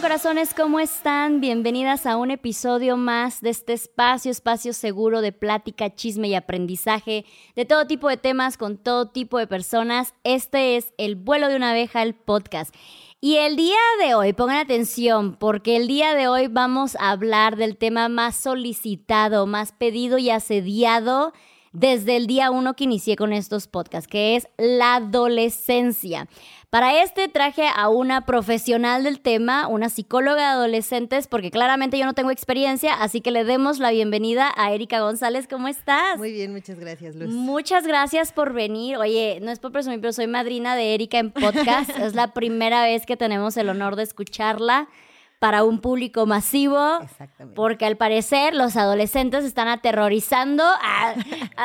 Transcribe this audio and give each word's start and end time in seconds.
Corazones? 0.00 0.52
¿Cómo 0.52 0.78
están? 0.78 1.40
Bienvenidas 1.40 2.04
a 2.04 2.18
un 2.18 2.30
episodio 2.30 2.98
más 2.98 3.40
de 3.40 3.48
este 3.48 3.72
espacio, 3.72 4.30
espacio 4.30 4.74
seguro 4.74 5.22
de 5.22 5.32
plática, 5.32 5.94
chisme 5.94 6.28
y 6.28 6.34
aprendizaje 6.34 7.24
de 7.54 7.64
todo 7.64 7.86
tipo 7.86 8.10
de 8.10 8.18
temas 8.18 8.58
con 8.58 8.76
todo 8.76 9.08
tipo 9.08 9.38
de 9.38 9.46
personas. 9.46 10.12
Este 10.22 10.76
es 10.76 10.92
El 10.98 11.16
vuelo 11.16 11.48
de 11.48 11.56
una 11.56 11.70
abeja, 11.70 12.02
el 12.02 12.14
podcast. 12.14 12.74
Y 13.22 13.36
el 13.36 13.56
día 13.56 13.78
de 14.04 14.14
hoy, 14.14 14.34
pongan 14.34 14.58
atención, 14.58 15.34
porque 15.34 15.76
el 15.76 15.88
día 15.88 16.14
de 16.14 16.28
hoy 16.28 16.48
vamos 16.48 16.94
a 16.96 17.10
hablar 17.10 17.56
del 17.56 17.78
tema 17.78 18.10
más 18.10 18.36
solicitado, 18.36 19.46
más 19.46 19.72
pedido 19.72 20.18
y 20.18 20.28
asediado 20.28 21.32
desde 21.76 22.16
el 22.16 22.26
día 22.26 22.50
uno 22.50 22.74
que 22.74 22.84
inicié 22.84 23.16
con 23.16 23.34
estos 23.34 23.66
podcasts, 23.66 24.08
que 24.08 24.36
es 24.36 24.48
la 24.56 24.96
adolescencia. 24.96 26.26
Para 26.68 27.00
este 27.02 27.28
traje 27.28 27.68
a 27.74 27.88
una 27.88 28.26
profesional 28.26 29.04
del 29.04 29.20
tema, 29.20 29.68
una 29.68 29.88
psicóloga 29.88 30.36
de 30.36 30.48
adolescentes, 30.48 31.28
porque 31.28 31.52
claramente 31.52 31.96
yo 31.96 32.04
no 32.06 32.12
tengo 32.12 32.32
experiencia, 32.32 32.92
así 32.94 33.20
que 33.20 33.30
le 33.30 33.44
demos 33.44 33.78
la 33.78 33.92
bienvenida 33.92 34.52
a 34.56 34.72
Erika 34.72 35.00
González. 35.00 35.46
¿Cómo 35.48 35.68
estás? 35.68 36.18
Muy 36.18 36.32
bien, 36.32 36.52
muchas 36.52 36.80
gracias, 36.80 37.14
Luz. 37.14 37.28
Muchas 37.28 37.86
gracias 37.86 38.32
por 38.32 38.52
venir. 38.52 38.96
Oye, 38.96 39.38
no 39.40 39.52
es 39.52 39.60
por 39.60 39.70
presumir, 39.70 40.00
pero 40.00 40.12
soy 40.12 40.26
madrina 40.26 40.74
de 40.74 40.94
Erika 40.94 41.18
en 41.18 41.30
podcast. 41.30 41.90
es 41.98 42.14
la 42.14 42.34
primera 42.34 42.82
vez 42.82 43.06
que 43.06 43.16
tenemos 43.16 43.56
el 43.56 43.68
honor 43.68 43.94
de 43.94 44.02
escucharla 44.02 44.88
para 45.38 45.62
un 45.62 45.80
público 45.80 46.26
masivo. 46.26 46.98
Exactamente. 47.00 47.54
Porque 47.54 47.86
al 47.86 47.96
parecer 47.96 48.54
los 48.54 48.76
adolescentes 48.76 49.44
están 49.44 49.68
aterrorizando 49.68 50.64
a, 50.64 51.14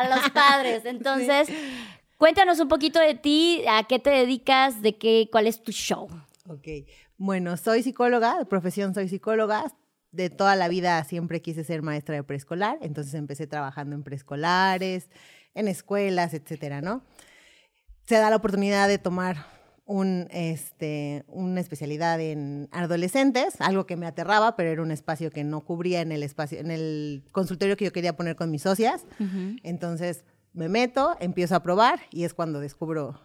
los 0.09 0.29
padres. 0.29 0.85
Entonces, 0.85 1.49
Cuéntanos 2.21 2.59
un 2.59 2.67
poquito 2.67 2.99
de 2.99 3.15
ti, 3.15 3.63
a 3.67 3.87
qué 3.87 3.97
te 3.97 4.11
dedicas, 4.11 4.83
de 4.83 4.95
qué, 4.95 5.27
cuál 5.31 5.47
es 5.47 5.63
tu 5.63 5.71
show. 5.71 6.07
Ok, 6.47 6.67
bueno, 7.17 7.57
soy 7.57 7.81
psicóloga, 7.81 8.37
de 8.37 8.45
profesión 8.45 8.93
soy 8.93 9.09
psicóloga. 9.09 9.73
De 10.11 10.29
toda 10.29 10.55
la 10.55 10.67
vida 10.67 11.03
siempre 11.03 11.41
quise 11.41 11.63
ser 11.63 11.81
maestra 11.81 12.13
de 12.13 12.23
preescolar, 12.23 12.77
entonces 12.83 13.15
empecé 13.15 13.47
trabajando 13.47 13.95
en 13.95 14.03
preescolares, 14.03 15.09
en 15.55 15.67
escuelas, 15.67 16.35
etcétera, 16.35 16.79
¿no? 16.79 17.01
Se 18.05 18.17
da 18.17 18.29
la 18.29 18.35
oportunidad 18.35 18.87
de 18.87 18.99
tomar 18.99 19.37
un, 19.85 20.27
este, 20.29 21.23
una 21.25 21.59
especialidad 21.59 22.21
en 22.21 22.69
adolescentes, 22.71 23.59
algo 23.59 23.87
que 23.87 23.95
me 23.95 24.05
aterraba, 24.05 24.55
pero 24.55 24.69
era 24.69 24.83
un 24.83 24.91
espacio 24.91 25.31
que 25.31 25.43
no 25.43 25.61
cubría 25.61 26.01
en 26.01 26.11
el 26.11 26.21
espacio, 26.21 26.59
en 26.59 26.69
el 26.69 27.23
consultorio 27.31 27.75
que 27.77 27.85
yo 27.85 27.91
quería 27.91 28.15
poner 28.15 28.35
con 28.35 28.51
mis 28.51 28.61
socias. 28.61 29.07
Entonces 29.63 30.23
me 30.53 30.69
meto, 30.69 31.15
empiezo 31.19 31.55
a 31.55 31.63
probar 31.63 32.01
y 32.11 32.23
es 32.23 32.33
cuando 32.33 32.59
descubro 32.59 33.19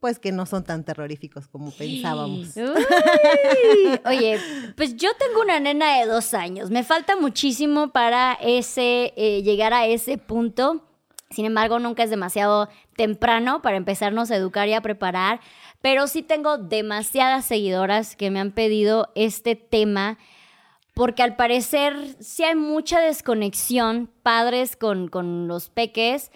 pues 0.00 0.18
que 0.20 0.30
no 0.30 0.46
son 0.46 0.62
tan 0.62 0.84
terroríficos 0.84 1.48
como 1.48 1.72
pensábamos. 1.72 2.54
Oye, 4.06 4.38
pues 4.76 4.96
yo 4.96 5.10
tengo 5.18 5.40
una 5.40 5.58
nena 5.58 5.98
de 5.98 6.06
dos 6.06 6.34
años. 6.34 6.70
Me 6.70 6.84
falta 6.84 7.16
muchísimo 7.16 7.90
para 7.90 8.34
ese 8.34 9.12
eh, 9.16 9.42
llegar 9.42 9.72
a 9.72 9.86
ese 9.86 10.16
punto. 10.16 10.84
Sin 11.30 11.44
embargo, 11.44 11.80
nunca 11.80 12.04
es 12.04 12.10
demasiado 12.10 12.68
temprano 12.96 13.60
para 13.60 13.76
empezarnos 13.76 14.30
a 14.30 14.36
educar 14.36 14.68
y 14.68 14.74
a 14.74 14.82
preparar. 14.82 15.40
Pero 15.82 16.06
sí 16.06 16.22
tengo 16.22 16.58
demasiadas 16.58 17.44
seguidoras 17.44 18.14
que 18.14 18.30
me 18.30 18.38
han 18.38 18.52
pedido 18.52 19.10
este 19.16 19.56
tema 19.56 20.16
porque 20.94 21.22
al 21.22 21.36
parecer 21.36 22.16
sí 22.18 22.42
hay 22.42 22.56
mucha 22.56 22.98
desconexión, 22.98 24.10
padres 24.22 24.74
con, 24.74 25.08
con 25.08 25.46
los 25.46 25.70
peques 25.70 26.32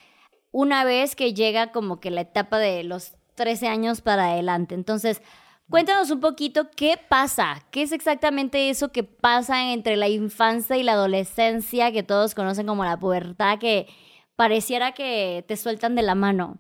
una 0.52 0.84
vez 0.84 1.16
que 1.16 1.34
llega 1.34 1.72
como 1.72 1.98
que 1.98 2.10
la 2.10 2.20
etapa 2.20 2.58
de 2.58 2.84
los 2.84 3.14
13 3.34 3.66
años 3.66 4.02
para 4.02 4.32
adelante. 4.32 4.74
Entonces, 4.74 5.22
cuéntanos 5.68 6.10
un 6.10 6.20
poquito 6.20 6.70
qué 6.76 6.98
pasa, 7.08 7.64
qué 7.70 7.82
es 7.82 7.92
exactamente 7.92 8.70
eso 8.70 8.92
que 8.92 9.02
pasa 9.02 9.72
entre 9.72 9.96
la 9.96 10.08
infancia 10.08 10.76
y 10.76 10.82
la 10.82 10.92
adolescencia, 10.92 11.90
que 11.90 12.02
todos 12.02 12.34
conocen 12.34 12.66
como 12.66 12.84
la 12.84 12.98
pubertad, 12.98 13.58
que 13.58 13.88
pareciera 14.36 14.92
que 14.92 15.44
te 15.48 15.56
sueltan 15.56 15.94
de 15.94 16.02
la 16.02 16.14
mano. 16.14 16.58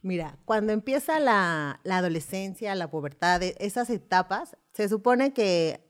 Mira, 0.00 0.38
cuando 0.44 0.72
empieza 0.72 1.20
la, 1.20 1.80
la 1.84 1.98
adolescencia, 1.98 2.74
la 2.74 2.90
pubertad, 2.90 3.42
esas 3.42 3.90
etapas, 3.90 4.56
se 4.72 4.88
supone 4.88 5.32
que 5.32 5.85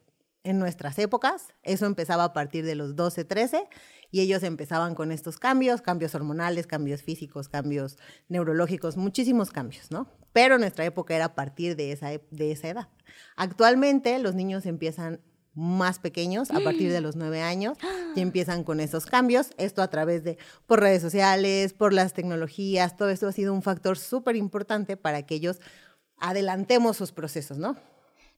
en 0.47 0.61
nuestras 0.61 0.99
épocas, 0.99 1.49
eso 1.65 1.87
empezaba 1.87 2.25
a 2.25 2.33
partir 2.33 2.65
de 2.65 2.77
los 2.77 2.95
12, 2.95 3.25
13, 3.25 3.69
y 4.13 4.21
ellos 4.21 4.45
empezaban 4.45 4.95
con 4.95 5.11
estos 5.11 5.39
cambios, 5.39 5.83
cambios 5.83 6.15
hormonales, 6.15 6.69
cambios 6.69 7.03
físicos, 7.03 7.49
cambios 7.49 7.99
neurológicos, 8.29 8.97
muchísimos 8.97 9.51
cambios, 9.51 9.91
¿no? 9.91 10.07
Pero 10.33 10.59
nuestra 10.59 10.85
época 10.85 11.17
era 11.17 11.27
a 11.27 11.35
partir 11.35 11.75
de 11.75 11.91
esa, 11.91 12.11
de 12.31 12.53
esa 12.53 12.69
edad. 12.69 12.89
Actualmente 13.35 14.19
los 14.21 14.37
niños 14.37 14.67
empiezan 14.67 15.21
más 15.55 15.99
pequeños, 15.99 16.51
a 16.51 16.61
partir 16.61 16.93
de 16.93 17.01
los 17.01 17.17
nueve 17.17 17.43
años, 17.43 17.77
y 18.15 18.21
empiezan 18.21 18.63
con 18.63 18.79
esos 18.79 19.07
cambios. 19.07 19.51
Esto 19.57 19.83
a 19.83 19.89
través 19.89 20.23
de, 20.23 20.39
por 20.67 20.81
redes 20.81 21.03
sociales, 21.03 21.73
por 21.73 21.93
las 21.93 22.13
tecnologías, 22.13 22.97
todo 22.97 23.09
esto 23.09 23.27
ha 23.27 23.33
sido 23.33 23.53
un 23.53 23.63
factor 23.63 23.99
súper 23.99 24.37
importante 24.37 24.97
para 24.97 25.25
que 25.25 25.35
ellos 25.35 25.61
adelantemos 26.19 26.97
sus 26.97 27.11
procesos, 27.11 27.59
¿no? 27.59 27.77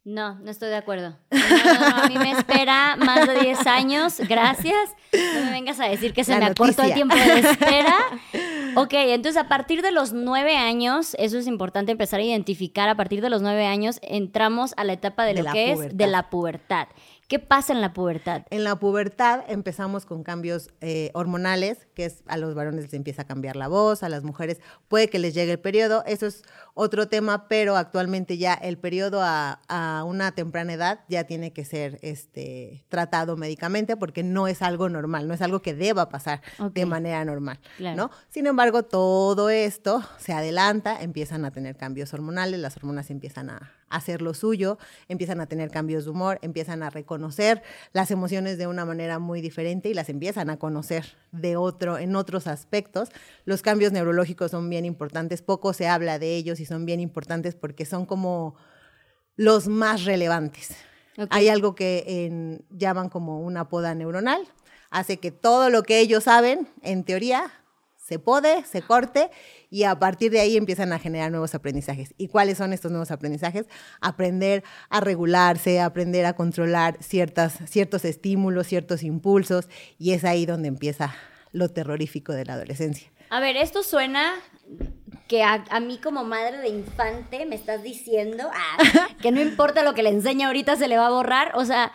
No, 0.05 0.37
no 0.37 0.51
estoy 0.51 0.69
de 0.69 0.77
acuerdo. 0.77 1.17
a 1.31 2.09
mí 2.09 2.17
me 2.17 2.33
espera 2.33 2.97
más 2.97 3.27
de 3.27 3.41
10 3.41 3.67
años, 3.67 4.21
gracias. 4.29 4.91
No 5.13 5.45
me 5.45 5.51
vengas 5.51 5.81
a 5.81 5.87
decir 5.87 6.15
que 6.15 6.25
se 6.25 6.37
me 6.37 6.45
acortó 6.47 6.83
el 6.83 6.95
tiempo 6.95 7.15
de 7.15 7.41
espera. 7.41 7.97
Ok, 8.77 8.93
entonces 8.93 9.43
a 9.43 9.49
partir 9.49 9.83
de 9.83 9.91
los 9.91 10.13
9 10.13 10.57
años, 10.57 11.17
eso 11.19 11.39
es 11.39 11.49
importante 11.49 11.91
empezar 11.91 12.21
a 12.21 12.23
identificar, 12.23 12.89
a 12.89 12.95
partir 12.95 13.21
de 13.23 13.29
los 13.29 13.43
9 13.43 13.67
años 13.67 13.99
entramos 14.03 14.73
a 14.77 14.85
la 14.85 14.93
etapa 14.93 15.25
de, 15.25 15.43
lo 15.43 15.51
que 15.51 15.73
es 15.73 15.97
de 15.97 16.07
la 16.07 16.31
pubertad. 16.31 16.87
¿Qué 17.29 17.39
pasa 17.39 17.75
en 17.75 17.83
la 17.83 17.93
pubertad? 17.93 18.47
En 18.49 18.65
la 18.65 18.77
pubertad 18.77 19.45
empezamos 19.49 20.07
con 20.07 20.25
cambios 20.25 20.71
eh, 20.81 21.11
hormonales, 21.13 21.87
que 21.95 22.07
es 22.07 22.23
a 22.27 22.39
los 22.39 22.55
varones 22.55 22.85
les 22.85 22.95
empieza 22.95 23.23
a 23.23 23.27
cambiar 23.27 23.55
la 23.55 23.69
voz, 23.69 24.03
a 24.03 24.09
las 24.09 24.25
mujeres 24.25 24.63
puede 24.89 25.11
que 25.11 25.19
les 25.19 25.35
llegue 25.35 25.53
el 25.53 25.59
periodo, 25.59 26.03
eso 26.07 26.27
es 26.27 26.43
otro 26.73 27.09
tema, 27.09 27.47
pero 27.47 27.77
actualmente 27.77 28.39
ya 28.39 28.55
el 28.55 28.79
periodo 28.79 29.21
a, 29.23 29.61
una 30.07 30.33
temprana 30.33 30.73
edad 30.73 31.01
ya 31.11 31.25
tiene 31.25 31.53
que 31.53 31.67
ser 31.67 31.99
este, 32.01 32.87
tratado 32.89 33.37
médicamente 33.37 33.99
porque 33.99 34.23
no 34.23 34.49
es 34.49 34.63
algo 34.63 34.89
normal, 34.89 35.29
no 35.29 35.35
es 35.35 35.43
algo 35.43 35.61
que 35.61 35.75
deba 35.75 36.09
pasar 36.09 36.41
de 36.73 36.87
manera 36.87 37.23
normal, 37.27 37.61
¿no? 37.79 38.11
Sin 38.31 38.47
embargo, 38.47 38.85
todo 38.85 39.51
esto 39.51 40.03
se 40.17 40.33
adelanta, 40.33 41.03
empiezan 41.03 41.45
a 41.45 41.51
tener 41.51 41.77
cambios 41.77 42.15
hormonales, 42.15 42.59
las 42.59 42.79
hormonas 42.79 43.11
empiezan 43.11 43.51
a, 43.51 43.78
hacer 43.91 44.23
lo 44.23 44.35
suyo, 44.35 44.79
empiezan 45.09 45.41
a 45.41 45.47
tener 45.47 45.71
cambios 45.71 46.05
de 46.05 46.11
humor, 46.11 46.39
empiezan 46.43 46.83
a 46.83 46.91
reconocer 46.91 47.63
las 47.93 48.11
emociones 48.11 48.59
de 48.59 48.67
una 48.67 48.85
manera 48.85 49.19
muy 49.19 49.41
diferente 49.41 49.89
y 49.89 49.95
las 49.95 50.09
empiezan 50.09 50.51
a 50.51 50.59
conocer 50.59 51.17
de 51.33 51.57
otro, 51.57 51.99
en 51.99 52.17
otros 52.17 52.47
aspectos. 52.47 53.11
Los 53.45 53.63
cambios 53.63 53.93
neurológicos 53.93 54.51
son 54.51 54.69
bien 54.71 54.85
importantes, 54.85 55.43
poco 55.43 55.73
se 55.73 55.89
habla 55.89 56.19
de 56.19 56.37
ellos 56.37 56.61
y 56.61 56.67
son 56.67 56.87
bien 56.87 57.01
importantes 57.01 57.55
porque 57.55 57.85
son 57.85 58.07
como 58.07 58.57
los 59.37 59.69
más 59.69 60.05
relevantes. 60.05 60.77
Hay 61.31 61.49
algo 61.49 61.75
que 61.75 62.61
llaman 62.71 63.09
como 63.09 63.41
una 63.41 63.69
poda 63.69 63.95
neuronal, 63.95 64.47
hace 64.91 65.19
que 65.19 65.33
todo 65.33 65.69
lo 65.71 65.83
que 65.83 66.01
ellos 66.01 66.25
saben, 66.25 66.69
en 66.83 67.05
teoría, 67.05 67.51
se 68.09 68.19
pode, 68.19 68.65
se 68.65 68.81
corte 68.81 69.31
y 69.69 69.83
a 69.83 69.99
partir 69.99 70.33
de 70.33 70.41
ahí 70.41 70.57
empiezan 70.57 70.95
a 70.95 70.99
generar 70.99 71.31
nuevos 71.31 71.55
aprendizajes. 71.55 72.15
¿Y 72.17 72.29
cuáles 72.29 72.57
son 72.57 72.73
estos 72.73 72.91
nuevos 72.91 73.11
aprendizajes? 73.11 73.67
Aprender 74.01 74.65
a 74.89 75.01
regularse, 75.01 75.79
aprender 75.79 76.25
a 76.25 76.33
controlar 76.33 76.97
ciertas, 77.03 77.59
ciertos 77.67 78.07
estímulos, 78.07 78.67
ciertos 78.67 79.03
impulsos 79.03 79.69
y 79.99 80.13
es 80.13 80.25
ahí 80.25 80.47
donde 80.47 80.69
empieza 80.69 81.15
lo 81.53 81.69
terrorífico 81.69 82.33
de 82.33 82.47
la 82.47 82.55
adolescencia. 82.55 83.11
A 83.29 83.41
ver, 83.41 83.59
esto 83.59 83.83
suena 83.83 84.33
que 85.29 85.43
a, 85.43 85.81
mí 85.81 85.99
como 85.99 86.25
madre 86.25 86.57
de 86.59 86.69
infante 86.69 87.45
me 87.45 87.57
estás 87.57 87.83
diciendo 87.83 88.49
ah, 88.51 89.09
que 89.23 89.33
no 89.33 89.43
importa 89.43 89.83
lo 89.83 89.93
que 89.93 90.03
le 90.03 90.09
enseñe 90.09 90.45
ahorita 90.45 90.77
se 90.77 90.89
le 90.89 90.97
va 90.97 91.09
a 91.09 91.11
borrar. 91.11 91.53
O 91.57 91.67
sea, 91.67 91.93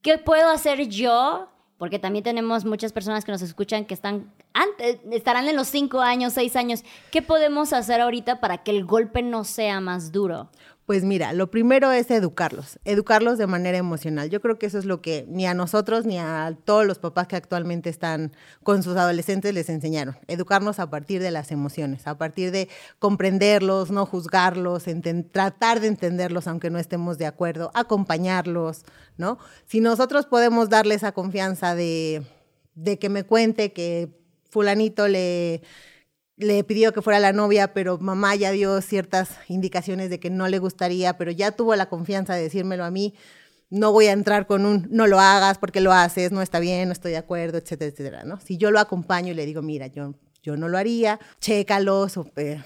¿qué 0.00 0.16
puedo 0.16 0.48
hacer 0.48 0.88
yo? 0.88 1.50
Porque 1.76 1.98
también 1.98 2.24
tenemos 2.24 2.64
muchas 2.64 2.94
personas 2.94 3.26
que 3.26 3.32
nos 3.32 3.42
escuchan 3.42 3.84
que 3.84 3.92
están 3.92 4.32
antes, 4.56 4.98
estarán 5.12 5.48
en 5.48 5.56
los 5.56 5.68
cinco 5.68 6.00
años, 6.00 6.32
seis 6.32 6.56
años. 6.56 6.82
¿Qué 7.10 7.20
podemos 7.22 7.72
hacer 7.72 8.00
ahorita 8.00 8.40
para 8.40 8.62
que 8.62 8.70
el 8.70 8.84
golpe 8.84 9.22
no 9.22 9.44
sea 9.44 9.80
más 9.80 10.12
duro? 10.12 10.50
Pues 10.86 11.02
mira, 11.02 11.32
lo 11.32 11.50
primero 11.50 11.90
es 11.90 12.12
educarlos, 12.12 12.78
educarlos 12.84 13.38
de 13.38 13.48
manera 13.48 13.76
emocional. 13.76 14.30
Yo 14.30 14.40
creo 14.40 14.56
que 14.56 14.66
eso 14.66 14.78
es 14.78 14.84
lo 14.84 15.02
que 15.02 15.26
ni 15.28 15.44
a 15.44 15.52
nosotros 15.52 16.06
ni 16.06 16.16
a 16.16 16.56
todos 16.64 16.86
los 16.86 17.00
papás 17.00 17.26
que 17.26 17.34
actualmente 17.34 17.90
están 17.90 18.32
con 18.62 18.84
sus 18.84 18.96
adolescentes 18.96 19.52
les 19.52 19.68
enseñaron. 19.68 20.16
Educarnos 20.28 20.78
a 20.78 20.88
partir 20.88 21.20
de 21.20 21.32
las 21.32 21.50
emociones, 21.50 22.06
a 22.06 22.16
partir 22.16 22.52
de 22.52 22.68
comprenderlos, 23.00 23.90
no 23.90 24.06
juzgarlos, 24.06 24.84
tratar 25.32 25.80
de 25.80 25.88
entenderlos 25.88 26.46
aunque 26.46 26.70
no 26.70 26.78
estemos 26.78 27.18
de 27.18 27.26
acuerdo, 27.26 27.72
acompañarlos, 27.74 28.84
¿no? 29.16 29.38
Si 29.66 29.80
nosotros 29.80 30.26
podemos 30.26 30.68
darle 30.68 30.94
esa 30.94 31.10
confianza 31.10 31.74
de, 31.74 32.22
de 32.76 32.96
que 33.00 33.08
me 33.08 33.24
cuente 33.24 33.72
que 33.72 34.25
fulanito 34.50 35.08
le 35.08 35.62
le 36.36 36.62
pidió 36.64 36.92
que 36.92 37.02
fuera 37.02 37.18
la 37.18 37.32
novia, 37.32 37.72
pero 37.72 37.98
mamá 37.98 38.34
ya 38.34 38.50
dio 38.50 38.80
ciertas 38.82 39.30
indicaciones 39.48 40.10
de 40.10 40.20
que 40.20 40.30
no 40.30 40.48
le 40.48 40.58
gustaría, 40.58 41.16
pero 41.16 41.30
ya 41.30 41.52
tuvo 41.52 41.74
la 41.76 41.88
confianza 41.88 42.34
de 42.34 42.42
decírmelo 42.42 42.84
a 42.84 42.90
mí. 42.90 43.14
No 43.70 43.90
voy 43.90 44.06
a 44.06 44.12
entrar 44.12 44.46
con 44.46 44.64
un 44.64 44.86
no 44.90 45.06
lo 45.06 45.18
hagas 45.18 45.58
porque 45.58 45.80
lo 45.80 45.92
haces, 45.92 46.30
no 46.30 46.42
está 46.42 46.60
bien, 46.60 46.88
no 46.88 46.92
estoy 46.92 47.12
de 47.12 47.16
acuerdo, 47.16 47.58
etcétera, 47.58 47.90
etcétera, 47.90 48.24
¿no? 48.24 48.38
Si 48.38 48.58
yo 48.58 48.70
lo 48.70 48.78
acompaño 48.78 49.32
y 49.32 49.34
le 49.34 49.46
digo, 49.46 49.62
mira, 49.62 49.88
yo, 49.88 50.14
yo 50.42 50.56
no 50.56 50.68
lo 50.68 50.78
haría, 50.78 51.18
chécalos, 51.40 52.16
o, 52.16 52.30
eh, 52.36 52.62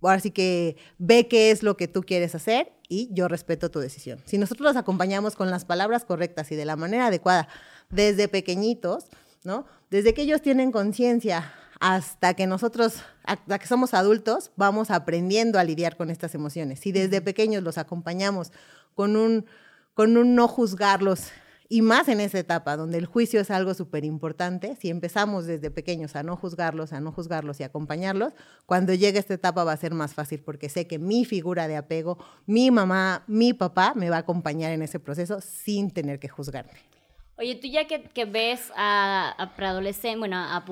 ahora 0.00 0.20
sí 0.20 0.30
que 0.30 0.76
ve 0.98 1.28
qué 1.28 1.50
es 1.50 1.62
lo 1.62 1.76
que 1.76 1.88
tú 1.88 2.02
quieres 2.02 2.34
hacer 2.34 2.72
y 2.88 3.10
yo 3.12 3.28
respeto 3.28 3.70
tu 3.70 3.80
decisión. 3.80 4.20
Si 4.24 4.38
nosotros 4.38 4.64
los 4.68 4.76
acompañamos 4.76 5.34
con 5.34 5.50
las 5.50 5.64
palabras 5.64 6.04
correctas 6.04 6.50
y 6.52 6.56
de 6.56 6.64
la 6.64 6.76
manera 6.76 7.08
adecuada 7.08 7.48
desde 7.90 8.28
pequeñitos, 8.28 9.06
¿no? 9.44 9.66
Desde 9.92 10.14
que 10.14 10.22
ellos 10.22 10.40
tienen 10.40 10.72
conciencia 10.72 11.52
hasta 11.78 12.32
que 12.32 12.46
nosotros, 12.46 13.02
hasta 13.24 13.58
que 13.58 13.66
somos 13.66 13.92
adultos, 13.92 14.50
vamos 14.56 14.90
aprendiendo 14.90 15.58
a 15.58 15.64
lidiar 15.64 15.98
con 15.98 16.08
estas 16.08 16.34
emociones. 16.34 16.80
Si 16.80 16.92
desde 16.92 17.20
pequeños 17.20 17.62
los 17.62 17.76
acompañamos 17.76 18.52
con 18.94 19.16
un, 19.16 19.44
con 19.92 20.16
un 20.16 20.34
no 20.34 20.48
juzgarlos, 20.48 21.30
y 21.68 21.82
más 21.82 22.08
en 22.08 22.20
esa 22.20 22.38
etapa 22.38 22.78
donde 22.78 22.96
el 22.96 23.04
juicio 23.04 23.38
es 23.42 23.50
algo 23.50 23.74
súper 23.74 24.06
importante, 24.06 24.76
si 24.80 24.88
empezamos 24.88 25.44
desde 25.44 25.70
pequeños 25.70 26.16
a 26.16 26.22
no 26.22 26.36
juzgarlos, 26.36 26.94
a 26.94 27.00
no 27.00 27.12
juzgarlos 27.12 27.60
y 27.60 27.64
acompañarlos, 27.64 28.32
cuando 28.64 28.94
llegue 28.94 29.18
esta 29.18 29.34
etapa 29.34 29.62
va 29.62 29.72
a 29.72 29.76
ser 29.76 29.92
más 29.92 30.14
fácil 30.14 30.40
porque 30.40 30.70
sé 30.70 30.86
que 30.86 30.98
mi 30.98 31.26
figura 31.26 31.68
de 31.68 31.76
apego, 31.76 32.16
mi 32.46 32.70
mamá, 32.70 33.24
mi 33.26 33.52
papá 33.52 33.92
me 33.94 34.08
va 34.08 34.16
a 34.16 34.20
acompañar 34.20 34.72
en 34.72 34.80
ese 34.80 35.00
proceso 35.00 35.42
sin 35.42 35.90
tener 35.90 36.18
que 36.18 36.30
juzgarme. 36.30 36.91
Oye, 37.38 37.54
tú 37.56 37.66
ya 37.66 37.86
que, 37.86 38.02
que 38.02 38.24
ves 38.24 38.72
a, 38.76 39.34
a 39.36 39.54
preadolescentes, 39.54 40.18
bueno, 40.18 40.36
a 40.36 40.64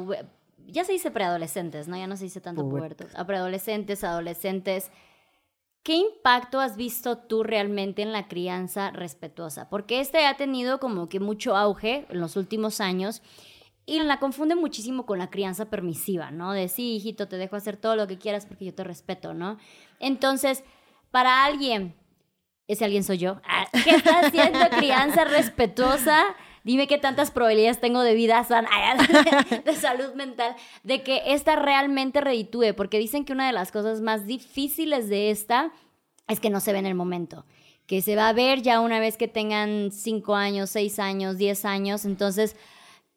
ya 0.72 0.84
se 0.84 0.92
dice 0.92 1.10
preadolescentes, 1.10 1.88
¿no? 1.88 1.96
Ya 1.96 2.06
no 2.06 2.16
se 2.16 2.24
dice 2.24 2.40
tanto 2.40 2.68
pubertos. 2.68 3.14
A 3.14 3.26
preadolescentes, 3.26 4.04
adolescentes. 4.04 4.90
¿Qué 5.82 5.94
impacto 5.94 6.60
has 6.60 6.76
visto 6.76 7.18
tú 7.18 7.42
realmente 7.42 8.02
en 8.02 8.12
la 8.12 8.28
crianza 8.28 8.90
respetuosa? 8.90 9.68
Porque 9.68 10.00
este 10.00 10.26
ha 10.26 10.36
tenido 10.36 10.78
como 10.78 11.08
que 11.08 11.20
mucho 11.20 11.56
auge 11.56 12.06
en 12.08 12.20
los 12.20 12.36
últimos 12.36 12.80
años 12.80 13.22
y 13.86 13.98
la 14.02 14.20
confunde 14.20 14.54
muchísimo 14.54 15.06
con 15.06 15.18
la 15.18 15.30
crianza 15.30 15.70
permisiva, 15.70 16.30
¿no? 16.30 16.52
De 16.52 16.68
sí, 16.68 16.96
hijito, 16.96 17.28
te 17.28 17.36
dejo 17.36 17.56
hacer 17.56 17.76
todo 17.76 17.96
lo 17.96 18.06
que 18.06 18.18
quieras 18.18 18.46
porque 18.46 18.66
yo 18.66 18.74
te 18.74 18.84
respeto, 18.84 19.32
¿no? 19.32 19.56
Entonces, 19.98 20.64
para 21.10 21.44
alguien, 21.44 21.96
ese 22.68 22.84
alguien 22.84 23.02
soy 23.02 23.18
yo, 23.18 23.40
ah, 23.48 23.66
¿qué 23.84 23.90
está 23.90 24.20
haciendo 24.20 24.60
crianza 24.68 25.24
respetuosa, 25.24 26.36
dime 26.64 26.86
qué 26.86 26.98
tantas 26.98 27.30
probabilidades 27.30 27.80
tengo 27.80 28.02
de 28.02 28.14
vida 28.14 28.42
sana, 28.44 28.68
de 29.64 29.74
salud 29.74 30.14
mental, 30.14 30.54
de 30.82 31.02
que 31.02 31.22
esta 31.26 31.56
realmente 31.56 32.20
reditúe, 32.20 32.74
porque 32.76 32.98
dicen 32.98 33.24
que 33.24 33.32
una 33.32 33.46
de 33.46 33.52
las 33.52 33.72
cosas 33.72 34.00
más 34.00 34.26
difíciles 34.26 35.08
de 35.08 35.30
esta 35.30 35.72
es 36.28 36.40
que 36.40 36.50
no 36.50 36.60
se 36.60 36.72
ve 36.72 36.78
en 36.78 36.86
el 36.86 36.94
momento, 36.94 37.44
que 37.86 38.02
se 38.02 38.16
va 38.16 38.28
a 38.28 38.32
ver 38.32 38.62
ya 38.62 38.80
una 38.80 39.00
vez 39.00 39.16
que 39.16 39.28
tengan 39.28 39.90
5 39.90 40.34
años, 40.34 40.70
6 40.70 40.98
años, 40.98 41.38
10 41.38 41.64
años, 41.64 42.04
entonces... 42.04 42.56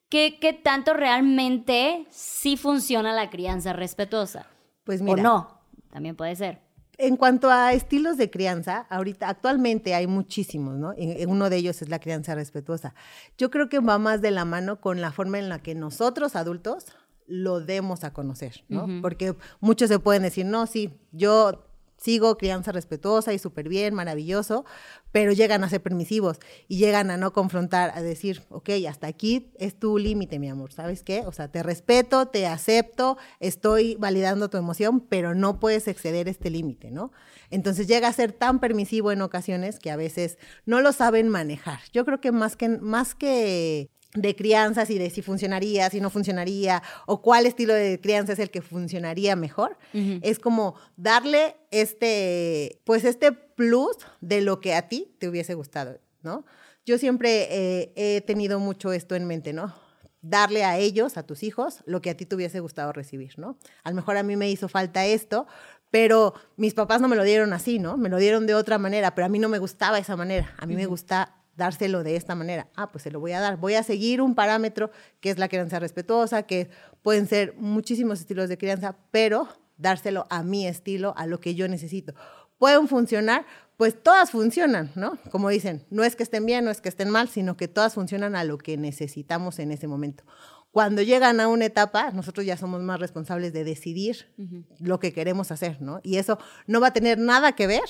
¿Qué, 0.10 0.38
¿Qué 0.40 0.54
tanto 0.54 0.94
realmente 0.94 2.06
sí 2.12 2.56
funciona 2.56 3.14
la 3.14 3.32
crianza 3.32 3.74
respetuosa? 3.74 4.46
Pues 4.84 5.02
mira. 5.02 5.20
O 5.20 5.24
no, 5.24 5.62
también 5.90 6.16
puede 6.16 6.36
ser 6.36 6.62
en 6.98 7.18
cuanto 7.18 7.50
a 7.50 7.74
estilos 7.74 8.18
de 8.18 8.30
crianza, 8.30 8.86
ahorita 8.90 9.28
actualmente 9.28 9.96
hay 9.96 10.08
muchísimos, 10.08 10.76
¿no? 10.76 10.94
Uno 11.28 11.50
de 11.50 11.58
ellos 11.58 11.82
es 11.82 11.90
la 11.90 12.00
crianza 12.00 12.36
respetuosa. 12.36 12.94
Yo 13.38 13.50
creo 13.50 13.70
que 13.70 13.80
va 13.80 13.98
más 13.98 14.22
de 14.22 14.32
la 14.32 14.46
mano 14.46 14.80
con 14.80 15.02
la 15.02 15.12
forma 15.12 15.40
en 15.40 15.50
la 15.50 15.60
que 15.60 15.76
nosotros 15.76 16.36
adultos 16.36 16.86
lo 17.26 17.62
demos 17.62 18.04
a 18.04 18.14
conocer, 18.14 18.64
¿no? 18.70 18.88
Porque 19.02 19.36
muchos 19.60 19.90
se 19.90 20.00
pueden 20.00 20.24
decir, 20.24 20.46
no, 20.46 20.68
sí, 20.68 20.94
yo 21.12 21.66
sigo 22.04 22.38
crianza 22.38 22.74
respetuosa 22.74 23.32
y 23.32 23.40
súper 23.40 23.70
bien, 23.70 23.94
maravilloso, 23.94 24.66
pero 25.14 25.32
llegan 25.32 25.64
a 25.64 25.70
ser 25.70 25.82
permisivos 25.82 26.40
y 26.68 26.78
llegan 26.78 27.10
a 27.12 27.18
no 27.18 27.32
confrontar, 27.32 27.94
a 27.96 28.02
decir, 28.02 28.42
ok, 28.50 28.72
hasta 28.90 29.08
aquí 29.08 29.54
es 29.58 29.80
tu 29.80 29.98
límite, 29.98 30.38
mi 30.38 30.50
amor, 30.50 30.74
¿sabes 30.74 31.02
qué? 31.02 31.22
O 31.26 31.32
sea, 31.32 31.50
te 31.50 31.64
respeto, 31.64 32.28
te 32.28 32.46
acepto, 32.46 33.18
estoy 33.40 33.96
validando 33.96 34.50
tu 34.50 34.58
emoción, 34.58 35.00
pero 35.00 35.34
no 35.34 35.62
puedes 35.62 35.88
exceder 35.88 36.28
este 36.28 36.50
límite, 36.50 36.92
¿no? 36.92 37.14
Entonces 37.50 37.88
llega 37.88 38.10
a 38.10 38.14
ser 38.14 38.34
tan 38.34 38.60
permisivo 38.60 39.14
en 39.14 39.22
ocasiones 39.22 39.80
que 39.80 39.90
a 39.90 39.96
veces 39.96 40.38
no 40.66 40.82
lo 40.82 40.92
saben 40.92 41.30
manejar. 41.30 41.80
Yo 41.94 42.04
creo 42.04 42.20
que 42.20 42.34
más 42.34 42.58
que, 42.58 42.68
más 42.68 43.16
que 43.16 43.93
de 44.16 44.36
crianzas 44.36 44.90
y 44.90 44.98
de 44.98 45.10
si 45.10 45.22
funcionaría, 45.22 45.90
si 45.90 46.00
no 46.00 46.10
funcionaría, 46.10 46.84
o 47.06 47.22
cuál 47.22 47.46
estilo 47.46 47.74
de 47.74 48.00
crianza 48.00 48.34
es 48.34 48.40
el 48.40 48.52
que 48.52 48.62
funcionaría 48.62 49.36
mejor. 49.36 49.78
Es 50.22 50.40
como 50.40 50.76
darle 50.98 51.56
este, 51.72 52.82
pues 52.84 53.06
este 53.06 53.32
plus 53.32 53.98
de 54.22 54.42
lo 54.42 54.62
que 54.62 54.76
a 54.76 54.88
ti 54.88 55.16
te 55.20 55.28
hubiese 55.28 55.54
gustado, 55.54 56.00
¿no? 56.22 56.46
Yo 56.86 56.98
siempre 56.98 57.48
eh, 57.50 57.94
he 57.96 58.22
tenido 58.22 58.60
mucho 58.60 58.92
esto 58.92 59.16
en 59.16 59.26
mente, 59.26 59.54
¿no? 59.54 59.74
Darle 60.22 60.64
a 60.64 60.78
ellos, 60.78 61.18
a 61.18 61.24
tus 61.24 61.44
hijos, 61.44 61.80
lo 61.86 62.02
que 62.02 62.10
a 62.10 62.18
ti 62.18 62.26
te 62.26 62.36
hubiese 62.36 62.60
gustado 62.60 62.92
recibir, 62.94 63.38
¿no? 63.38 63.58
A 63.84 63.90
lo 63.90 63.96
mejor 63.96 64.18
a 64.18 64.24
mí 64.24 64.36
me 64.36 64.50
hizo 64.50 64.68
falta 64.68 65.06
esto, 65.06 65.48
pero 65.92 66.34
mis 66.58 66.74
papás 66.74 67.02
no 67.02 67.08
me 67.08 67.16
lo 67.16 67.24
dieron 67.24 67.54
así, 67.54 67.80
¿no? 67.80 67.98
Me 67.98 68.10
lo 68.10 68.18
dieron 68.18 68.48
de 68.48 68.56
otra 68.56 68.78
manera, 68.78 69.16
pero 69.16 69.26
a 69.26 69.30
mí 69.30 69.40
no 69.40 69.50
me 69.50 69.60
gustaba 69.60 69.98
esa 70.00 70.16
manera. 70.16 70.54
A 70.58 70.66
mí 70.66 70.76
me 70.76 70.86
gusta 70.86 71.43
dárselo 71.56 72.04
de 72.04 72.16
esta 72.16 72.36
manera. 72.36 72.68
Ah, 72.76 72.92
pues 72.92 73.04
se 73.04 73.12
lo 73.12 73.20
voy 73.20 73.32
a 73.34 73.40
dar. 73.40 73.58
Voy 73.58 73.76
a 73.76 73.84
seguir 73.84 74.22
un 74.22 74.36
parámetro 74.36 74.92
que 75.20 75.30
es 75.30 75.38
la 75.38 75.50
crianza 75.50 75.80
respetuosa, 75.80 76.44
que 76.44 76.70
pueden 77.02 77.28
ser 77.28 77.56
muchísimos 77.58 78.20
estilos 78.20 78.50
de 78.50 78.58
crianza, 78.58 78.96
pero 79.12 79.48
dárselo 79.78 80.26
a 80.30 80.44
mi 80.44 80.68
estilo, 80.68 81.14
a 81.18 81.26
lo 81.28 81.40
que 81.40 81.56
yo 81.56 81.68
necesito. 81.68 82.14
¿Pueden 82.58 82.88
funcionar? 82.88 83.46
Pues 83.78 84.02
todas 84.02 84.32
funcionan, 84.32 84.92
¿no? 84.96 85.18
Como 85.32 85.50
dicen, 85.50 85.86
no 85.90 86.04
es 86.04 86.16
que 86.16 86.24
estén 86.24 86.46
bien, 86.46 86.64
no 86.64 86.72
es 86.72 86.80
que 86.80 86.90
estén 86.90 87.10
mal, 87.10 87.28
sino 87.28 87.58
que 87.58 87.68
todas 87.68 87.96
funcionan 87.96 88.36
a 88.36 88.44
lo 88.44 88.58
que 88.58 88.78
necesitamos 88.78 89.60
en 89.60 89.72
ese 89.72 89.88
momento. 89.88 90.24
Cuando 90.72 91.02
llegan 91.02 91.40
a 91.40 91.48
una 91.48 91.66
etapa, 91.66 92.12
nosotros 92.12 92.46
ya 92.46 92.58
somos 92.58 92.82
más 92.82 93.00
responsables 93.00 93.54
de 93.54 93.64
decidir 93.64 94.34
lo 94.80 95.00
que 95.00 95.14
queremos 95.14 95.52
hacer, 95.52 95.82
¿no? 95.82 96.00
Y 96.02 96.18
eso 96.18 96.40
no 96.66 96.80
va 96.82 96.88
a 96.88 96.94
tener 96.94 97.20
nada 97.20 97.52
que 97.52 97.68
ver 97.68 97.84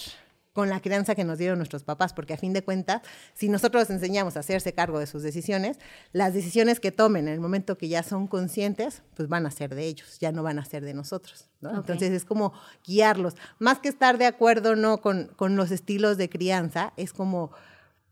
con 0.53 0.69
la 0.69 0.79
crianza 0.79 1.15
que 1.15 1.23
nos 1.23 1.39
dieron 1.39 1.57
nuestros 1.57 1.83
papás, 1.83 2.13
porque 2.13 2.33
a 2.33 2.37
fin 2.37 2.53
de 2.53 2.63
cuentas, 2.63 3.01
si 3.33 3.49
nosotros 3.49 3.83
les 3.83 3.89
enseñamos 3.89 4.37
a 4.37 4.41
hacerse 4.41 4.73
cargo 4.73 4.99
de 4.99 5.07
sus 5.07 5.23
decisiones, 5.23 5.79
las 6.11 6.33
decisiones 6.33 6.79
que 6.79 6.91
tomen 6.91 7.27
en 7.27 7.33
el 7.33 7.39
momento 7.39 7.77
que 7.77 7.87
ya 7.87 8.03
son 8.03 8.27
conscientes, 8.27 9.01
pues 9.15 9.27
van 9.27 9.45
a 9.45 9.51
ser 9.51 9.73
de 9.73 9.85
ellos, 9.85 10.19
ya 10.19 10.31
no 10.31 10.43
van 10.43 10.59
a 10.59 10.65
ser 10.65 10.85
de 10.85 10.93
nosotros. 10.93 11.49
Entonces 11.61 12.11
es 12.11 12.25
como 12.25 12.53
guiarlos. 12.85 13.35
Más 13.57 13.79
que 13.79 13.89
estar 13.89 14.17
de 14.17 14.25
acuerdo 14.25 14.75
no 14.75 15.01
con, 15.01 15.27
con 15.35 15.55
los 15.55 15.71
estilos 15.71 16.17
de 16.17 16.29
crianza, 16.29 16.93
es 16.97 17.13
como 17.13 17.51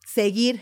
seguir. 0.05 0.61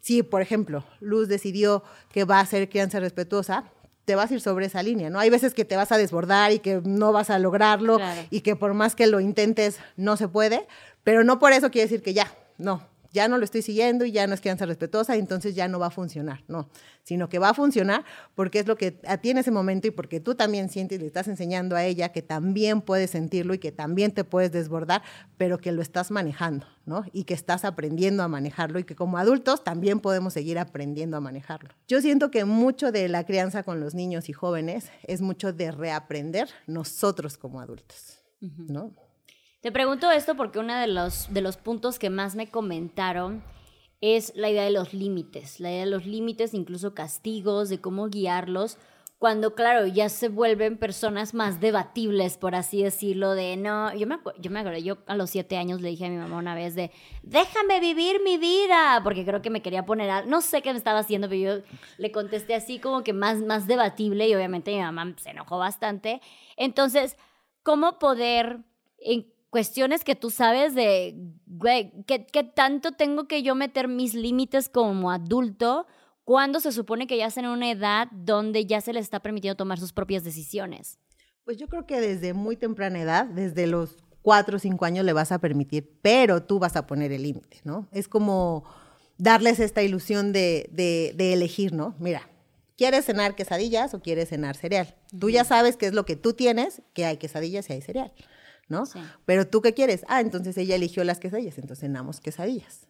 Si, 0.00 0.22
por 0.22 0.40
ejemplo, 0.40 0.84
Luz 1.00 1.26
decidió 1.26 1.82
que 2.12 2.24
va 2.24 2.38
a 2.38 2.46
ser 2.46 2.68
crianza 2.68 3.00
respetuosa, 3.00 3.64
te 4.06 4.14
vas 4.14 4.30
a 4.30 4.34
ir 4.34 4.40
sobre 4.40 4.66
esa 4.66 4.82
línea, 4.82 5.10
¿no? 5.10 5.18
Hay 5.18 5.30
veces 5.30 5.52
que 5.52 5.64
te 5.64 5.76
vas 5.76 5.90
a 5.90 5.98
desbordar 5.98 6.52
y 6.52 6.60
que 6.60 6.80
no 6.84 7.12
vas 7.12 7.28
a 7.28 7.38
lograrlo 7.40 7.98
y 8.30 8.40
que 8.40 8.54
por 8.54 8.72
más 8.72 8.94
que 8.94 9.08
lo 9.08 9.20
intentes 9.20 9.78
no 9.96 10.16
se 10.16 10.28
puede, 10.28 10.66
pero 11.02 11.24
no 11.24 11.38
por 11.40 11.52
eso 11.52 11.70
quiere 11.72 11.88
decir 11.88 12.02
que 12.02 12.14
ya, 12.14 12.32
no, 12.56 12.82
ya 13.16 13.28
no 13.28 13.38
lo 13.38 13.44
estoy 13.44 13.62
siguiendo 13.62 14.04
y 14.04 14.12
ya 14.12 14.26
no 14.26 14.34
es 14.34 14.42
crianza 14.42 14.66
respetuosa, 14.66 15.16
entonces 15.16 15.54
ya 15.54 15.68
no 15.68 15.78
va 15.78 15.86
a 15.86 15.90
funcionar, 15.90 16.44
no, 16.48 16.68
sino 17.02 17.30
que 17.30 17.38
va 17.38 17.48
a 17.48 17.54
funcionar 17.54 18.04
porque 18.34 18.58
es 18.58 18.66
lo 18.66 18.76
que 18.76 19.00
a 19.06 19.16
ti 19.16 19.30
en 19.30 19.38
ese 19.38 19.50
momento 19.50 19.88
y 19.88 19.90
porque 19.90 20.20
tú 20.20 20.34
también 20.34 20.68
sientes 20.68 20.98
y 20.98 21.00
le 21.00 21.06
estás 21.06 21.26
enseñando 21.26 21.76
a 21.76 21.84
ella 21.84 22.10
que 22.10 22.20
también 22.20 22.82
puedes 22.82 23.12
sentirlo 23.12 23.54
y 23.54 23.58
que 23.58 23.72
también 23.72 24.12
te 24.12 24.22
puedes 24.22 24.52
desbordar, 24.52 25.02
pero 25.38 25.56
que 25.56 25.72
lo 25.72 25.80
estás 25.80 26.10
manejando, 26.10 26.66
¿no? 26.84 27.04
Y 27.14 27.24
que 27.24 27.32
estás 27.32 27.64
aprendiendo 27.64 28.22
a 28.22 28.28
manejarlo 28.28 28.78
y 28.78 28.84
que 28.84 28.94
como 28.94 29.16
adultos 29.16 29.64
también 29.64 30.00
podemos 30.00 30.34
seguir 30.34 30.58
aprendiendo 30.58 31.16
a 31.16 31.20
manejarlo. 31.20 31.70
Yo 31.88 32.02
siento 32.02 32.30
que 32.30 32.44
mucho 32.44 32.92
de 32.92 33.08
la 33.08 33.24
crianza 33.24 33.62
con 33.62 33.80
los 33.80 33.94
niños 33.94 34.28
y 34.28 34.34
jóvenes 34.34 34.90
es 35.04 35.22
mucho 35.22 35.54
de 35.54 35.70
reaprender 35.70 36.50
nosotros 36.66 37.38
como 37.38 37.62
adultos, 37.62 38.18
¿no? 38.40 38.92
Te 39.66 39.72
pregunto 39.72 40.12
esto 40.12 40.36
porque 40.36 40.60
uno 40.60 40.76
de 40.78 40.86
los, 40.86 41.26
de 41.34 41.40
los 41.40 41.56
puntos 41.56 41.98
que 41.98 42.08
más 42.08 42.36
me 42.36 42.48
comentaron 42.48 43.42
es 44.00 44.32
la 44.36 44.48
idea 44.48 44.62
de 44.62 44.70
los 44.70 44.94
límites, 44.94 45.58
la 45.58 45.72
idea 45.72 45.84
de 45.86 45.90
los 45.90 46.06
límites, 46.06 46.54
incluso 46.54 46.94
castigos, 46.94 47.68
de 47.68 47.80
cómo 47.80 48.06
guiarlos, 48.06 48.78
cuando, 49.18 49.56
claro, 49.56 49.88
ya 49.88 50.08
se 50.08 50.28
vuelven 50.28 50.78
personas 50.78 51.34
más 51.34 51.58
debatibles, 51.58 52.38
por 52.38 52.54
así 52.54 52.80
decirlo, 52.80 53.34
de 53.34 53.56
no, 53.56 53.92
yo 53.92 54.06
me, 54.06 54.20
yo 54.38 54.52
me 54.52 54.60
acuerdo, 54.60 54.78
yo 54.78 54.98
a 55.08 55.16
los 55.16 55.30
siete 55.30 55.56
años 55.56 55.80
le 55.80 55.88
dije 55.88 56.06
a 56.06 56.10
mi 56.10 56.16
mamá 56.16 56.36
una 56.36 56.54
vez 56.54 56.76
de, 56.76 56.92
déjame 57.24 57.80
vivir 57.80 58.22
mi 58.22 58.38
vida, 58.38 59.00
porque 59.02 59.24
creo 59.24 59.42
que 59.42 59.50
me 59.50 59.62
quería 59.62 59.84
poner, 59.84 60.10
a, 60.10 60.24
no 60.24 60.42
sé 60.42 60.62
qué 60.62 60.70
me 60.70 60.78
estaba 60.78 61.00
haciendo, 61.00 61.28
pero 61.28 61.40
yo 61.40 61.64
le 61.98 62.12
contesté 62.12 62.54
así 62.54 62.78
como 62.78 63.02
que 63.02 63.12
más, 63.12 63.38
más 63.38 63.66
debatible 63.66 64.28
y 64.28 64.34
obviamente 64.36 64.70
mi 64.70 64.80
mamá 64.80 65.12
se 65.16 65.30
enojó 65.30 65.58
bastante. 65.58 66.20
Entonces, 66.56 67.16
¿cómo 67.64 67.98
poder, 67.98 68.60
cuestiones 69.56 70.04
que 70.04 70.14
tú 70.14 70.28
sabes 70.28 70.74
de, 70.74 71.14
güey, 71.46 71.90
¿qué, 72.06 72.26
qué 72.26 72.44
tanto 72.44 72.92
tengo 72.92 73.26
que 73.26 73.42
yo 73.42 73.54
meter 73.54 73.88
mis 73.88 74.12
límites 74.12 74.68
como 74.68 75.10
adulto? 75.10 75.86
¿Cuándo 76.24 76.60
se 76.60 76.72
supone 76.72 77.06
que 77.06 77.16
ya 77.16 77.28
están 77.28 77.46
en 77.46 77.52
una 77.52 77.70
edad 77.70 78.08
donde 78.12 78.66
ya 78.66 78.82
se 78.82 78.92
les 78.92 79.04
está 79.04 79.20
permitiendo 79.20 79.56
tomar 79.56 79.78
sus 79.78 79.94
propias 79.94 80.24
decisiones? 80.24 80.98
Pues 81.42 81.56
yo 81.56 81.68
creo 81.68 81.86
que 81.86 82.02
desde 82.02 82.34
muy 82.34 82.56
temprana 82.56 83.00
edad, 83.00 83.24
desde 83.24 83.66
los 83.66 83.96
cuatro 84.20 84.58
o 84.58 84.60
cinco 84.60 84.84
años 84.84 85.06
le 85.06 85.14
vas 85.14 85.32
a 85.32 85.38
permitir, 85.38 85.90
pero 86.02 86.42
tú 86.42 86.58
vas 86.58 86.76
a 86.76 86.86
poner 86.86 87.10
el 87.12 87.22
límite, 87.22 87.62
¿no? 87.64 87.88
Es 87.92 88.08
como 88.08 88.62
darles 89.16 89.58
esta 89.58 89.82
ilusión 89.82 90.34
de, 90.34 90.68
de, 90.70 91.32
elegir, 91.32 91.72
¿no? 91.72 91.94
Mira, 91.98 92.28
¿quieres 92.76 93.06
cenar 93.06 93.34
quesadillas 93.36 93.94
o 93.94 94.02
quieres 94.02 94.28
cenar 94.28 94.54
cereal? 94.54 94.94
Tú 95.18 95.30
ya 95.30 95.44
sabes 95.44 95.78
qué 95.78 95.86
es 95.86 95.94
lo 95.94 96.04
que 96.04 96.16
tú 96.16 96.34
tienes, 96.34 96.82
que 96.92 97.06
hay 97.06 97.16
quesadillas 97.16 97.70
y 97.70 97.72
hay 97.72 97.80
cereal, 97.80 98.12
¿no? 98.68 98.84
Pero 99.24 99.46
tú 99.46 99.62
qué 99.62 99.74
quieres? 99.74 100.04
Ah, 100.08 100.20
entonces 100.20 100.56
ella 100.56 100.74
eligió 100.74 101.04
las 101.04 101.20
quesadillas, 101.20 101.58
entonces 101.58 101.80
cenamos 101.80 102.20
quesadillas. 102.20 102.86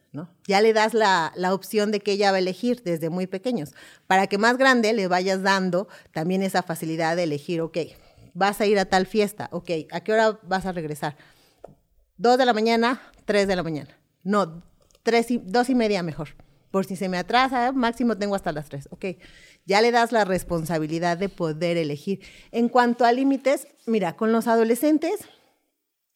Ya 0.47 0.61
le 0.61 0.73
das 0.73 0.95
la, 0.95 1.33
opción 1.53 1.91
de 1.91 2.01
que 2.01 2.13
ella 2.13 2.31
va 2.31 2.37
a 2.37 2.41
elegir 2.41 2.83
desde 2.83 3.11
muy 3.11 3.27
pequeños, 3.27 3.75
para 4.07 4.27
que 4.27 4.39
más 4.39 4.57
grande 4.57 4.93
le 4.93 5.09
vayas 5.09 5.43
dando 5.43 5.89
también 6.13 6.43
esa 6.43 6.63
facilidad 6.63 7.17
de 7.17 7.25
elegir, 7.25 7.61
ok, 7.61 7.79
vas 8.35 8.61
a 8.61 8.67
ir 8.67 8.79
a 8.79 8.87
tal 8.87 9.07
fiesta, 9.07 9.49
ok, 9.53 9.71
¿a 9.91 10.01
qué 10.01 10.13
hora 10.13 10.39
vas 10.43 10.67
a 10.67 10.73
regresar? 10.73 11.17
Dos 12.17 12.39
de 12.39 12.47
la 12.47 12.55
mañana, 12.55 13.03
tres 13.25 13.47
de 13.47 13.57
la 13.57 13.63
mañana. 13.63 13.91
No, 14.23 14.63
tres 15.03 15.31
y, 15.31 15.39
dos 15.39 15.69
y 15.69 15.75
media 15.75 16.03
mejor. 16.03 16.29
Por 16.71 16.85
si 16.85 16.97
se 16.97 17.09
me 17.09 17.19
atrasa, 17.19 17.73
máximo 17.73 18.17
tengo 18.17 18.35
hasta 18.35 18.53
las 18.53 18.69
tres. 18.69 18.89
Ok, 18.91 19.05
ya 19.67 19.81
le 19.81 19.93
das 19.93 20.13
la 20.13 20.25
responsabilidad 20.25 21.17
de 21.19 21.29
poder 21.29 21.77
elegir. 21.77 22.21
En 22.53 22.69
cuanto 22.69 23.05
a 23.05 23.13
límites, 23.13 23.69
mira, 23.87 24.17
con 24.17 24.33
los 24.33 24.47
adolescentes 24.47 25.21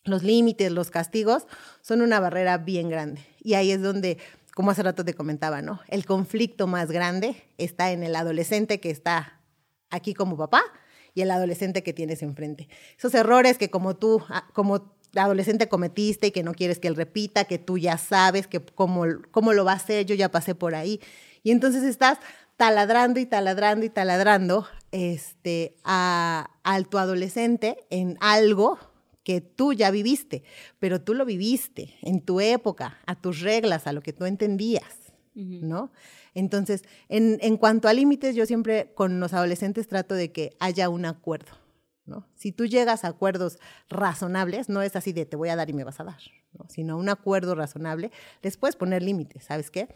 los 0.04 0.22
límites, 0.22 0.72
los 0.72 0.90
castigos, 0.90 1.46
son 1.82 2.02
una 2.02 2.20
barrera 2.20 2.58
bien 2.58 2.88
grande. 2.88 3.24
Y 3.42 3.54
ahí 3.54 3.70
es 3.70 3.82
donde, 3.82 4.18
como 4.54 4.70
hace 4.70 4.82
rato 4.82 5.04
te 5.04 5.14
comentaba, 5.14 5.62
¿no? 5.62 5.80
El 5.88 6.06
conflicto 6.06 6.66
más 6.66 6.90
grande 6.90 7.44
está 7.58 7.92
en 7.92 8.02
el 8.02 8.16
adolescente 8.16 8.80
que 8.80 8.90
está 8.90 9.40
aquí 9.90 10.14
como 10.14 10.36
papá 10.36 10.62
y 11.14 11.22
el 11.22 11.30
adolescente 11.30 11.82
que 11.82 11.92
tienes 11.92 12.22
enfrente. 12.22 12.68
Esos 12.96 13.14
errores 13.14 13.58
que 13.58 13.70
como 13.70 13.96
tú, 13.96 14.22
ah, 14.28 14.48
como 14.52 14.94
adolescente 15.16 15.68
cometiste 15.68 16.28
y 16.28 16.30
que 16.30 16.42
no 16.42 16.54
quieres 16.54 16.78
que 16.78 16.88
él 16.88 16.96
repita, 16.96 17.44
que 17.44 17.58
tú 17.58 17.78
ya 17.78 17.98
sabes 17.98 18.46
que 18.46 18.60
cómo, 18.60 19.04
cómo 19.30 19.52
lo 19.52 19.64
va 19.64 19.72
a 19.72 19.76
hacer, 19.76 20.06
yo 20.06 20.14
ya 20.14 20.30
pasé 20.30 20.54
por 20.54 20.74
ahí. 20.74 21.00
Y 21.42 21.50
entonces 21.50 21.82
estás 21.82 22.18
taladrando 22.56 23.18
y 23.18 23.26
taladrando 23.26 23.84
y 23.86 23.90
taladrando 23.90 24.68
este, 24.92 25.76
a, 25.82 26.50
a 26.62 26.82
tu 26.82 26.98
adolescente 26.98 27.78
en 27.90 28.18
algo 28.20 28.78
que 29.30 29.40
tú 29.40 29.72
ya 29.72 29.92
viviste, 29.92 30.42
pero 30.80 31.00
tú 31.00 31.14
lo 31.14 31.24
viviste 31.24 31.94
en 32.02 32.20
tu 32.20 32.40
época, 32.40 32.98
a 33.06 33.14
tus 33.14 33.42
reglas, 33.42 33.86
a 33.86 33.92
lo 33.92 34.02
que 34.02 34.12
tú 34.12 34.24
entendías, 34.24 35.12
¿no? 35.36 35.92
Entonces, 36.34 36.82
en, 37.08 37.38
en 37.40 37.56
cuanto 37.56 37.86
a 37.86 37.92
límites, 37.92 38.34
yo 38.34 38.44
siempre 38.44 38.90
con 38.92 39.20
los 39.20 39.32
adolescentes 39.32 39.86
trato 39.86 40.16
de 40.16 40.32
que 40.32 40.56
haya 40.58 40.88
un 40.88 41.04
acuerdo, 41.04 41.52
¿no? 42.06 42.26
Si 42.34 42.50
tú 42.50 42.66
llegas 42.66 43.04
a 43.04 43.08
acuerdos 43.08 43.60
razonables, 43.88 44.68
no 44.68 44.82
es 44.82 44.96
así 44.96 45.12
de 45.12 45.26
te 45.26 45.36
voy 45.36 45.50
a 45.50 45.54
dar 45.54 45.70
y 45.70 45.74
me 45.74 45.84
vas 45.84 46.00
a 46.00 46.04
dar, 46.04 46.20
¿no? 46.58 46.66
sino 46.68 46.98
un 46.98 47.08
acuerdo 47.08 47.54
razonable, 47.54 48.10
les 48.42 48.56
puedes 48.56 48.74
poner 48.74 49.00
límites, 49.00 49.44
¿sabes 49.44 49.70
qué? 49.70 49.86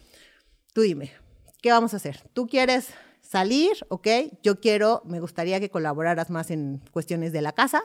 Tú 0.72 0.82
dime, 0.82 1.10
¿qué 1.60 1.72
vamos 1.72 1.92
a 1.92 1.96
hacer? 1.96 2.20
¿Tú 2.34 2.46
quieres 2.46 2.90
salir? 3.20 3.72
¿Ok? 3.88 4.06
Yo 4.44 4.60
quiero, 4.60 5.02
me 5.04 5.18
gustaría 5.18 5.58
que 5.58 5.70
colaboraras 5.70 6.30
más 6.30 6.52
en 6.52 6.80
cuestiones 6.92 7.32
de 7.32 7.42
la 7.42 7.50
casa, 7.50 7.82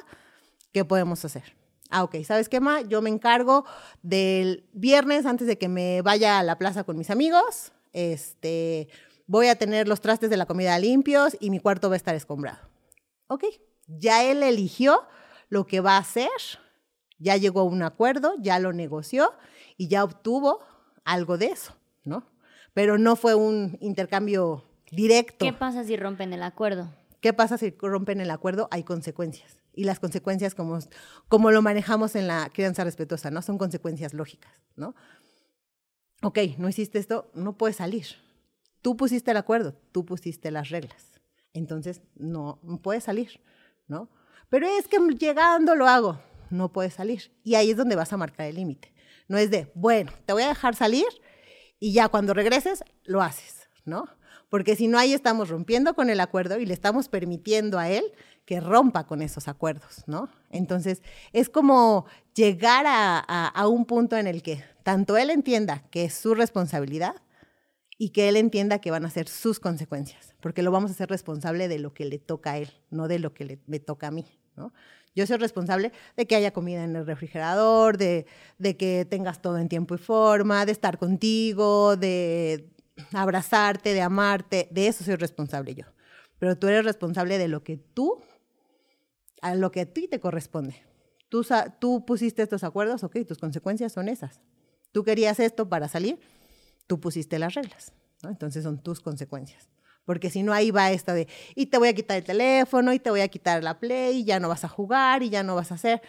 ¿qué 0.72 0.86
podemos 0.86 1.24
hacer? 1.26 1.56
Ah, 1.90 2.04
ok, 2.04 2.18
¿sabes 2.24 2.50
qué, 2.50 2.60
Ma? 2.60 2.82
Yo 2.82 3.02
me 3.02 3.10
encargo 3.10 3.66
del 4.04 4.68
viernes 4.74 5.26
antes 5.26 5.48
de 5.48 5.58
que 5.58 5.68
me 5.68 6.02
vaya 6.02 6.40
a 6.40 6.44
la 6.44 6.58
plaza 6.58 6.84
con 6.84 6.98
mis 6.98 7.10
amigos. 7.10 7.72
Este, 7.94 8.90
voy 9.26 9.48
a 9.48 9.56
tener 9.56 9.88
los 9.88 10.00
trastes 10.00 10.30
de 10.30 10.38
la 10.38 10.46
comida 10.46 10.78
limpios 10.78 11.36
y 11.40 11.50
mi 11.50 11.60
cuarto 11.60 11.90
va 11.90 11.96
a 11.96 11.98
estar 11.98 12.16
escombrado. 12.16 12.60
Ok, 13.28 13.46
ya 13.88 14.24
él 14.24 14.44
eligió 14.44 15.02
lo 15.50 15.66
que 15.66 15.82
va 15.82 15.96
a 15.96 16.00
hacer, 16.00 16.30
ya 17.18 17.38
llegó 17.38 17.62
a 17.62 17.64
un 17.64 17.82
acuerdo, 17.82 18.34
ya 18.40 18.60
lo 18.60 18.72
negoció 18.72 19.34
y 19.76 19.88
ya 19.88 20.04
obtuvo 20.04 20.60
algo 21.06 21.40
de 21.40 21.48
eso, 21.48 21.76
¿no? 22.04 22.24
Pero 22.76 23.00
no 23.00 23.16
fue 23.16 23.34
un 23.34 23.80
intercambio 23.82 24.64
directo. 24.92 25.44
¿Qué 25.44 25.54
pasa 25.54 25.84
si 25.84 25.98
rompen 25.98 26.34
el 26.34 26.44
acuerdo? 26.44 26.94
¿Qué 27.20 27.34
pasa 27.34 27.58
si 27.58 27.72
rompen 27.72 28.22
el 28.22 28.30
acuerdo? 28.30 28.68
Hay 28.70 28.84
consecuencias 28.84 29.60
y 29.80 29.86
las 29.86 30.02
consecuencias 30.02 30.56
como, 30.56 30.78
como 31.30 31.52
lo 31.52 31.62
manejamos 31.62 32.18
en 32.18 32.28
la 32.28 32.50
crianza 32.54 32.84
respetuosa, 32.84 33.32
¿no? 33.32 33.42
Son 33.42 33.58
consecuencias 33.58 34.14
lógicas, 34.14 34.52
¿no? 34.76 34.94
Ok, 36.22 36.38
no 36.58 36.68
hiciste 36.68 37.00
esto, 37.00 37.32
no 37.34 37.58
puedes 37.58 37.78
salir. 37.78 38.06
Tú 38.82 38.98
pusiste 38.98 39.32
el 39.32 39.38
acuerdo, 39.38 39.80
tú 39.94 40.04
pusiste 40.04 40.52
las 40.52 40.68
reglas. 40.68 41.22
Entonces, 41.54 42.02
no, 42.16 42.60
no 42.62 42.82
puedes 42.82 43.06
salir, 43.06 43.40
¿no? 43.88 44.10
Pero 44.50 44.68
es 44.68 44.90
que 44.90 44.98
llegando 45.18 45.76
lo 45.76 45.88
hago, 45.88 46.20
no 46.50 46.74
puedes 46.74 46.96
salir. 46.96 47.32
Y 47.46 47.56
ahí 47.56 47.72
es 47.72 47.78
donde 47.78 47.96
vas 47.96 48.12
a 48.12 48.18
marcar 48.18 48.48
el 48.48 48.58
límite. 48.58 48.92
No 49.30 49.38
es 49.38 49.50
de, 49.50 49.72
bueno, 49.76 50.12
te 50.26 50.34
voy 50.34 50.44
a 50.44 50.50
dejar 50.50 50.76
salir 50.76 51.08
y 51.80 51.94
ya 51.94 52.10
cuando 52.10 52.34
regreses 52.34 52.84
lo 53.06 53.22
haces, 53.22 53.70
¿no? 53.86 54.10
Porque 54.50 54.76
si 54.76 54.90
no, 54.90 55.00
ahí 55.00 55.14
estamos 55.14 55.48
rompiendo 55.48 55.94
con 55.94 56.10
el 56.10 56.20
acuerdo 56.20 56.60
y 56.60 56.66
le 56.66 56.74
estamos 56.74 57.08
permitiendo 57.08 57.80
a 57.80 57.90
él 57.90 58.04
que 58.50 58.60
rompa 58.60 59.06
con 59.06 59.22
esos 59.22 59.48
acuerdos, 59.48 60.04
¿no? 60.08 60.28
Entonces, 60.50 61.04
es 61.34 61.50
como 61.50 62.08
llegar 62.34 62.86
a, 62.88 63.68
un 63.68 63.86
punto 63.86 64.18
en 64.18 64.26
el 64.26 64.42
que 64.42 64.64
tanto 64.82 65.18
él 65.18 65.30
entienda 65.30 65.84
que 65.92 66.06
es 66.06 66.16
su 66.16 66.34
responsabilidad 66.34 67.14
y 68.00 68.10
que 68.10 68.28
él 68.28 68.38
entienda 68.38 68.82
que 68.82 68.90
van 68.90 69.06
a 69.06 69.12
ser 69.12 69.28
sus 69.28 69.60
consecuencias, 69.60 70.34
porque 70.40 70.64
lo 70.64 70.72
vamos 70.72 70.90
a 70.90 70.94
hacer 70.96 71.10
responsable 71.10 71.68
de 71.68 71.78
lo 71.78 71.94
que 71.94 72.06
le 72.06 72.18
toca 72.18 72.54
a 72.54 72.58
él, 72.58 72.72
no 72.90 73.08
de 73.08 73.20
lo 73.20 73.36
que 73.36 73.46
le, 73.46 73.60
me 73.68 73.80
toca 73.80 74.08
a 74.08 74.12
mí, 74.12 74.26
¿no? 74.56 74.74
Yo 75.14 75.28
soy 75.28 75.38
responsable 75.38 75.92
de 76.18 76.26
que 76.26 76.36
haya 76.36 76.50
comida 76.50 76.84
en 76.84 76.96
el 76.96 77.06
refrigerador, 77.06 78.00
de, 78.00 78.26
de 78.58 78.76
que 78.78 79.06
tengas 79.06 79.44
todo 79.44 79.60
en 79.60 79.70
tiempo 79.70 79.94
y 79.94 80.00
forma, 80.00 80.66
de 80.66 80.72
estar 80.72 80.98
contigo, 80.98 81.98
de 81.98 82.68
abrazarte, 83.14 83.94
de 83.94 84.02
amarte, 84.02 84.70
de 84.72 84.88
eso 84.88 85.04
soy 85.04 85.18
responsable 85.18 85.76
yo. 85.76 85.86
Pero 86.40 86.58
tú 86.58 86.68
eres 86.68 86.84
responsable 86.84 87.38
de 87.38 87.48
lo 87.48 87.64
que 87.64 87.78
tú 87.78 88.24
a 89.42 89.56
lo 89.56 89.72
que 89.72 89.82
a 89.82 89.86
ti 89.86 90.08
te 90.08 90.20
corresponde. 90.20 90.76
Tú, 91.30 91.46
tú 91.80 92.06
pusiste 92.06 92.42
estos 92.42 92.64
acuerdos, 92.64 93.04
ok, 93.04 93.18
tus 93.28 93.38
consecuencias 93.38 93.94
son 93.94 94.10
esas. 94.10 94.42
Tú 94.92 95.04
querías 95.04 95.40
esto 95.40 95.70
para 95.70 95.88
salir, 95.88 96.20
tú 96.88 97.00
pusiste 97.00 97.38
las 97.38 97.54
reglas, 97.54 97.94
¿no? 98.24 98.30
Entonces 98.30 98.64
son 98.64 98.82
tus 98.82 99.00
consecuencias. 99.00 99.70
Porque 100.06 100.32
si 100.32 100.42
no, 100.42 100.54
ahí 100.54 100.72
va 100.72 100.92
esta 100.92 101.14
de, 101.14 101.28
y 101.54 101.68
te 101.68 101.78
voy 101.78 101.90
a 101.90 101.94
quitar 101.94 102.18
el 102.18 102.24
teléfono, 102.24 102.92
y 102.94 103.00
te 103.00 103.12
voy 103.12 103.22
a 103.22 103.28
quitar 103.28 103.64
la 103.64 103.80
play, 103.80 104.22
y 104.22 104.24
ya 104.24 104.40
no 104.40 104.50
vas 104.50 104.64
a 104.64 104.68
jugar, 104.68 105.22
y 105.22 105.30
ya 105.30 105.44
no 105.44 105.54
vas 105.54 105.72
a 105.72 105.76
hacer. 105.76 106.02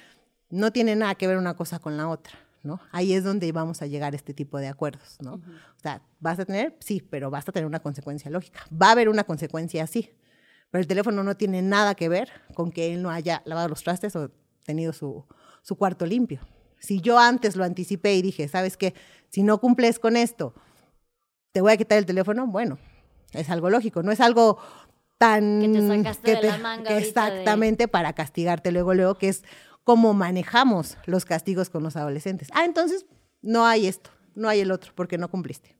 No 0.48 0.72
tiene 0.72 0.96
nada 0.96 1.14
que 1.16 1.26
ver 1.26 1.36
una 1.36 1.54
cosa 1.54 1.80
con 1.80 1.98
la 1.98 2.08
otra, 2.08 2.32
¿no? 2.62 2.80
Ahí 2.92 3.12
es 3.12 3.24
donde 3.24 3.52
vamos 3.52 3.82
a 3.82 3.86
llegar 3.86 4.14
a 4.14 4.16
este 4.16 4.32
tipo 4.32 4.56
de 4.56 4.68
acuerdos, 4.68 5.18
¿no? 5.20 5.34
O 5.34 5.80
sea, 5.82 6.02
vas 6.18 6.38
a 6.38 6.46
tener, 6.46 6.74
sí, 6.80 7.06
pero 7.10 7.30
vas 7.30 7.46
a 7.46 7.52
tener 7.52 7.66
una 7.66 7.80
consecuencia 7.80 8.30
lógica. 8.30 8.60
Va 8.72 8.88
a 8.88 8.92
haber 8.92 9.10
una 9.10 9.24
consecuencia 9.24 9.84
así. 9.84 10.10
Pero 10.70 10.80
el 10.80 10.86
teléfono 10.86 11.22
no 11.24 11.36
tiene 11.36 11.62
nada 11.62 11.94
que 11.94 12.08
ver 12.08 12.30
con 12.54 12.70
que 12.70 12.92
él 12.92 13.02
no 13.02 13.10
haya 13.10 13.42
lavado 13.44 13.68
los 13.68 13.82
trastes 13.82 14.14
o 14.16 14.30
tenido 14.64 14.92
su, 14.92 15.24
su 15.62 15.76
cuarto 15.76 16.06
limpio. 16.06 16.40
Si 16.78 17.00
yo 17.00 17.18
antes 17.18 17.56
lo 17.56 17.64
anticipé 17.64 18.14
y 18.14 18.22
dije, 18.22 18.48
¿sabes 18.48 18.76
qué? 18.76 18.94
Si 19.28 19.42
no 19.42 19.60
cumples 19.60 19.98
con 19.98 20.16
esto, 20.16 20.54
te 21.52 21.60
voy 21.60 21.72
a 21.72 21.76
quitar 21.76 21.98
el 21.98 22.06
teléfono, 22.06 22.46
bueno, 22.46 22.78
es 23.32 23.50
algo 23.50 23.70
lógico, 23.70 24.02
no 24.02 24.12
es 24.12 24.20
algo 24.20 24.58
tan... 25.18 25.60
Que 25.60 25.68
te 25.68 25.86
sacaste 25.86 26.36
de 26.36 26.42
la 26.42 26.58
manga. 26.58 26.96
Exactamente, 26.96 27.88
para 27.88 28.12
castigarte 28.12 28.72
luego, 28.72 28.94
luego, 28.94 29.16
que 29.16 29.28
es 29.28 29.42
como 29.84 30.14
manejamos 30.14 30.96
los 31.06 31.24
castigos 31.24 31.68
con 31.68 31.82
los 31.82 31.96
adolescentes. 31.96 32.48
Ah, 32.52 32.64
entonces 32.64 33.06
no 33.42 33.66
hay 33.66 33.86
esto, 33.86 34.10
no 34.34 34.48
hay 34.48 34.60
el 34.60 34.70
otro, 34.70 34.92
porque 34.94 35.18
no 35.18 35.30
cumpliste. 35.30 35.76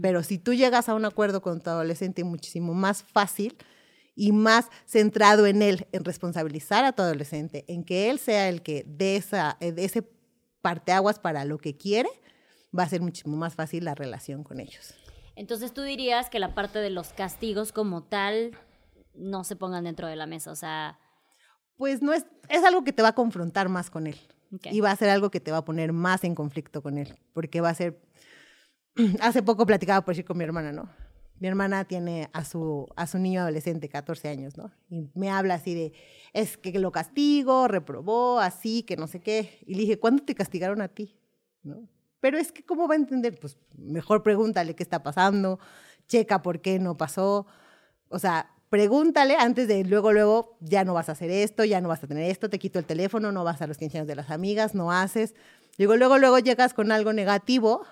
Pero 0.00 0.22
si 0.22 0.38
tú 0.38 0.54
llegas 0.54 0.88
a 0.88 0.94
un 0.94 1.04
acuerdo 1.04 1.42
con 1.42 1.60
tu 1.60 1.68
adolescente 1.68 2.24
muchísimo 2.24 2.72
más 2.72 3.02
fácil, 3.02 3.54
y 4.14 4.32
más 4.32 4.68
centrado 4.86 5.46
en 5.46 5.62
él, 5.62 5.86
en 5.92 6.04
responsabilizar 6.04 6.84
a 6.84 6.92
tu 6.92 7.02
adolescente, 7.02 7.64
en 7.68 7.84
que 7.84 8.10
él 8.10 8.18
sea 8.18 8.48
el 8.48 8.62
que 8.62 8.84
dé 8.86 9.16
esa, 9.16 9.56
eh, 9.60 9.72
de 9.72 9.84
ese 9.84 10.08
parteaguas 10.62 11.18
para 11.18 11.44
lo 11.44 11.58
que 11.58 11.76
quiere, 11.76 12.08
va 12.76 12.84
a 12.84 12.88
ser 12.88 13.00
muchísimo 13.00 13.36
más 13.36 13.54
fácil 13.54 13.84
la 13.84 13.94
relación 13.94 14.44
con 14.44 14.60
ellos. 14.60 14.94
Entonces 15.36 15.72
tú 15.74 15.82
dirías 15.82 16.30
que 16.30 16.38
la 16.38 16.54
parte 16.54 16.78
de 16.78 16.90
los 16.90 17.12
castigos 17.12 17.72
como 17.72 18.04
tal 18.04 18.56
no 19.14 19.44
se 19.44 19.56
pongan 19.56 19.84
dentro 19.84 20.06
de 20.06 20.16
la 20.16 20.26
mesa? 20.26 20.50
O 20.50 20.56
sea, 20.56 20.98
Pues 21.76 22.02
no 22.02 22.12
es, 22.12 22.26
es 22.48 22.62
algo 22.64 22.84
que 22.84 22.92
te 22.92 23.02
va 23.02 23.08
a 23.08 23.14
confrontar 23.14 23.68
más 23.68 23.90
con 23.90 24.06
él. 24.06 24.16
ok. 24.52 24.66
Y 24.70 24.80
va 24.80 24.90
a 24.90 24.96
ser 24.96 25.08
algo 25.08 25.30
que 25.30 25.40
te 25.40 25.50
va 25.50 25.58
a 25.58 25.64
poner 25.64 25.92
más 25.92 26.24
en 26.24 26.34
conflicto 26.34 26.82
con 26.82 26.98
él. 26.98 27.14
Porque 27.32 27.60
va 27.60 27.70
a 27.70 27.74
ser. 27.74 28.00
Hace 29.20 29.42
poco 29.42 29.66
platicaba 29.66 30.04
por 30.04 30.14
decir 30.14 30.24
con 30.24 30.38
mi 30.38 30.44
hermana, 30.44 30.72
¿no? 30.72 30.88
Mi 31.40 31.48
hermana 31.48 31.84
tiene 31.84 32.30
a 32.32 32.44
su, 32.44 32.86
a 32.96 33.06
su 33.06 33.18
niño 33.18 33.40
adolescente, 33.40 33.88
14 33.88 34.28
años, 34.28 34.56
¿no? 34.56 34.70
Y 34.88 35.08
me 35.14 35.30
habla 35.30 35.54
así 35.54 35.74
de, 35.74 35.92
es 36.32 36.56
que 36.56 36.78
lo 36.78 36.92
castigo, 36.92 37.68
reprobó, 37.68 38.40
así, 38.40 38.82
que 38.82 38.96
no 38.96 39.06
sé 39.06 39.20
qué. 39.20 39.58
Y 39.66 39.74
le 39.74 39.80
dije, 39.80 39.98
¿cuándo 39.98 40.22
te 40.24 40.34
castigaron 40.34 40.80
a 40.80 40.88
ti? 40.88 41.16
¿No? 41.62 41.88
Pero 42.20 42.38
es 42.38 42.52
que, 42.52 42.64
¿cómo 42.64 42.88
va 42.88 42.94
a 42.94 42.98
entender? 42.98 43.38
Pues 43.38 43.58
mejor 43.76 44.22
pregúntale 44.22 44.74
qué 44.74 44.82
está 44.82 45.02
pasando, 45.02 45.58
checa 46.08 46.40
por 46.40 46.60
qué 46.60 46.78
no 46.78 46.96
pasó. 46.96 47.46
O 48.08 48.18
sea, 48.18 48.50
pregúntale 48.70 49.36
antes 49.36 49.68
de 49.68 49.84
luego, 49.84 50.12
luego, 50.12 50.56
ya 50.60 50.84
no 50.84 50.94
vas 50.94 51.08
a 51.08 51.12
hacer 51.12 51.30
esto, 51.30 51.64
ya 51.64 51.80
no 51.80 51.88
vas 51.88 52.02
a 52.02 52.06
tener 52.06 52.30
esto, 52.30 52.48
te 52.48 52.58
quito 52.58 52.78
el 52.78 52.84
teléfono, 52.84 53.30
no 53.30 53.44
vas 53.44 53.60
a 53.60 53.66
los 53.66 53.76
15 53.76 53.98
años 53.98 54.08
de 54.08 54.16
las 54.16 54.30
amigas, 54.30 54.74
no 54.74 54.90
haces. 54.90 55.34
Digo, 55.76 55.96
luego, 55.96 56.18
luego 56.18 56.38
llegas 56.38 56.74
con 56.74 56.92
algo 56.92 57.12
negativo, 57.12 57.84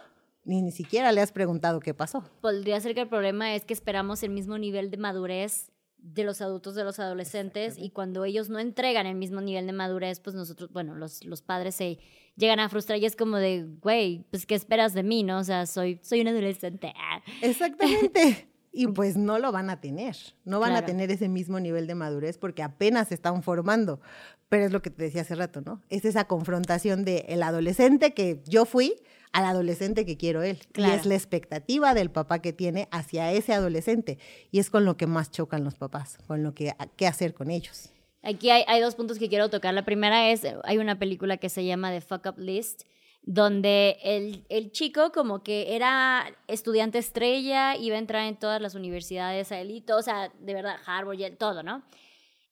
ni, 0.44 0.62
ni 0.62 0.72
siquiera 0.72 1.12
le 1.12 1.20
has 1.20 1.32
preguntado 1.32 1.80
qué 1.80 1.94
pasó. 1.94 2.24
Podría 2.40 2.80
ser 2.80 2.94
que 2.94 3.02
el 3.02 3.08
problema 3.08 3.54
es 3.54 3.64
que 3.64 3.74
esperamos 3.74 4.22
el 4.22 4.30
mismo 4.30 4.58
nivel 4.58 4.90
de 4.90 4.96
madurez 4.96 5.72
de 6.02 6.24
los 6.24 6.40
adultos 6.40 6.74
de 6.74 6.84
los 6.84 6.98
adolescentes 6.98 7.76
y 7.78 7.90
cuando 7.90 8.24
ellos 8.24 8.48
no 8.48 8.58
entregan 8.58 9.06
el 9.06 9.14
mismo 9.14 9.40
nivel 9.40 9.66
de 9.66 9.72
madurez, 9.72 10.18
pues 10.18 10.34
nosotros, 10.34 10.70
bueno, 10.72 10.96
los, 10.96 11.24
los 11.24 11.42
padres 11.42 11.76
se 11.76 11.98
llegan 12.36 12.58
a 12.58 12.68
frustrar 12.68 12.98
y 12.98 13.06
es 13.06 13.14
como 13.14 13.36
de, 13.36 13.66
güey, 13.80 14.24
pues 14.30 14.44
¿qué 14.44 14.56
esperas 14.56 14.94
de 14.94 15.04
mí, 15.04 15.22
no? 15.22 15.38
O 15.38 15.44
sea, 15.44 15.64
soy, 15.66 16.00
soy 16.02 16.20
un 16.20 16.28
adolescente. 16.28 16.92
Exactamente. 17.42 18.48
Y 18.74 18.86
pues 18.86 19.18
no 19.18 19.38
lo 19.38 19.52
van 19.52 19.68
a 19.68 19.82
tener, 19.82 20.16
no 20.46 20.58
van 20.58 20.72
a 20.72 20.86
tener 20.86 21.10
ese 21.10 21.28
mismo 21.28 21.60
nivel 21.60 21.86
de 21.86 21.94
madurez 21.94 22.38
porque 22.38 22.62
apenas 22.62 23.08
se 23.08 23.14
están 23.14 23.42
formando. 23.42 24.00
Pero 24.48 24.64
es 24.64 24.72
lo 24.72 24.80
que 24.80 24.88
te 24.88 25.02
decía 25.02 25.20
hace 25.20 25.34
rato, 25.34 25.60
¿no? 25.60 25.82
Es 25.90 26.06
esa 26.06 26.24
confrontación 26.24 27.04
de 27.04 27.26
el 27.28 27.42
adolescente 27.42 28.14
que 28.14 28.42
yo 28.46 28.64
fui 28.64 28.94
al 29.32 29.44
adolescente 29.46 30.04
que 30.04 30.16
quiero 30.16 30.42
él. 30.42 30.58
Claro. 30.72 30.92
Y 30.92 30.96
es 30.96 31.06
la 31.06 31.14
expectativa 31.14 31.94
del 31.94 32.10
papá 32.10 32.40
que 32.40 32.52
tiene 32.52 32.88
hacia 32.90 33.32
ese 33.32 33.54
adolescente. 33.54 34.18
Y 34.50 34.58
es 34.58 34.70
con 34.70 34.84
lo 34.84 34.96
que 34.96 35.06
más 35.06 35.30
chocan 35.30 35.64
los 35.64 35.74
papás, 35.74 36.18
con 36.26 36.42
lo 36.42 36.54
que 36.54 36.74
qué 36.96 37.06
hacer 37.06 37.32
con 37.34 37.50
ellos. 37.50 37.90
Aquí 38.22 38.50
hay, 38.50 38.64
hay 38.68 38.80
dos 38.80 38.94
puntos 38.94 39.18
que 39.18 39.28
quiero 39.28 39.50
tocar. 39.50 39.74
La 39.74 39.84
primera 39.84 40.30
es, 40.30 40.42
hay 40.64 40.78
una 40.78 40.98
película 40.98 41.38
que 41.38 41.48
se 41.48 41.64
llama 41.64 41.90
The 41.90 42.00
Fuck 42.00 42.26
Up 42.26 42.38
List, 42.38 42.82
donde 43.24 43.98
el, 44.02 44.44
el 44.48 44.70
chico 44.72 45.12
como 45.12 45.42
que 45.42 45.74
era 45.76 46.26
estudiante 46.48 46.98
estrella, 46.98 47.76
iba 47.76 47.96
a 47.96 47.98
entrar 47.98 48.26
en 48.26 48.36
todas 48.36 48.60
las 48.60 48.74
universidades 48.74 49.50
a 49.52 49.60
él 49.60 49.70
y 49.70 49.80
todo, 49.80 49.98
o 49.98 50.02
sea, 50.02 50.32
de 50.40 50.54
verdad, 50.54 50.76
Harvard 50.86 51.18
y 51.18 51.24
el- 51.24 51.36
todo, 51.36 51.62
¿no? 51.62 51.82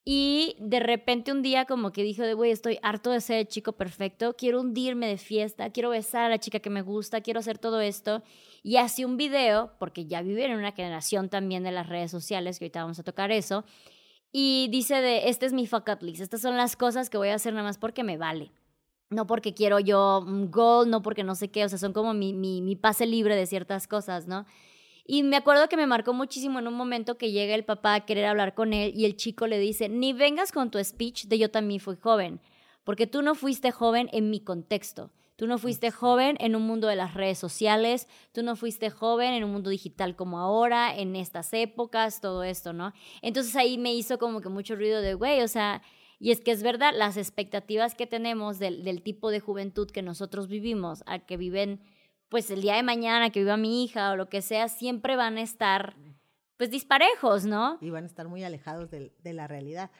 Y 0.04 0.56
de 0.58 0.80
repente 0.80 1.30
un 1.30 1.42
día 1.42 1.66
como 1.66 1.92
que 1.92 2.02
dijo 2.02 2.22
de, 2.22 2.32
güey, 2.32 2.50
estoy 2.50 2.78
harto 2.82 3.10
de 3.10 3.20
ser 3.20 3.46
chico 3.46 3.72
perfecto, 3.72 4.34
quiero 4.34 4.60
hundirme 4.60 5.06
de 5.06 5.18
fiesta, 5.18 5.70
quiero 5.70 5.90
besar 5.90 6.24
a 6.24 6.28
la 6.30 6.38
chica 6.38 6.60
que 6.60 6.70
me 6.70 6.80
gusta, 6.82 7.20
quiero 7.20 7.40
hacer 7.40 7.58
todo 7.58 7.80
esto. 7.80 8.22
Y 8.62 8.76
hace 8.76 9.04
un 9.04 9.16
video, 9.16 9.72
porque 9.78 10.06
ya 10.06 10.22
vive 10.22 10.46
en 10.46 10.56
una 10.56 10.72
generación 10.72 11.28
también 11.28 11.64
de 11.64 11.72
las 11.72 11.88
redes 11.88 12.10
sociales, 12.10 12.58
que 12.58 12.64
ahorita 12.66 12.82
vamos 12.82 12.98
a 12.98 13.02
tocar 13.02 13.30
eso, 13.30 13.64
y 14.32 14.68
dice 14.70 14.96
de, 15.02 15.28
este 15.28 15.46
es 15.46 15.52
mi 15.52 15.66
fuck 15.66 15.88
up 15.88 16.02
list, 16.02 16.20
estas 16.22 16.40
son 16.40 16.56
las 16.56 16.76
cosas 16.76 17.10
que 17.10 17.18
voy 17.18 17.28
a 17.28 17.34
hacer 17.34 17.52
nada 17.52 17.64
más 17.66 17.78
porque 17.78 18.04
me 18.04 18.16
vale. 18.16 18.52
No 19.10 19.26
porque 19.26 19.54
quiero 19.54 19.80
yo 19.80 20.20
un 20.24 20.50
gol, 20.52 20.88
no 20.88 21.02
porque 21.02 21.24
no 21.24 21.34
sé 21.34 21.50
qué, 21.50 21.64
o 21.64 21.68
sea, 21.68 21.78
son 21.78 21.92
como 21.92 22.14
mi, 22.14 22.32
mi, 22.32 22.62
mi 22.62 22.76
pase 22.76 23.06
libre 23.06 23.34
de 23.34 23.46
ciertas 23.46 23.88
cosas, 23.88 24.28
¿no? 24.28 24.46
Y 25.06 25.22
me 25.22 25.36
acuerdo 25.36 25.68
que 25.68 25.76
me 25.76 25.86
marcó 25.86 26.12
muchísimo 26.12 26.58
en 26.58 26.68
un 26.68 26.74
momento 26.74 27.18
que 27.18 27.32
llega 27.32 27.54
el 27.54 27.64
papá 27.64 27.94
a 27.94 28.06
querer 28.06 28.26
hablar 28.26 28.54
con 28.54 28.72
él 28.72 28.92
y 28.94 29.04
el 29.04 29.16
chico 29.16 29.46
le 29.46 29.58
dice, 29.58 29.88
ni 29.88 30.12
vengas 30.12 30.52
con 30.52 30.70
tu 30.70 30.82
speech 30.82 31.24
de 31.26 31.38
yo 31.38 31.50
también 31.50 31.80
fui 31.80 31.96
joven, 31.96 32.40
porque 32.84 33.06
tú 33.06 33.22
no 33.22 33.34
fuiste 33.34 33.70
joven 33.72 34.08
en 34.12 34.30
mi 34.30 34.40
contexto. 34.40 35.10
Tú 35.40 35.46
no 35.46 35.56
fuiste 35.56 35.90
joven 35.90 36.36
en 36.38 36.54
un 36.54 36.66
mundo 36.66 36.86
de 36.86 36.96
las 36.96 37.14
redes 37.14 37.38
sociales, 37.38 38.08
tú 38.32 38.42
no 38.42 38.56
fuiste 38.56 38.90
joven 38.90 39.32
en 39.32 39.42
un 39.42 39.52
mundo 39.52 39.70
digital 39.70 40.14
como 40.14 40.38
ahora, 40.38 40.94
en 40.94 41.16
estas 41.16 41.54
épocas, 41.54 42.20
todo 42.20 42.44
esto, 42.44 42.74
¿no? 42.74 42.92
Entonces 43.22 43.56
ahí 43.56 43.78
me 43.78 43.94
hizo 43.94 44.18
como 44.18 44.42
que 44.42 44.50
mucho 44.50 44.76
ruido 44.76 45.00
de, 45.00 45.14
güey, 45.14 45.40
o 45.40 45.48
sea, 45.48 45.80
y 46.18 46.30
es 46.30 46.42
que 46.42 46.50
es 46.50 46.62
verdad, 46.62 46.92
las 46.94 47.16
expectativas 47.16 47.94
que 47.94 48.06
tenemos 48.06 48.58
del, 48.58 48.84
del 48.84 49.00
tipo 49.00 49.30
de 49.30 49.40
juventud 49.40 49.90
que 49.90 50.02
nosotros 50.02 50.46
vivimos, 50.46 51.02
a 51.06 51.20
que 51.20 51.38
viven, 51.38 51.80
pues 52.30 52.50
el 52.50 52.62
día 52.62 52.76
de 52.76 52.82
mañana, 52.82 53.30
que 53.30 53.40
viva 53.40 53.56
mi 53.58 53.84
hija 53.84 54.12
o 54.12 54.16
lo 54.16 54.28
que 54.30 54.40
sea, 54.40 54.68
siempre 54.68 55.16
van 55.16 55.36
a 55.36 55.42
estar, 55.42 55.94
pues 56.56 56.70
disparejos, 56.70 57.44
¿no? 57.44 57.76
Y 57.80 57.90
van 57.90 58.04
a 58.04 58.06
estar 58.06 58.28
muy 58.28 58.44
alejados 58.44 58.90
de 58.90 59.32
la 59.32 59.46
realidad. 59.46 59.90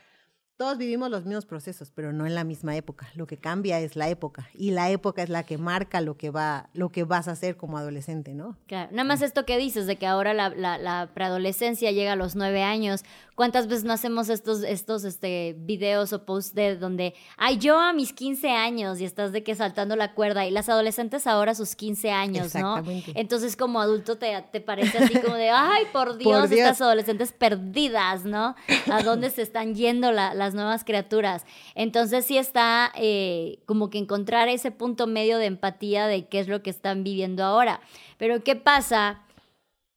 Todos 0.61 0.77
vivimos 0.77 1.11
los 1.11 1.25
mismos 1.25 1.47
procesos, 1.47 1.91
pero 1.91 2.13
no 2.13 2.27
en 2.27 2.35
la 2.35 2.45
misma 2.45 2.77
época. 2.77 3.09
Lo 3.15 3.27
que 3.27 3.39
cambia 3.39 3.81
es 3.81 3.97
la 3.97 4.11
época. 4.11 4.51
Y 4.53 4.73
la 4.73 4.91
época 4.91 5.23
es 5.23 5.31
la 5.31 5.43
que 5.43 5.57
marca 5.57 6.03
lo 6.03 6.19
que, 6.19 6.29
va, 6.29 6.69
lo 6.75 6.91
que 6.91 7.05
vas 7.05 7.29
a 7.29 7.31
hacer 7.31 7.57
como 7.57 7.79
adolescente, 7.79 8.35
¿no? 8.35 8.59
Claro, 8.67 8.91
nada 8.93 9.05
más 9.05 9.23
esto 9.23 9.47
que 9.47 9.57
dices 9.57 9.87
de 9.87 9.97
que 9.97 10.07
ahora 10.07 10.35
la, 10.35 10.51
la, 10.51 10.77
la 10.77 11.09
preadolescencia 11.15 11.93
llega 11.93 12.13
a 12.13 12.17
los 12.17 12.37
nueve 12.37 12.63
años. 12.63 13.05
¿Cuántas 13.41 13.69
veces 13.69 13.85
no 13.85 13.95
hacemos 13.95 14.29
estos, 14.29 14.63
estos 14.65 15.03
este, 15.05 15.57
videos 15.61 16.13
o 16.13 16.27
posts 16.27 16.55
de 16.55 16.77
donde, 16.77 17.15
ay, 17.39 17.57
yo 17.57 17.81
a 17.81 17.95
mis 17.95 18.13
15 18.13 18.51
años 18.51 19.01
y 19.01 19.07
estás 19.07 19.33
de 19.33 19.43
que 19.43 19.55
saltando 19.55 19.97
la 19.97 20.13
cuerda 20.13 20.45
y 20.47 20.51
las 20.51 20.69
adolescentes 20.69 21.27
ahora 21.27 21.53
a 21.53 21.55
sus 21.55 21.75
15 21.75 22.11
años, 22.11 22.55
¿no? 22.55 22.85
Entonces 23.15 23.57
como 23.57 23.81
adulto 23.81 24.19
te, 24.19 24.45
te 24.53 24.61
parece 24.61 24.99
así 24.99 25.19
como 25.21 25.37
de, 25.37 25.49
ay, 25.55 25.85
por 25.91 26.19
Dios, 26.19 26.51
Dios. 26.51 26.61
estas 26.61 26.83
adolescentes 26.83 27.33
perdidas, 27.33 28.27
¿no? 28.27 28.57
¿A 28.93 29.03
dónde 29.03 29.31
se 29.31 29.41
están 29.41 29.75
yendo 29.75 30.13
la- 30.13 30.35
las 30.35 30.53
nuevas 30.53 30.85
criaturas? 30.85 31.47
Entonces 31.75 32.27
sí 32.27 32.37
está 32.37 32.93
eh, 32.95 33.63
como 33.65 33.89
que 33.89 33.97
encontrar 33.97 34.51
ese 34.51 34.71
punto 34.71 35.07
medio 35.07 35.39
de 35.39 35.47
empatía 35.47 36.09
de 36.09 36.29
qué 36.29 36.41
es 36.41 36.49
lo 36.49 36.63
que 36.63 36.69
están 36.69 37.05
viviendo 37.05 37.43
ahora. 37.43 37.81
Pero 38.19 38.45
¿qué 38.45 38.55
pasa 38.55 39.23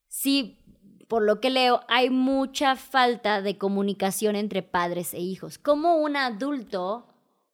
si, 0.07 0.59
por 1.07 1.23
lo 1.23 1.39
que 1.39 1.49
leo, 1.49 1.81
hay 1.87 2.09
mucha 2.09 2.75
falta 2.75 3.41
de 3.41 3.57
comunicación 3.57 4.35
entre 4.35 4.63
padres 4.63 5.13
e 5.13 5.19
hijos? 5.19 5.57
¿Cómo 5.57 5.97
un 5.97 6.15
adulto 6.15 7.07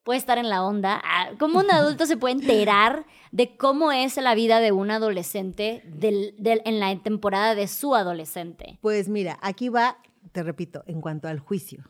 puede 0.03 0.19
estar 0.19 0.37
en 0.37 0.49
la 0.49 0.63
onda? 0.63 1.01
Ah, 1.03 1.31
¿Cómo 1.39 1.59
un 1.59 1.71
adulto 1.71 2.05
se 2.05 2.17
puede 2.17 2.35
enterar 2.35 3.05
de 3.31 3.57
cómo 3.57 3.91
es 3.91 4.17
la 4.17 4.35
vida 4.35 4.59
de 4.59 4.71
un 4.71 4.91
adolescente 4.91 5.83
en 6.01 6.79
la 6.79 6.97
temporada 7.01 7.55
de 7.55 7.67
su 7.67 7.95
adolescente? 7.95 8.79
Pues 8.81 9.09
mira, 9.09 9.37
aquí 9.41 9.69
va, 9.69 9.97
te 10.31 10.43
repito, 10.43 10.83
en 10.87 11.01
cuanto 11.01 11.27
al 11.27 11.39
juicio. 11.39 11.89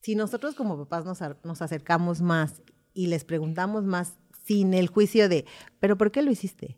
Si 0.00 0.14
nosotros 0.14 0.54
como 0.54 0.78
papás 0.78 1.04
nos, 1.04 1.20
nos 1.44 1.62
acercamos 1.62 2.20
más 2.20 2.62
y 2.94 3.08
les 3.08 3.24
preguntamos 3.24 3.84
más 3.84 4.18
sin 4.44 4.74
el 4.74 4.88
juicio 4.88 5.28
de, 5.28 5.44
pero 5.78 5.96
¿por 5.96 6.10
qué 6.10 6.22
lo 6.22 6.30
hiciste? 6.30 6.76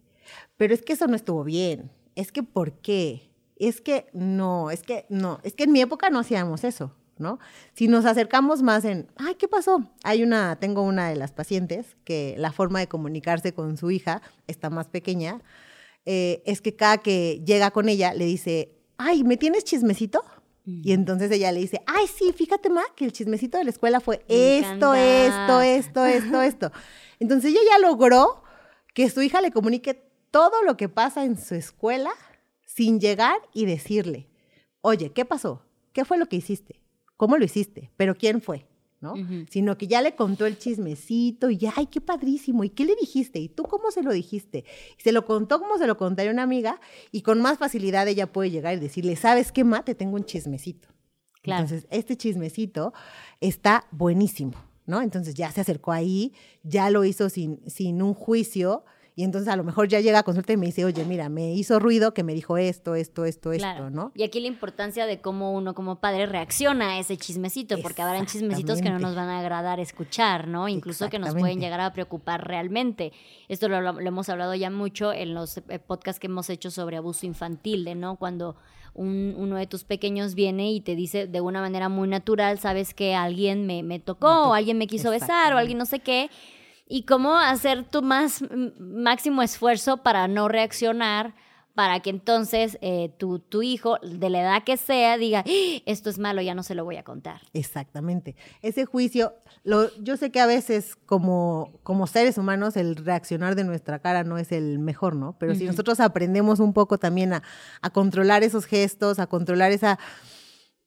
Pero 0.56 0.74
es 0.74 0.82
que 0.82 0.92
eso 0.92 1.06
no 1.06 1.16
estuvo 1.16 1.44
bien. 1.44 1.90
Es 2.14 2.32
que 2.32 2.42
¿por 2.42 2.80
qué? 2.80 3.31
Es 3.62 3.80
que 3.80 4.06
no, 4.12 4.72
es 4.72 4.82
que 4.82 5.06
no, 5.08 5.38
es 5.44 5.54
que 5.54 5.62
en 5.62 5.72
mi 5.72 5.80
época 5.80 6.10
no 6.10 6.18
hacíamos 6.18 6.64
eso, 6.64 6.96
¿no? 7.18 7.38
Si 7.74 7.86
nos 7.86 8.06
acercamos 8.06 8.60
más 8.60 8.84
en, 8.84 9.08
ay, 9.16 9.36
¿qué 9.36 9.46
pasó? 9.46 9.88
Hay 10.02 10.24
una, 10.24 10.56
tengo 10.56 10.82
una 10.82 11.08
de 11.08 11.14
las 11.14 11.30
pacientes 11.30 11.96
que 12.02 12.34
la 12.38 12.50
forma 12.50 12.80
de 12.80 12.88
comunicarse 12.88 13.54
con 13.54 13.76
su 13.76 13.92
hija 13.92 14.20
está 14.48 14.68
más 14.68 14.88
pequeña, 14.88 15.40
eh, 16.06 16.42
es 16.44 16.60
que 16.60 16.74
cada 16.74 16.98
que 16.98 17.40
llega 17.46 17.70
con 17.70 17.88
ella 17.88 18.14
le 18.14 18.24
dice, 18.24 18.74
ay, 18.98 19.22
¿me 19.22 19.36
tienes 19.36 19.62
chismecito? 19.62 20.24
Y 20.64 20.92
entonces 20.92 21.30
ella 21.30 21.52
le 21.52 21.60
dice, 21.60 21.82
ay, 21.86 22.06
sí, 22.08 22.32
fíjate, 22.32 22.68
Ma, 22.68 22.82
que 22.96 23.04
el 23.04 23.12
chismecito 23.12 23.58
de 23.58 23.64
la 23.64 23.70
escuela 23.70 24.00
fue 24.00 24.24
esto, 24.26 24.94
esto, 24.94 25.60
esto, 25.60 26.04
esto, 26.06 26.42
esto. 26.42 26.72
Entonces 27.20 27.52
ella 27.52 27.60
ya 27.70 27.78
logró 27.78 28.42
que 28.92 29.08
su 29.08 29.22
hija 29.22 29.40
le 29.40 29.52
comunique 29.52 30.02
todo 30.32 30.64
lo 30.64 30.76
que 30.76 30.88
pasa 30.88 31.24
en 31.24 31.38
su 31.38 31.54
escuela 31.54 32.10
sin 32.74 33.00
llegar 33.00 33.36
y 33.52 33.66
decirle, 33.66 34.28
oye, 34.80 35.12
¿qué 35.12 35.24
pasó? 35.24 35.62
¿Qué 35.92 36.04
fue 36.04 36.18
lo 36.18 36.26
que 36.26 36.36
hiciste? 36.36 36.80
¿Cómo 37.16 37.36
lo 37.36 37.44
hiciste? 37.44 37.90
¿Pero 37.96 38.14
quién 38.14 38.40
fue? 38.40 38.66
¿no? 39.00 39.14
Sino 39.50 39.76
que 39.76 39.88
ya 39.88 40.00
le 40.00 40.14
contó 40.14 40.46
el 40.46 40.58
chismecito 40.58 41.50
y, 41.50 41.58
ay, 41.74 41.86
qué 41.86 42.00
padrísimo, 42.00 42.62
¿y 42.62 42.70
qué 42.70 42.84
le 42.84 42.94
dijiste? 42.94 43.40
¿Y 43.40 43.48
tú 43.48 43.64
cómo 43.64 43.90
se 43.90 44.00
lo 44.00 44.12
dijiste? 44.12 44.64
Y 44.96 45.02
se 45.02 45.10
lo 45.10 45.24
contó 45.24 45.58
como 45.58 45.76
se 45.76 45.88
lo 45.88 45.96
contaría 45.96 46.30
una 46.30 46.44
amiga 46.44 46.80
y 47.10 47.22
con 47.22 47.40
más 47.40 47.58
facilidad 47.58 48.06
ella 48.06 48.32
puede 48.32 48.52
llegar 48.52 48.76
y 48.76 48.80
decirle, 48.80 49.16
¿sabes 49.16 49.50
qué, 49.50 49.64
Ma? 49.64 49.84
Te 49.84 49.96
tengo 49.96 50.14
un 50.14 50.24
chismecito. 50.24 50.88
Claro. 51.42 51.64
Entonces, 51.64 51.88
este 51.90 52.16
chismecito 52.16 52.94
está 53.40 53.88
buenísimo, 53.90 54.54
¿no? 54.86 55.02
Entonces 55.02 55.34
ya 55.34 55.50
se 55.50 55.62
acercó 55.62 55.90
ahí, 55.90 56.32
ya 56.62 56.88
lo 56.88 57.04
hizo 57.04 57.28
sin, 57.28 57.60
sin 57.68 58.02
un 58.02 58.14
juicio 58.14 58.84
Y 59.14 59.24
entonces 59.24 59.48
a 59.52 59.56
lo 59.56 59.64
mejor 59.64 59.88
ya 59.88 60.00
llega 60.00 60.20
a 60.20 60.22
consulta 60.22 60.54
y 60.54 60.56
me 60.56 60.66
dice, 60.66 60.84
oye, 60.86 61.04
mira, 61.04 61.28
me 61.28 61.52
hizo 61.52 61.78
ruido 61.78 62.14
que 62.14 62.22
me 62.22 62.32
dijo 62.32 62.56
esto, 62.56 62.94
esto, 62.94 63.26
esto, 63.26 63.50
Claro. 63.50 63.84
esto, 63.86 63.90
¿no? 63.90 64.10
Y 64.14 64.22
aquí 64.22 64.40
la 64.40 64.46
importancia 64.46 65.04
de 65.04 65.20
cómo 65.20 65.52
uno 65.52 65.74
como 65.74 65.96
padre 65.96 66.24
reacciona 66.24 66.92
a 66.92 66.98
ese 66.98 67.18
chismecito, 67.18 67.76
porque 67.82 68.00
habrán 68.00 68.24
chismecitos 68.24 68.80
que 68.80 68.88
no 68.88 68.98
nos 68.98 69.14
van 69.14 69.28
a 69.28 69.40
agradar 69.40 69.80
escuchar, 69.80 70.48
¿no? 70.48 70.66
Incluso 70.68 71.10
que 71.10 71.18
nos 71.18 71.34
pueden 71.34 71.60
llegar 71.60 71.80
a 71.80 71.92
preocupar 71.92 72.46
realmente. 72.48 73.12
Esto 73.48 73.68
lo, 73.68 73.80
lo 73.82 74.00
hemos 74.00 74.28
hablado 74.30 74.54
ya 74.54 74.70
mucho 74.70 75.12
en 75.12 75.34
los 75.34 75.58
eh, 75.58 75.78
podcasts 75.78 76.18
que 76.18 76.28
hemos 76.28 76.48
hecho 76.48 76.70
sobre 76.70 76.96
abuso 76.96 77.26
infantil, 77.26 77.84
de, 77.84 77.94
¿no? 77.94 78.16
Cuando 78.16 78.56
un- 78.94 79.34
uno 79.36 79.56
de 79.56 79.66
tus 79.66 79.84
pequeños 79.84 80.34
viene 80.34 80.72
y 80.72 80.80
te 80.80 80.94
dice 80.96 81.26
de 81.26 81.40
una 81.42 81.60
manera 81.60 81.90
muy 81.90 82.08
natural, 82.08 82.58
sabes 82.58 82.94
que 82.94 83.14
alguien 83.14 83.66
me, 83.66 83.82
me 83.82 83.98
tocó, 83.98 84.48
o 84.48 84.54
alguien 84.54 84.78
me 84.78 84.86
quiso 84.86 85.10
besar, 85.10 85.52
o 85.52 85.58
alguien 85.58 85.76
no 85.76 85.84
sé 85.86 85.98
qué. 86.00 86.30
Y 86.86 87.04
cómo 87.04 87.36
hacer 87.36 87.84
tu 87.84 88.02
más 88.02 88.44
máximo 88.78 89.42
esfuerzo 89.42 89.98
para 89.98 90.28
no 90.28 90.48
reaccionar, 90.48 91.34
para 91.74 92.00
que 92.00 92.10
entonces 92.10 92.76
eh, 92.82 93.14
tu, 93.18 93.38
tu 93.38 93.62
hijo, 93.62 93.96
de 94.02 94.28
la 94.28 94.42
edad 94.42 94.64
que 94.64 94.76
sea, 94.76 95.16
diga, 95.16 95.40
"Ah, 95.46 95.50
esto 95.86 96.10
es 96.10 96.18
malo, 96.18 96.42
ya 96.42 96.54
no 96.54 96.62
se 96.62 96.74
lo 96.74 96.84
voy 96.84 96.96
a 96.96 97.02
contar. 97.02 97.40
Exactamente. 97.54 98.36
Ese 98.60 98.84
juicio, 98.84 99.34
lo, 99.64 99.88
yo 100.02 100.18
sé 100.18 100.30
que 100.30 100.40
a 100.40 100.46
veces 100.46 100.96
como, 101.06 101.80
como 101.82 102.06
seres 102.06 102.36
humanos 102.36 102.76
el 102.76 102.94
reaccionar 102.96 103.54
de 103.54 103.64
nuestra 103.64 104.00
cara 104.00 104.22
no 104.22 104.36
es 104.36 104.52
el 104.52 104.78
mejor, 104.80 105.16
¿no? 105.16 105.36
Pero 105.38 105.54
si 105.54 105.64
nosotros 105.64 105.98
aprendemos 106.00 106.60
un 106.60 106.74
poco 106.74 106.98
también 106.98 107.32
a, 107.32 107.42
a 107.80 107.88
controlar 107.90 108.42
esos 108.42 108.66
gestos, 108.66 109.18
a 109.18 109.26
controlar 109.26 109.72
esa 109.72 109.98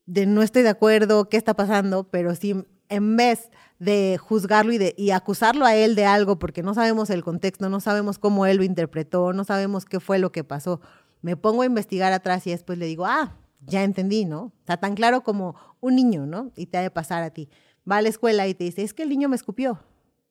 de 0.05 0.27
no 0.27 0.43
estoy 0.43 0.61
de 0.61 0.69
acuerdo, 0.69 1.29
qué 1.29 1.37
está 1.37 1.55
pasando, 1.55 2.09
pero 2.11 2.35
si 2.35 2.53
en 2.89 3.17
vez 3.17 3.49
de 3.79 4.17
juzgarlo 4.17 4.71
y, 4.73 4.77
de, 4.77 4.93
y 4.97 5.11
acusarlo 5.11 5.65
a 5.65 5.75
él 5.75 5.95
de 5.95 6.05
algo, 6.05 6.39
porque 6.39 6.63
no 6.63 6.73
sabemos 6.73 7.09
el 7.09 7.23
contexto, 7.23 7.69
no 7.69 7.79
sabemos 7.79 8.19
cómo 8.19 8.45
él 8.45 8.57
lo 8.57 8.63
interpretó, 8.63 9.33
no 9.33 9.43
sabemos 9.43 9.85
qué 9.85 9.99
fue 9.99 10.19
lo 10.19 10.31
que 10.31 10.43
pasó, 10.43 10.81
me 11.21 11.35
pongo 11.35 11.63
a 11.63 11.65
investigar 11.65 12.13
atrás 12.13 12.45
y 12.47 12.51
después 12.51 12.77
le 12.77 12.85
digo, 12.85 13.05
ah, 13.05 13.37
ya 13.65 13.83
entendí, 13.83 14.25
¿no? 14.25 14.43
O 14.43 14.65
sea, 14.65 14.77
tan 14.77 14.95
claro 14.95 15.23
como 15.23 15.55
un 15.81 15.95
niño, 15.95 16.25
¿no? 16.25 16.51
Y 16.55 16.67
te 16.67 16.77
ha 16.77 16.81
de 16.81 16.91
pasar 16.91 17.23
a 17.23 17.31
ti. 17.31 17.49
Va 17.89 17.97
a 17.97 18.01
la 18.01 18.09
escuela 18.09 18.47
y 18.47 18.53
te 18.53 18.63
dice, 18.63 18.83
es 18.83 18.93
que 18.93 19.03
el 19.03 19.09
niño 19.09 19.29
me 19.29 19.35
escupió, 19.35 19.79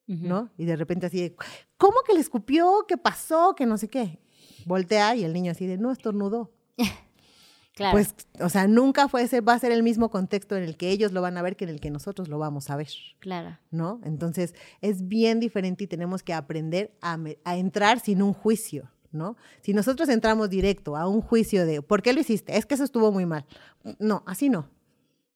¿no? 0.06 0.50
Y 0.56 0.64
de 0.64 0.76
repente 0.76 1.06
así 1.06 1.20
de, 1.20 1.36
¿cómo 1.76 1.96
que 2.06 2.14
le 2.14 2.20
escupió? 2.20 2.84
¿Qué 2.86 2.96
pasó? 2.96 3.54
Que 3.56 3.66
no 3.66 3.78
sé 3.78 3.88
qué. 3.88 4.20
Voltea 4.66 5.16
y 5.16 5.24
el 5.24 5.32
niño 5.32 5.52
así 5.52 5.66
de, 5.66 5.78
no, 5.78 5.90
estornudó. 5.90 6.52
Claro. 7.74 7.92
Pues, 7.92 8.14
o 8.40 8.48
sea, 8.48 8.68
nunca 8.68 9.08
fue 9.08 9.22
ese, 9.22 9.40
va 9.40 9.54
a 9.54 9.58
ser 9.58 9.72
el 9.72 9.82
mismo 9.82 10.08
contexto 10.08 10.56
en 10.56 10.62
el 10.62 10.76
que 10.76 10.90
ellos 10.90 11.12
lo 11.12 11.22
van 11.22 11.36
a 11.36 11.42
ver 11.42 11.56
que 11.56 11.64
en 11.64 11.70
el 11.70 11.80
que 11.80 11.90
nosotros 11.90 12.28
lo 12.28 12.38
vamos 12.38 12.70
a 12.70 12.76
ver, 12.76 12.90
claro. 13.18 13.58
¿no? 13.70 14.00
Entonces, 14.04 14.54
es 14.80 15.08
bien 15.08 15.40
diferente 15.40 15.84
y 15.84 15.86
tenemos 15.88 16.22
que 16.22 16.34
aprender 16.34 16.92
a, 17.00 17.18
a 17.44 17.56
entrar 17.56 17.98
sin 17.98 18.22
un 18.22 18.32
juicio, 18.32 18.90
¿no? 19.10 19.36
Si 19.60 19.74
nosotros 19.74 20.08
entramos 20.08 20.50
directo 20.50 20.96
a 20.96 21.08
un 21.08 21.20
juicio 21.20 21.66
de, 21.66 21.82
¿por 21.82 22.02
qué 22.02 22.12
lo 22.12 22.20
hiciste? 22.20 22.56
Es 22.56 22.64
que 22.64 22.74
eso 22.74 22.84
estuvo 22.84 23.10
muy 23.10 23.26
mal. 23.26 23.44
No, 23.98 24.22
así 24.26 24.48
no. 24.48 24.68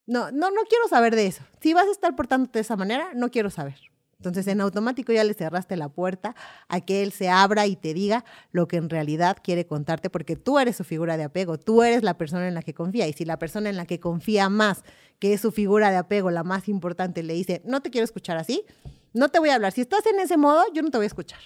No, 0.07 0.31
no, 0.31 0.49
no 0.49 0.61
quiero 0.67 0.87
saber 0.87 1.15
de 1.15 1.27
eso. 1.27 1.43
Si 1.61 1.73
vas 1.73 1.87
a 1.87 1.91
estar 1.91 2.15
portándote 2.15 2.59
de 2.59 2.61
esa 2.61 2.75
manera, 2.75 3.09
no 3.13 3.29
quiero 3.29 3.49
saber. 3.49 3.75
Entonces, 4.19 4.47
en 4.47 4.59
automático 4.59 5.13
ya 5.13 5.23
le 5.23 5.33
cerraste 5.33 5.77
la 5.77 5.87
puerta 5.87 6.35
a 6.67 6.81
que 6.81 7.03
él 7.03 7.13
se 7.13 7.29
abra 7.29 7.67
y 7.67 7.77
te 7.77 7.93
diga 7.93 8.25
lo 8.51 8.67
que 8.67 8.75
en 8.75 8.89
realidad 8.89 9.37
quiere 9.41 9.65
contarte, 9.65 10.09
porque 10.09 10.35
tú 10.35 10.59
eres 10.59 10.75
su 10.75 10.83
figura 10.83 11.15
de 11.15 11.23
apego, 11.23 11.57
tú 11.57 11.83
eres 11.83 12.03
la 12.03 12.17
persona 12.17 12.45
en 12.45 12.53
la 12.53 12.61
que 12.61 12.73
confía. 12.73 13.07
Y 13.07 13.13
si 13.13 13.23
la 13.23 13.39
persona 13.39 13.69
en 13.69 13.77
la 13.77 13.85
que 13.85 14.01
confía 14.01 14.49
más, 14.49 14.83
que 15.19 15.31
es 15.31 15.39
su 15.39 15.53
figura 15.53 15.89
de 15.89 15.95
apego, 15.95 16.31
la 16.31 16.43
más 16.43 16.67
importante, 16.67 17.23
le 17.23 17.33
dice, 17.33 17.61
no 17.63 17.81
te 17.81 17.91
quiero 17.91 18.03
escuchar 18.03 18.35
así, 18.35 18.65
no 19.13 19.29
te 19.29 19.39
voy 19.39 19.51
a 19.51 19.55
hablar. 19.55 19.71
Si 19.71 19.79
estás 19.79 20.05
en 20.05 20.19
ese 20.19 20.35
modo, 20.35 20.63
yo 20.73 20.81
no 20.81 20.91
te 20.91 20.97
voy 20.97 21.05
a 21.05 21.07
escuchar. 21.07 21.39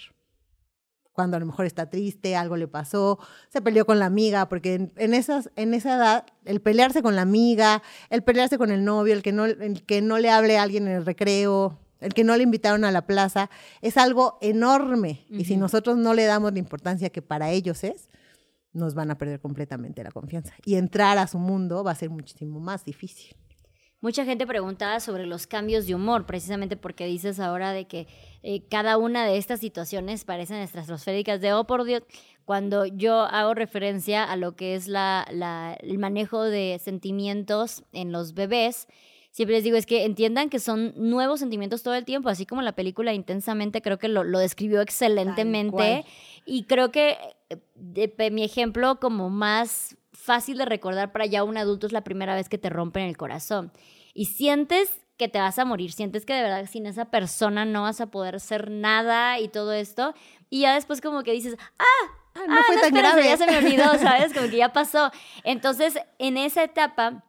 Cuando 1.12 1.38
a 1.38 1.39
lo 1.39 1.45
mejor 1.45 1.67
está 1.67 1.91
triste, 1.91 2.36
algo 2.36 2.57
le 2.57 2.67
pasó, 2.67 3.19
se 3.49 3.62
peleó 3.62 3.86
con 3.86 3.99
la 3.99 4.07
amiga, 4.07 4.49
porque 4.49 4.73
en, 4.73 4.93
en 4.97 5.13
en 5.13 5.73
esa 5.75 5.95
edad, 5.95 6.25
el 6.43 6.59
pelearse 6.59 7.03
con 7.03 7.15
la 7.15 7.21
amiga, 7.21 7.83
el 8.09 8.23
pelearse 8.23 8.57
con 8.57 8.71
el 8.71 8.83
novio, 8.83 9.13
el 9.13 9.21
que 9.21 9.31
no, 9.31 9.45
el 9.45 9.86
que 9.86 10.01
no 10.01 10.17
le 10.17 10.31
hable 10.31 10.57
a 10.57 10.63
alguien 10.63 10.88
en 10.88 10.95
el 10.95 11.05
recreo, 11.05 11.77
el 12.04 12.13
que 12.13 12.24
no 12.24 12.36
le 12.38 12.44
invitaron 12.44 12.86
a 12.86 12.92
la 12.92 13.08
plaza, 13.08 13.50
es 13.82 13.98
algo 13.98 14.38
enorme. 14.42 15.26
Y 15.30 15.46
si 15.46 15.58
nosotros 15.58 15.98
no 15.98 16.13
le 16.13 16.26
damos 16.26 16.54
la 16.54 16.60
importancia 16.60 17.10
que 17.10 17.22
para 17.22 17.50
ellos 17.52 17.84
es, 17.84 18.10
nos 18.74 18.96
van 18.96 19.12
a 19.12 19.18
perder 19.18 19.39
completamente 19.39 20.04
la 20.04 20.12
confianza. 20.12 20.54
Y 20.66 20.76
entrar 20.76 21.18
a 21.18 21.28
su 21.28 21.38
mundo 21.39 21.84
va 21.84 21.92
a 21.92 21.96
ser 21.96 22.10
muchísimo 22.10 22.60
más 22.60 22.86
difícil. 22.86 23.36
Mucha 24.02 24.26
gente 24.26 24.46
preguntaba 24.46 25.00
sobre 25.00 25.26
los 25.26 25.48
cambios 25.48 25.88
de 25.88 25.96
humor, 25.96 26.26
precisamente 26.26 26.76
porque 26.76 27.06
dices 27.06 27.39
ahora 27.39 27.72
de 27.72 27.86
que 27.86 28.08
eh, 28.42 28.68
cada 28.68 28.98
una 28.98 29.26
de 29.26 29.38
estas 29.38 29.62
situaciones 29.62 30.26
parecen 30.26 30.58
estratosféricas 30.58 31.39
de, 31.39 31.54
oh, 31.54 31.66
por 31.66 31.86
Dios, 31.86 32.04
cuando 32.44 32.86
yo 32.86 33.22
hago 33.22 33.54
referencia 33.54 34.26
a 34.26 34.36
lo 34.36 34.58
que 34.58 34.76
es 34.76 34.89
la, 34.89 35.26
la- 35.32 35.78
el 35.80 36.00
manejo 36.00 36.44
de 36.44 36.82
sentimientos 36.84 37.84
en 37.94 38.12
los 38.12 38.34
bebés, 38.34 38.88
siempre 39.34 39.56
les 39.58 39.65
digo, 39.65 39.76
es 39.76 39.86
que 39.86 40.06
entiendan 40.06 40.50
que 40.50 40.60
son 40.60 40.93
nuevos 40.96 41.41
sentimientos 41.41 41.84
todo 41.84 41.96
el 41.96 42.06
tiempo, 42.06 42.30
así 42.30 42.46
como 42.46 42.62
la 42.62 42.72
película 42.72 43.13
Intensamente 43.13 43.82
creo 43.82 44.00
que 44.00 44.08
lo, 44.08 44.24
lo 44.24 44.39
describió 44.39 44.80
excelentemente. 44.80 46.06
Y 46.46 46.63
creo 46.63 46.91
que 46.91 47.17
eh, 47.50 47.58
de- 47.76 48.32
mi 48.32 48.43
ejemplo 48.43 49.00
como 49.02 49.30
más 49.30 49.98
fácil 50.13 50.58
de 50.58 50.65
recordar 50.65 51.12
para 51.12 51.26
ya 51.26 51.43
un 51.43 51.58
adulto 51.58 51.86
es 51.88 51.93
la 51.93 52.04
primera 52.04 52.36
vez 52.36 52.48
que 52.48 52.58
te 52.58 52.69
rompen 52.69 53.04
el 53.04 53.17
corazón. 53.17 53.72
Y 54.13 54.26
sientes 54.26 55.02
que 55.17 55.28
te 55.28 55.39
vas 55.39 55.60
a 55.60 55.65
morir, 55.65 55.91
sientes 55.91 56.26
que 56.26 56.34
de 56.34 56.41
verdad 56.43 56.65
sin 56.72 56.86
esa 56.86 57.06
persona 57.06 57.65
no 57.65 57.82
vas 57.84 58.02
a 58.02 58.08
poder 58.08 58.36
hacer 58.36 58.72
nada 58.72 59.39
y 59.39 59.48
todo 59.48 59.74
esto. 59.74 60.13
Y 60.50 60.62
ya 60.62 60.74
después 60.76 61.02
como 61.02 61.24
que 61.24 61.32
dices, 61.34 61.58
ah, 61.80 61.86
Ah, 62.36 62.39
no 62.48 62.56
ah, 62.56 62.63
fue 62.65 62.76
no, 62.78 62.82
tan 62.82 62.96
espérate, 62.96 63.22
grave. 63.22 63.30
ya 63.30 63.38
se 63.38 63.46
me 63.46 63.58
olvidó, 63.60 63.93
¿sabes? 64.00 64.34
Como 64.36 64.50
que 64.50 64.58
ya 64.58 64.74
pasó. 64.74 65.12
Entonces, 65.43 66.00
en 66.17 66.38
esa 66.38 66.63
etapa, 66.63 67.24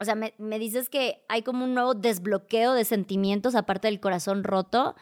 o 0.00 0.04
sea, 0.04 0.14
me, 0.14 0.34
me 0.38 0.58
dices 0.58 0.88
que 0.88 1.24
hay 1.28 1.42
como 1.42 1.64
un 1.64 1.74
nuevo 1.74 1.94
desbloqueo 1.94 2.72
de 2.74 2.84
sentimientos, 2.84 3.54
aparte 3.54 3.88
del 3.88 4.00
corazón 4.00 4.44
roto, 4.44 4.94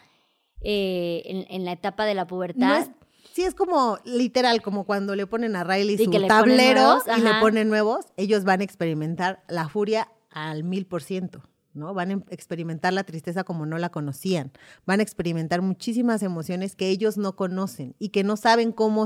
eh, 0.63 1.23
en, 1.27 1.47
en 1.49 1.65
la 1.65 1.73
etapa 1.73 2.05
de 2.05 2.15
la 2.15 2.27
pubertad. 2.27 2.67
No 2.69 2.75
es- 2.77 2.91
sí, 3.33 3.43
es 3.43 3.55
como 3.55 3.99
literal, 4.05 4.63
como 4.63 4.85
cuando 4.85 5.15
le 5.15 5.27
ponen 5.27 5.55
a 5.57 5.65
Riley 5.65 5.99
su 5.99 6.11
tablero 6.27 6.81
nuevos, 6.81 7.05
y 7.19 7.21
le 7.21 7.31
ponen 7.41 7.69
nuevos, 7.69 8.07
ellos 8.17 8.45
van 8.45 8.61
a 8.61 8.65
experimentar 8.65 9.43
la 9.49 9.69
furia 9.69 10.09
al 10.31 10.65
mil 10.65 10.87
por 10.87 11.03
ciento. 11.03 11.43
¿no? 11.75 11.93
Van 11.93 12.09
a 12.09 12.13
em- 12.15 12.25
experimentar 12.31 12.95
la 12.95 13.05
tristeza 13.05 13.45
como 13.45 13.67
no 13.67 13.77
la 13.77 13.91
conocían. 13.91 14.51
Van 14.87 15.01
a 15.01 15.03
experimentar 15.03 15.61
muchísimas 15.61 16.23
emociones 16.23 16.75
que 16.75 16.89
ellos 16.89 17.19
no 17.19 17.37
conocen 17.37 17.95
y 17.99 18.09
que 18.09 18.25
no 18.25 18.39
saben 18.39 18.73
cómo, 18.73 19.05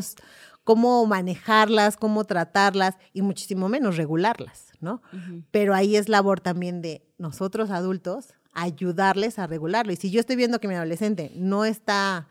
cómo 0.71 1.05
manejarlas, 1.05 1.97
cómo 1.97 2.23
tratarlas 2.25 2.95
y 3.13 3.23
muchísimo 3.23 3.69
menos 3.69 3.97
regularlas, 3.97 4.67
¿no? 4.81 5.03
Ujú. 5.13 5.43
pero 5.51 5.75
ahí 5.75 5.97
es 5.97 6.09
labor 6.09 6.39
también 6.39 6.81
de 6.81 7.03
nosotros 7.19 7.71
adultos 7.71 8.35
ayudarles 8.53 9.41
a 9.41 9.49
regularlo. 9.49 9.93
Y 9.93 9.97
si 9.97 10.13
yo 10.13 10.21
estoy 10.21 10.37
viendo 10.37 10.61
que 10.61 10.69
mi 10.69 10.75
adolescente 10.75 11.33
no 11.35 11.65
está 11.65 12.29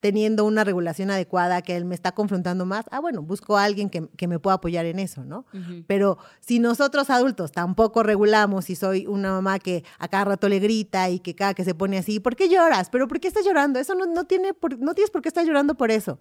teniendo 0.00 0.46
una 0.46 0.64
regulación 0.64 1.10
adecuada, 1.10 1.60
que 1.60 1.76
él 1.76 1.84
me 1.84 1.94
está 1.94 2.12
confrontando 2.12 2.64
más, 2.64 2.86
ah, 2.90 2.98
bueno, 2.98 3.20
busco 3.20 3.58
a 3.58 3.64
alguien 3.64 3.90
que, 3.90 4.08
que 4.16 4.26
me 4.26 4.38
pueda 4.38 4.54
apoyar 4.54 4.86
en 4.86 4.98
eso, 4.98 5.22
¿no? 5.22 5.44
Ujú. 5.52 5.84
Pero 5.86 6.16
si 6.40 6.60
nosotros 6.60 7.10
adultos 7.10 7.52
tampoco 7.52 8.02
regulamos 8.02 8.70
y 8.70 8.74
soy 8.74 9.06
una 9.06 9.32
mamá 9.32 9.58
que 9.58 9.84
a 9.98 10.08
cada 10.08 10.24
rato 10.24 10.48
le 10.48 10.60
grita 10.60 11.10
y 11.10 11.20
que 11.20 11.34
cada 11.34 11.52
que 11.52 11.62
se 11.62 11.74
pone 11.74 11.98
así, 11.98 12.20
¿por 12.20 12.36
qué 12.36 12.48
lloras? 12.48 12.88
¿Pero 12.88 13.06
por 13.06 13.20
qué 13.20 13.28
estás 13.28 13.44
llorando? 13.44 13.78
Eso 13.78 13.94
no, 13.94 14.06
no, 14.06 14.24
tiene 14.24 14.54
por, 14.54 14.78
no 14.78 14.94
tienes 14.94 15.10
por 15.10 15.20
qué 15.20 15.28
estar 15.28 15.44
llorando 15.44 15.74
por 15.74 15.90
eso. 15.90 16.18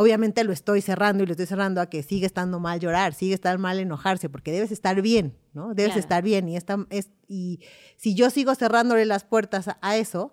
Obviamente 0.00 0.44
lo 0.44 0.52
estoy 0.52 0.80
cerrando 0.80 1.24
y 1.24 1.26
lo 1.26 1.32
estoy 1.32 1.46
cerrando 1.46 1.80
a 1.80 1.90
que 1.90 2.04
sigue 2.04 2.24
estando 2.24 2.60
mal 2.60 2.78
llorar, 2.78 3.14
sigue 3.14 3.34
estando 3.34 3.60
mal 3.60 3.80
enojarse, 3.80 4.28
porque 4.28 4.52
debes 4.52 4.70
estar 4.70 5.02
bien, 5.02 5.36
¿no? 5.54 5.74
Debes 5.74 5.94
Claro. 5.94 5.98
estar 5.98 6.22
bien. 6.22 6.48
Y, 6.48 6.56
esta, 6.56 6.86
es, 6.90 7.10
y 7.26 7.58
si 7.96 8.14
yo 8.14 8.30
sigo 8.30 8.54
cerrándole 8.54 9.06
las 9.06 9.24
puertas 9.24 9.66
a, 9.66 9.76
a 9.82 9.96
eso, 9.96 10.32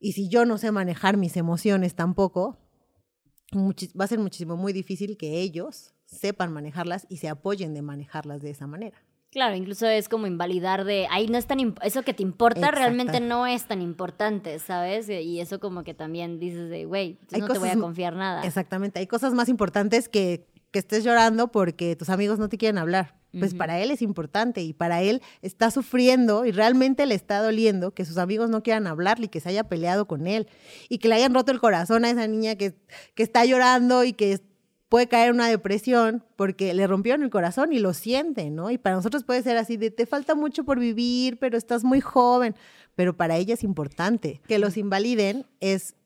y 0.00 0.14
si 0.14 0.28
yo 0.28 0.44
no 0.44 0.58
sé 0.58 0.72
manejar 0.72 1.18
mis 1.18 1.36
emociones 1.36 1.94
tampoco, 1.94 2.58
va 3.54 4.04
a 4.04 4.08
ser 4.08 4.18
muchísimo 4.18 4.56
muy 4.56 4.72
difícil 4.72 5.16
que 5.16 5.40
ellos 5.40 5.94
sepan 6.06 6.52
manejarlas 6.52 7.06
y 7.08 7.18
se 7.18 7.28
apoyen 7.28 7.74
de 7.74 7.82
manejarlas 7.82 8.42
de 8.42 8.50
esa 8.50 8.66
manera. 8.66 9.05
Claro, 9.30 9.54
incluso 9.54 9.86
es 9.86 10.08
como 10.08 10.26
invalidar 10.26 10.84
de, 10.84 11.06
ahí 11.10 11.26
no 11.26 11.36
es 11.36 11.46
tan, 11.46 11.74
eso 11.82 12.02
que 12.02 12.14
te 12.14 12.22
importa 12.22 12.60
Exacto. 12.60 12.78
realmente 12.78 13.20
no 13.20 13.46
es 13.46 13.64
tan 13.66 13.82
importante, 13.82 14.58
¿sabes? 14.58 15.08
Y 15.08 15.40
eso 15.40 15.60
como 15.60 15.84
que 15.84 15.94
también 15.94 16.38
dices 16.38 16.70
de, 16.70 16.86
güey, 16.86 17.18
Hay 17.32 17.40
no 17.40 17.48
te 17.48 17.58
voy 17.58 17.68
a 17.68 17.76
confiar 17.76 18.14
nada. 18.14 18.42
Exactamente, 18.42 18.98
hay 18.98 19.06
cosas 19.06 19.34
más 19.34 19.48
importantes 19.48 20.08
que, 20.08 20.46
que 20.70 20.78
estés 20.78 21.04
llorando 21.04 21.48
porque 21.48 21.96
tus 21.96 22.08
amigos 22.08 22.38
no 22.38 22.48
te 22.48 22.58
quieren 22.58 22.78
hablar. 22.78 23.14
Pues 23.38 23.52
para 23.52 23.78
él 23.80 23.90
es 23.90 24.00
importante 24.00 24.62
y 24.62 24.72
para 24.72 25.02
él 25.02 25.20
está 25.42 25.70
sufriendo 25.70 26.46
y 26.46 26.52
realmente 26.52 27.04
le 27.04 27.14
está 27.14 27.42
doliendo 27.42 27.92
que 27.92 28.06
sus 28.06 28.16
amigos 28.16 28.48
no 28.48 28.62
quieran 28.62 28.86
hablarle 28.86 29.26
y 29.26 29.28
que 29.28 29.40
se 29.40 29.50
haya 29.50 29.64
peleado 29.64 30.06
con 30.06 30.26
él 30.26 30.48
y 30.88 30.98
que 30.98 31.08
le 31.08 31.16
hayan 31.16 31.34
roto 31.34 31.52
el 31.52 31.60
corazón 31.60 32.06
a 32.06 32.10
esa 32.10 32.26
niña 32.26 32.54
que, 32.54 32.74
que 33.14 33.22
está 33.22 33.44
llorando 33.44 34.04
y 34.04 34.14
que 34.14 34.40
puede 34.88 35.08
caer 35.08 35.30
en 35.30 35.36
una 35.36 35.48
depresión 35.48 36.24
porque 36.36 36.72
le 36.74 36.86
rompieron 36.86 37.22
el 37.22 37.30
corazón 37.30 37.72
y 37.72 37.78
lo 37.78 37.92
siente, 37.92 38.50
¿no? 38.50 38.70
Y 38.70 38.78
para 38.78 38.96
nosotros 38.96 39.24
puede 39.24 39.42
ser 39.42 39.56
así 39.56 39.76
de 39.76 39.90
te 39.90 40.06
falta 40.06 40.34
mucho 40.34 40.64
por 40.64 40.78
vivir, 40.78 41.38
pero 41.38 41.58
estás 41.58 41.84
muy 41.84 42.00
joven, 42.00 42.54
pero 42.94 43.16
para 43.16 43.36
ella 43.36 43.54
es 43.54 43.64
importante. 43.64 44.40
Que 44.46 44.58
los 44.58 44.76
invaliden 44.76 45.46
es 45.60 45.96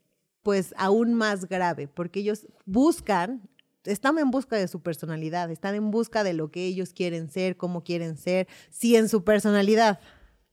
pues 0.42 0.74
aún 0.78 1.14
más 1.14 1.46
grave, 1.46 1.86
porque 1.88 2.20
ellos 2.20 2.46
buscan, 2.64 3.48
están 3.84 4.18
en 4.18 4.30
busca 4.30 4.56
de 4.56 4.68
su 4.68 4.80
personalidad, 4.80 5.50
están 5.50 5.74
en 5.74 5.90
busca 5.90 6.24
de 6.24 6.32
lo 6.32 6.50
que 6.50 6.64
ellos 6.64 6.92
quieren 6.94 7.30
ser, 7.30 7.56
cómo 7.56 7.84
quieren 7.84 8.16
ser. 8.16 8.48
Si 8.70 8.96
en 8.96 9.08
su 9.08 9.22
personalidad 9.22 10.00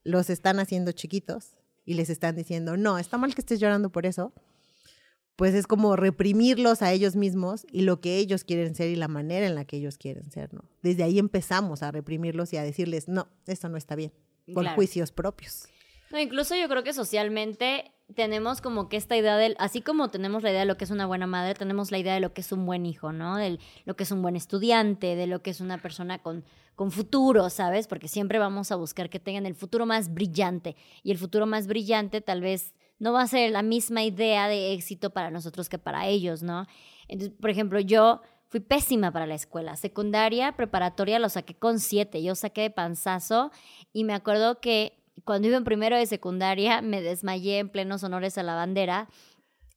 los 0.04 0.30
están 0.30 0.60
haciendo 0.60 0.92
chiquitos 0.92 1.56
y 1.86 1.94
les 1.94 2.10
están 2.10 2.36
diciendo, 2.36 2.76
no, 2.76 2.98
está 2.98 3.18
mal 3.18 3.34
que 3.34 3.42
estés 3.42 3.62
llorando 3.62 3.90
por 3.90 4.06
eso, 4.06 4.34
pues 5.38 5.54
es 5.54 5.68
como 5.68 5.96
reprimirlos 5.96 6.82
a 6.82 6.92
ellos 6.92 7.16
mismos 7.16 7.66
y 7.72 7.84
lo 7.84 8.02
que 8.02 8.18
ellos 8.18 8.44
quieren 8.44 8.76
ser 8.76 8.90
y 8.90 8.96
la 8.96 9.08
manera 9.08 9.46
en 9.48 9.56
la 9.56 9.64
que 9.66 9.78
ellos 9.78 9.98
quieren 9.98 10.30
ser, 10.32 10.54
¿no? 10.54 10.66
Desde 10.82 11.04
ahí 11.04 11.20
empezamos 11.20 11.84
a 11.84 11.92
reprimirlos 11.92 12.52
y 12.54 12.58
a 12.58 12.64
decirles, 12.64 13.08
no, 13.08 13.28
esto 13.46 13.70
no 13.70 13.78
está 13.78 13.96
bien, 13.96 14.12
por 14.54 14.64
Claro. 14.64 14.76
juicios 14.76 15.12
propios. 15.12 15.68
No, 16.12 16.20
incluso 16.20 16.56
yo 16.56 16.68
creo 16.68 16.84
que 16.84 16.94
socialmente 16.94 17.92
tenemos 18.16 18.62
como 18.62 18.90
que 18.90 18.98
esta 18.98 19.16
idea 19.16 19.38
del, 19.38 19.56
así 19.60 19.82
como 19.82 20.10
tenemos 20.10 20.42
la 20.42 20.50
idea 20.50 20.62
de 20.62 20.66
lo 20.66 20.78
que 20.78 20.86
es 20.86 20.92
una 20.92 21.06
buena 21.06 21.28
madre, 21.28 21.54
tenemos 21.54 21.92
la 21.92 22.00
idea 22.00 22.14
de 22.14 22.20
lo 22.22 22.34
que 22.34 22.42
es 22.42 22.52
un 22.52 22.66
buen 22.66 22.86
hijo, 22.86 23.12
¿no? 23.12 23.36
De 23.38 23.60
lo 23.86 23.96
que 23.96 24.04
es 24.04 24.12
un 24.12 24.22
buen 24.22 24.36
estudiante, 24.36 25.16
de 25.16 25.28
lo 25.28 25.42
que 25.44 25.52
es 25.52 25.60
una 25.62 25.78
persona 25.78 26.20
con, 26.24 26.46
con 26.76 26.92
futuro, 26.92 27.50
¿sabes? 27.50 27.88
Porque 27.88 28.08
siempre 28.08 28.40
vamos 28.40 28.72
a 28.72 28.76
buscar 28.76 29.10
que 29.10 29.20
tengan 29.20 29.46
el 29.46 29.54
futuro 29.56 29.86
más 29.86 30.14
brillante. 30.14 30.76
Y 31.04 31.12
el 31.12 31.18
futuro 31.18 31.46
más 31.46 31.68
brillante 31.68 32.22
tal 32.22 32.40
vez 32.42 32.74
no 33.00 33.14
va 33.14 33.22
a 33.22 33.28
ser 33.28 33.52
la 33.52 33.62
misma 33.62 34.04
idea 34.04 34.48
de 34.48 34.74
éxito 34.74 35.12
para 35.12 35.32
nosotros 35.32 35.70
que 35.70 35.78
para 35.78 36.08
ellos, 36.08 36.44
¿no? 36.44 36.66
Por 37.40 37.50
ejemplo, 37.50 37.80
yo 37.80 38.22
fui 38.48 38.60
pésima 38.60 39.12
para 39.12 39.28
la 39.28 39.36
escuela. 39.36 39.76
Secundaria, 39.76 40.56
preparatoria, 40.56 41.20
lo 41.20 41.30
saqué 41.30 41.54
con 41.54 41.80
siete. 41.80 42.24
Yo 42.24 42.36
saqué 42.36 42.62
de 42.62 42.70
panzazo 42.70 43.52
y 43.94 44.04
me 44.04 44.14
acuerdo 44.14 44.60
que 44.60 44.94
cuando 45.26 45.48
iba 45.48 45.58
en 45.58 45.64
primero 45.64 45.98
de 45.98 46.06
secundaria 46.06 46.82
me 46.82 47.02
desmayé 47.02 47.60
en 47.60 47.70
plenos 47.70 48.04
honores 48.04 48.38
a 48.38 48.44
la 48.44 48.56
bandera. 48.56 49.10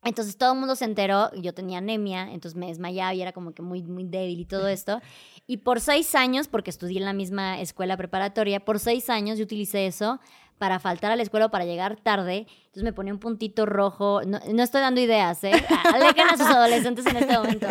Entonces 0.02 0.38
todo 0.38 0.54
el 0.54 0.58
mundo 0.58 0.76
se 0.76 0.86
enteró, 0.86 1.30
yo 1.34 1.52
tenía 1.52 1.78
anemia, 1.78 2.32
entonces 2.32 2.56
me 2.56 2.68
desmayaba 2.68 3.12
y 3.12 3.20
era 3.20 3.32
como 3.32 3.52
que 3.52 3.60
muy, 3.60 3.82
muy 3.82 4.04
débil 4.04 4.40
y 4.40 4.44
todo 4.46 4.66
esto. 4.66 5.00
Y 5.46 5.58
por 5.58 5.80
seis 5.80 6.14
años, 6.14 6.48
porque 6.48 6.70
estudié 6.70 6.98
en 6.98 7.04
la 7.04 7.12
misma 7.12 7.60
escuela 7.60 7.98
preparatoria, 7.98 8.64
por 8.64 8.78
seis 8.78 9.10
años 9.10 9.36
yo 9.36 9.44
utilicé 9.44 9.86
eso 9.86 10.18
para 10.60 10.78
faltar 10.78 11.10
a 11.10 11.16
la 11.16 11.22
escuela 11.22 11.46
o 11.46 11.50
para 11.50 11.64
llegar 11.64 11.96
tarde. 11.96 12.46
Entonces 12.66 12.82
me 12.82 12.92
ponía 12.92 13.14
un 13.14 13.18
puntito 13.18 13.64
rojo. 13.64 14.20
No, 14.26 14.38
no 14.52 14.62
estoy 14.62 14.82
dando 14.82 15.00
ideas, 15.00 15.42
¿eh? 15.42 15.52
Alejen 15.92 16.28
a 16.28 16.36
sus 16.36 16.46
adolescentes 16.46 17.06
en 17.06 17.16
este 17.16 17.32
momento. 17.38 17.66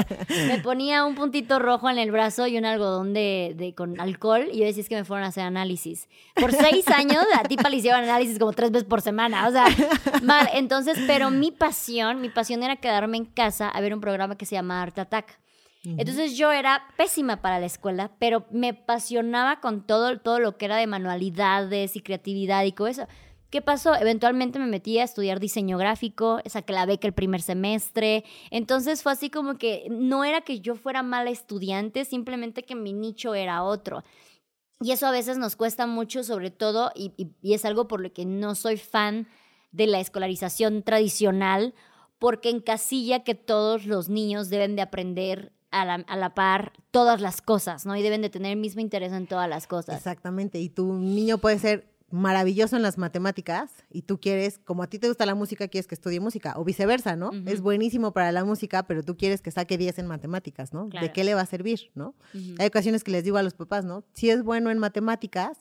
Me 0.48 0.58
ponía 0.58 1.06
un 1.06 1.14
puntito 1.14 1.60
rojo 1.60 1.88
en 1.88 2.00
el 2.00 2.12
brazo 2.12 2.48
y 2.48 2.58
un 2.58 2.66
algodón 2.66 3.14
de, 3.14 3.54
de- 3.56 3.76
con 3.76 4.02
alcohol. 4.02 4.48
Y 4.52 4.58
yo 4.62 4.66
decía 4.66 4.84
que 4.90 4.96
me 4.96 5.06
fueron 5.06 5.24
a 5.24 5.28
hacer 5.28 5.44
análisis. 5.44 6.10
Por 6.34 6.52
seis 6.52 6.88
años, 6.88 7.24
a 7.38 7.44
tipa 7.44 7.70
le 7.70 7.78
hicieron 7.78 8.02
análisis 8.02 8.40
como 8.40 8.54
tres 8.54 8.72
veces 8.72 8.88
por 8.90 9.02
semana. 9.02 9.48
O 9.48 9.52
sea, 9.52 9.66
mal. 10.24 10.50
Entonces, 10.54 10.98
pero 11.06 11.30
mi 11.30 11.52
pasión, 11.52 12.22
mi 12.22 12.30
pasión 12.30 12.64
era 12.64 12.76
quedarme 12.78 13.18
en 13.18 13.26
casa 13.26 13.70
a 13.70 13.80
ver 13.82 13.94
un 13.94 14.02
programa 14.02 14.36
que 14.36 14.48
se 14.48 14.56
llama 14.56 14.82
Art 14.82 14.98
Attack. 14.98 15.40
Entonces 15.84 16.36
yo 16.38 16.52
era 16.52 16.84
pésima 16.98 17.42
para 17.42 17.60
la 17.60 17.66
escuela, 17.66 18.12
pero 18.20 18.46
me 18.52 18.70
apasionaba 18.70 19.62
con 19.62 19.88
todo, 19.88 20.20
todo 20.20 20.40
lo 20.40 20.58
que 20.58 20.66
era 20.66 20.76
de 20.76 20.88
manualidades 20.88 21.96
y 21.96 22.02
creatividad 22.02 22.66
y 22.66 22.74
todo 22.74 22.88
eso. 22.88 23.08
¿Qué 23.50 23.62
pasó? 23.62 23.96
Eventualmente 23.96 24.60
me 24.60 24.68
metí 24.68 25.00
a 25.00 25.04
estudiar 25.06 25.40
diseño 25.40 25.78
gráfico, 25.78 26.40
saqué 26.46 26.74
la 26.74 26.86
beca 26.86 27.08
el 27.08 27.14
primer 27.14 27.42
semestre. 27.42 28.24
Entonces 28.52 29.02
fue 29.02 29.14
así 29.14 29.30
como 29.30 29.58
que 29.58 29.88
no 29.90 30.24
era 30.24 30.42
que 30.42 30.60
yo 30.60 30.76
fuera 30.76 31.02
mala 31.02 31.30
estudiante, 31.32 32.06
simplemente 32.06 32.64
que 32.64 32.76
mi 32.76 32.94
nicho 32.94 33.34
era 33.34 33.64
otro. 33.64 34.04
Y 34.82 34.92
eso 34.92 35.08
a 35.08 35.12
veces 35.12 35.38
nos 35.38 35.56
cuesta 35.56 35.88
mucho, 35.88 36.24
sobre 36.24 36.52
todo, 36.52 36.92
y, 36.96 37.14
y- 37.18 37.54
es 37.54 37.66
algo 37.66 37.88
por 37.88 38.02
lo 38.02 38.14
que 38.14 38.26
no 38.26 38.54
soy 38.56 38.78
fan 38.78 39.28
de 39.72 39.88
la 39.88 40.00
escolarización 40.00 40.84
tradicional, 40.84 41.74
porque 42.18 42.50
encasilla 42.50 43.24
que 43.24 43.36
todos 43.36 43.86
los 43.86 44.10
niños 44.10 44.50
deben 44.50 44.76
de 44.76 44.82
aprender 44.82 45.54
a 45.72 45.86
la, 45.86 45.94
a 46.08 46.18
la 46.18 46.34
par 46.34 46.74
todas 46.92 47.22
las 47.22 47.42
cosas, 47.42 47.86
¿no? 47.86 47.96
Y 47.96 48.02
deben 48.02 48.22
de 48.22 48.30
tener 48.30 48.54
el 48.54 48.60
mismo 48.60 48.82
interés 48.82 49.14
en 49.14 49.28
todas 49.28 49.50
las 49.50 49.68
cosas. 49.68 49.98
Exactamente. 49.98 50.60
Y 50.60 50.70
tu 50.70 50.94
niño 50.94 51.38
puede 51.38 51.60
ser 51.60 51.90
maravilloso 52.12 52.76
en 52.76 52.82
las 52.82 52.98
matemáticas 52.98 53.72
y 53.92 54.04
tú 54.04 54.20
quieres, 54.20 54.60
como 54.60 54.84
a 54.84 54.88
ti 54.88 55.00
te 55.00 55.08
gusta 55.08 55.26
la 55.26 55.36
música, 55.36 55.68
quieres 55.68 55.88
que 55.88 55.96
estudie 55.96 56.20
música 56.20 56.54
o 56.58 56.64
viceversa, 56.64 57.16
¿no? 57.16 57.32
Es 57.46 57.62
buenísimo 57.62 58.14
para 58.14 58.32
la 58.32 58.44
música, 58.44 58.84
pero 58.84 59.04
tú 59.04 59.16
quieres 59.16 59.42
que 59.42 59.52
saque 59.52 59.78
10 59.78 60.00
en 60.00 60.08
matemáticas, 60.08 60.74
¿no? 60.74 60.90
Claro. 60.90 61.06
¿De 61.06 61.14
qué 61.14 61.24
le 61.24 61.36
va 61.36 61.42
a 61.42 61.46
servir, 61.46 61.92
no? 61.96 62.16
Hay 62.58 62.68
ocasiones 62.68 63.04
que 63.04 63.12
les 63.12 63.24
digo 63.24 63.38
a 63.38 63.44
los 63.44 63.54
papás, 63.54 63.86
¿no? 63.86 64.04
Si 64.14 64.30
es 64.30 64.44
bueno 64.44 64.72
en 64.72 64.80
matemáticas, 64.80 65.60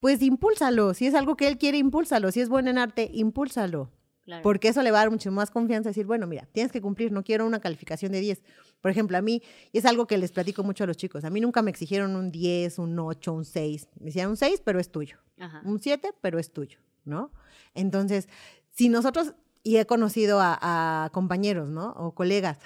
pues 0.00 0.20
impúlsalo. 0.22 0.94
Si 0.94 1.06
es 1.06 1.14
algo 1.14 1.36
que 1.36 1.48
él 1.48 1.58
quiere, 1.58 1.78
impúlsalo. 1.78 2.32
Si 2.32 2.40
es 2.40 2.48
bueno 2.48 2.70
en 2.70 2.78
arte, 2.78 3.10
impúlsalo. 3.12 3.90
Claro. 4.24 4.42
Porque 4.42 4.68
eso 4.68 4.82
le 4.82 4.90
va 4.92 4.98
a 4.98 5.02
dar 5.02 5.10
mucho 5.10 5.32
más 5.32 5.50
confianza 5.50 5.90
decir, 5.90 6.06
bueno, 6.06 6.26
mira, 6.26 6.46
tienes 6.52 6.70
que 6.70 6.80
cumplir, 6.80 7.10
no 7.10 7.24
quiero 7.24 7.44
una 7.44 7.60
calificación 7.60 8.12
de 8.12 8.20
10. 8.20 8.42
Por 8.80 8.90
ejemplo, 8.90 9.18
a 9.18 9.22
mí, 9.22 9.42
y 9.72 9.78
es 9.78 9.84
algo 9.84 10.06
que 10.06 10.16
les 10.16 10.30
platico 10.30 10.62
mucho 10.62 10.84
a 10.84 10.86
los 10.86 10.96
chicos, 10.96 11.24
a 11.24 11.30
mí 11.30 11.40
nunca 11.40 11.60
me 11.62 11.70
exigieron 11.70 12.14
un 12.14 12.30
10, 12.30 12.78
un 12.78 12.98
8, 12.98 13.32
un 13.32 13.44
6. 13.44 13.88
Me 13.98 14.06
decían 14.06 14.30
un 14.30 14.36
6, 14.36 14.62
pero 14.64 14.78
es 14.78 14.90
tuyo. 14.90 15.18
Ajá. 15.38 15.62
Un 15.64 15.80
7, 15.80 16.14
pero 16.20 16.38
es 16.38 16.52
tuyo, 16.52 16.78
¿no? 17.04 17.32
Entonces, 17.74 18.28
si 18.70 18.88
nosotros, 18.88 19.34
y 19.64 19.78
he 19.78 19.86
conocido 19.86 20.40
a, 20.40 21.04
a 21.04 21.10
compañeros, 21.10 21.70
¿no? 21.70 21.90
O 21.96 22.14
colegas, 22.14 22.58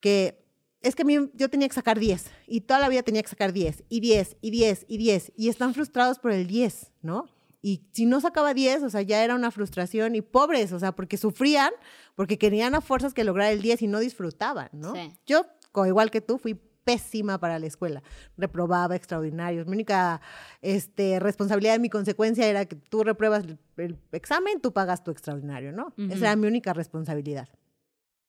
que 0.00 0.46
es 0.82 0.94
que 0.94 1.02
a 1.02 1.04
mí 1.04 1.16
yo 1.34 1.50
tenía 1.50 1.68
que 1.68 1.74
sacar 1.74 1.98
10 1.98 2.30
y 2.46 2.60
toda 2.60 2.80
la 2.80 2.88
vida 2.88 3.02
tenía 3.02 3.22
que 3.22 3.28
sacar 3.28 3.52
10 3.52 3.84
y 3.88 4.00
10 4.00 4.36
y 4.40 4.50
10 4.50 4.86
y 4.88 4.98
10 4.98 5.32
y 5.36 5.48
están 5.48 5.74
frustrados 5.74 6.18
por 6.18 6.32
el 6.32 6.46
10, 6.46 6.92
¿no? 7.02 7.28
Y 7.62 7.84
si 7.92 8.06
no 8.06 8.20
sacaba 8.20 8.54
10, 8.54 8.82
o 8.82 8.90
sea, 8.90 9.02
ya 9.02 9.24
era 9.24 9.34
una 9.34 9.50
frustración 9.50 10.14
y 10.14 10.22
pobres, 10.22 10.72
o 10.72 10.78
sea, 10.78 10.92
porque 10.92 11.16
sufrían, 11.16 11.72
porque 12.14 12.38
querían 12.38 12.74
a 12.74 12.80
fuerzas 12.80 13.14
que 13.14 13.24
lograr 13.24 13.52
el 13.52 13.62
10 13.62 13.82
y 13.82 13.86
no 13.88 13.98
disfrutaban, 13.98 14.68
¿no? 14.72 14.94
Sí. 14.94 15.12
Yo, 15.26 15.46
igual 15.86 16.10
que 16.10 16.20
tú, 16.20 16.38
fui 16.38 16.60
pésima 16.86 17.38
para 17.38 17.58
la 17.58 17.66
escuela. 17.66 18.02
Reprobaba 18.36 18.94
extraordinarios. 18.94 19.66
Mi 19.66 19.72
única 19.72 20.20
este, 20.62 21.18
responsabilidad 21.18 21.74
y 21.74 21.80
mi 21.80 21.90
consecuencia 21.90 22.46
era 22.46 22.64
que 22.64 22.76
tú 22.76 23.02
repruebas 23.02 23.44
el, 23.44 23.58
el 23.76 23.98
examen, 24.12 24.60
tú 24.60 24.72
pagas 24.72 25.02
tu 25.02 25.10
extraordinario, 25.10 25.72
¿no? 25.72 25.88
Ujú. 25.98 26.12
Esa 26.12 26.26
era 26.26 26.36
mi 26.36 26.46
única 26.46 26.72
responsabilidad. 26.72 27.48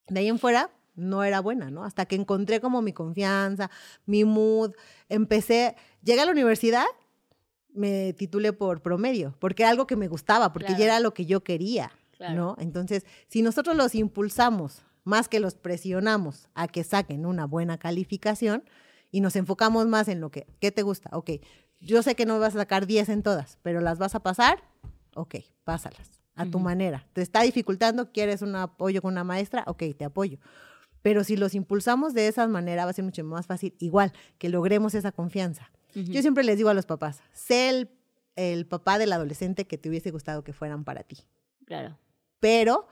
De 0.08 0.22
ahí 0.22 0.28
en 0.28 0.40
fuera, 0.40 0.72
no 0.96 1.24
era 1.24 1.40
buena, 1.40 1.70
¿no? 1.70 1.84
Hasta 1.84 2.08
que 2.08 2.16
encontré 2.16 2.60
como 2.60 2.82
mi 2.82 2.94
confianza, 2.94 3.70
mi 4.08 4.26
mood, 4.26 4.74
empecé, 5.08 5.76
llegué 6.02 6.22
a 6.22 6.26
la 6.26 6.32
universidad, 6.32 6.86
me 7.78 8.14
titulé 8.14 8.52
por 8.54 8.82
promedio, 8.82 9.36
porque 9.40 9.64
era 9.64 9.70
algo 9.72 9.88
que 9.88 9.96
me 9.96 10.08
gustaba, 10.08 10.52
porque 10.52 10.68
Claro. 10.68 10.80
ya 10.80 10.86
era 10.86 11.00
lo 11.00 11.14
que 11.14 11.26
yo 11.26 11.44
quería, 11.44 11.92
Claro. 12.18 12.36
¿no? 12.36 12.56
Entonces, 12.60 13.06
si 13.28 13.42
nosotros 13.42 13.76
los 13.76 13.96
impulsamos 13.96 14.84
más 15.04 15.30
que 15.30 15.40
los 15.40 15.56
presionamos 15.56 16.50
a 16.56 16.68
que 16.68 16.84
saquen 16.84 17.26
una 17.26 17.46
buena 17.46 17.78
calificación 17.78 18.64
y 19.12 19.22
nos 19.22 19.36
enfocamos 19.36 19.88
más 19.88 20.08
en 20.10 20.20
lo 20.20 20.32
que, 20.32 20.48
¿qué 20.60 20.72
te 20.72 20.82
gusta? 20.82 21.10
Ok, 21.14 21.32
yo 21.80 22.04
sé 22.04 22.16
que 22.16 22.26
no 22.26 22.40
vas 22.40 22.56
a 22.56 22.60
sacar 22.60 22.88
10 22.88 23.08
en 23.10 23.24
todas, 23.24 23.58
pero 23.62 23.80
las 23.80 24.00
vas 24.00 24.16
a 24.16 24.20
pasar, 24.22 24.62
ok, 25.16 25.36
pásalas 25.64 26.10
a 26.36 26.46
tu 26.46 26.60
manera. 26.60 27.08
¿Te 27.14 27.22
está 27.22 27.42
dificultando? 27.42 28.12
¿Quieres 28.12 28.42
un 28.42 28.56
apoyo 28.56 29.02
con 29.02 29.14
una 29.14 29.24
maestra? 29.24 29.64
Ok, 29.68 29.84
te 29.98 30.06
apoyo. 30.06 30.38
Pero 31.02 31.24
si 31.24 31.38
los 31.38 31.56
impulsamos 31.56 32.14
de 32.14 32.28
esa 32.28 32.48
manera, 32.48 32.84
va 32.86 32.92
a 32.92 32.94
ser 32.94 33.06
mucho 33.06 33.24
más 33.24 33.46
fácil, 33.48 33.76
igual, 33.80 34.12
que 34.38 34.50
logremos 34.50 34.94
esa 34.94 35.12
confianza. 35.12 35.72
Yo 36.04 36.22
siempre 36.22 36.44
les 36.44 36.58
digo 36.58 36.70
a 36.70 36.74
los 36.74 36.86
papás, 36.86 37.22
sé 37.34 37.70
el, 37.70 37.90
el 38.36 38.66
papá 38.68 38.98
del 39.00 39.12
adolescente 39.14 39.66
que 39.66 39.78
te 39.78 39.90
hubiese 39.90 40.12
gustado 40.12 40.44
que 40.44 40.54
fueran 40.54 40.84
para 40.84 41.04
ti, 41.04 41.18
Claro. 41.66 41.98
pero 42.40 42.88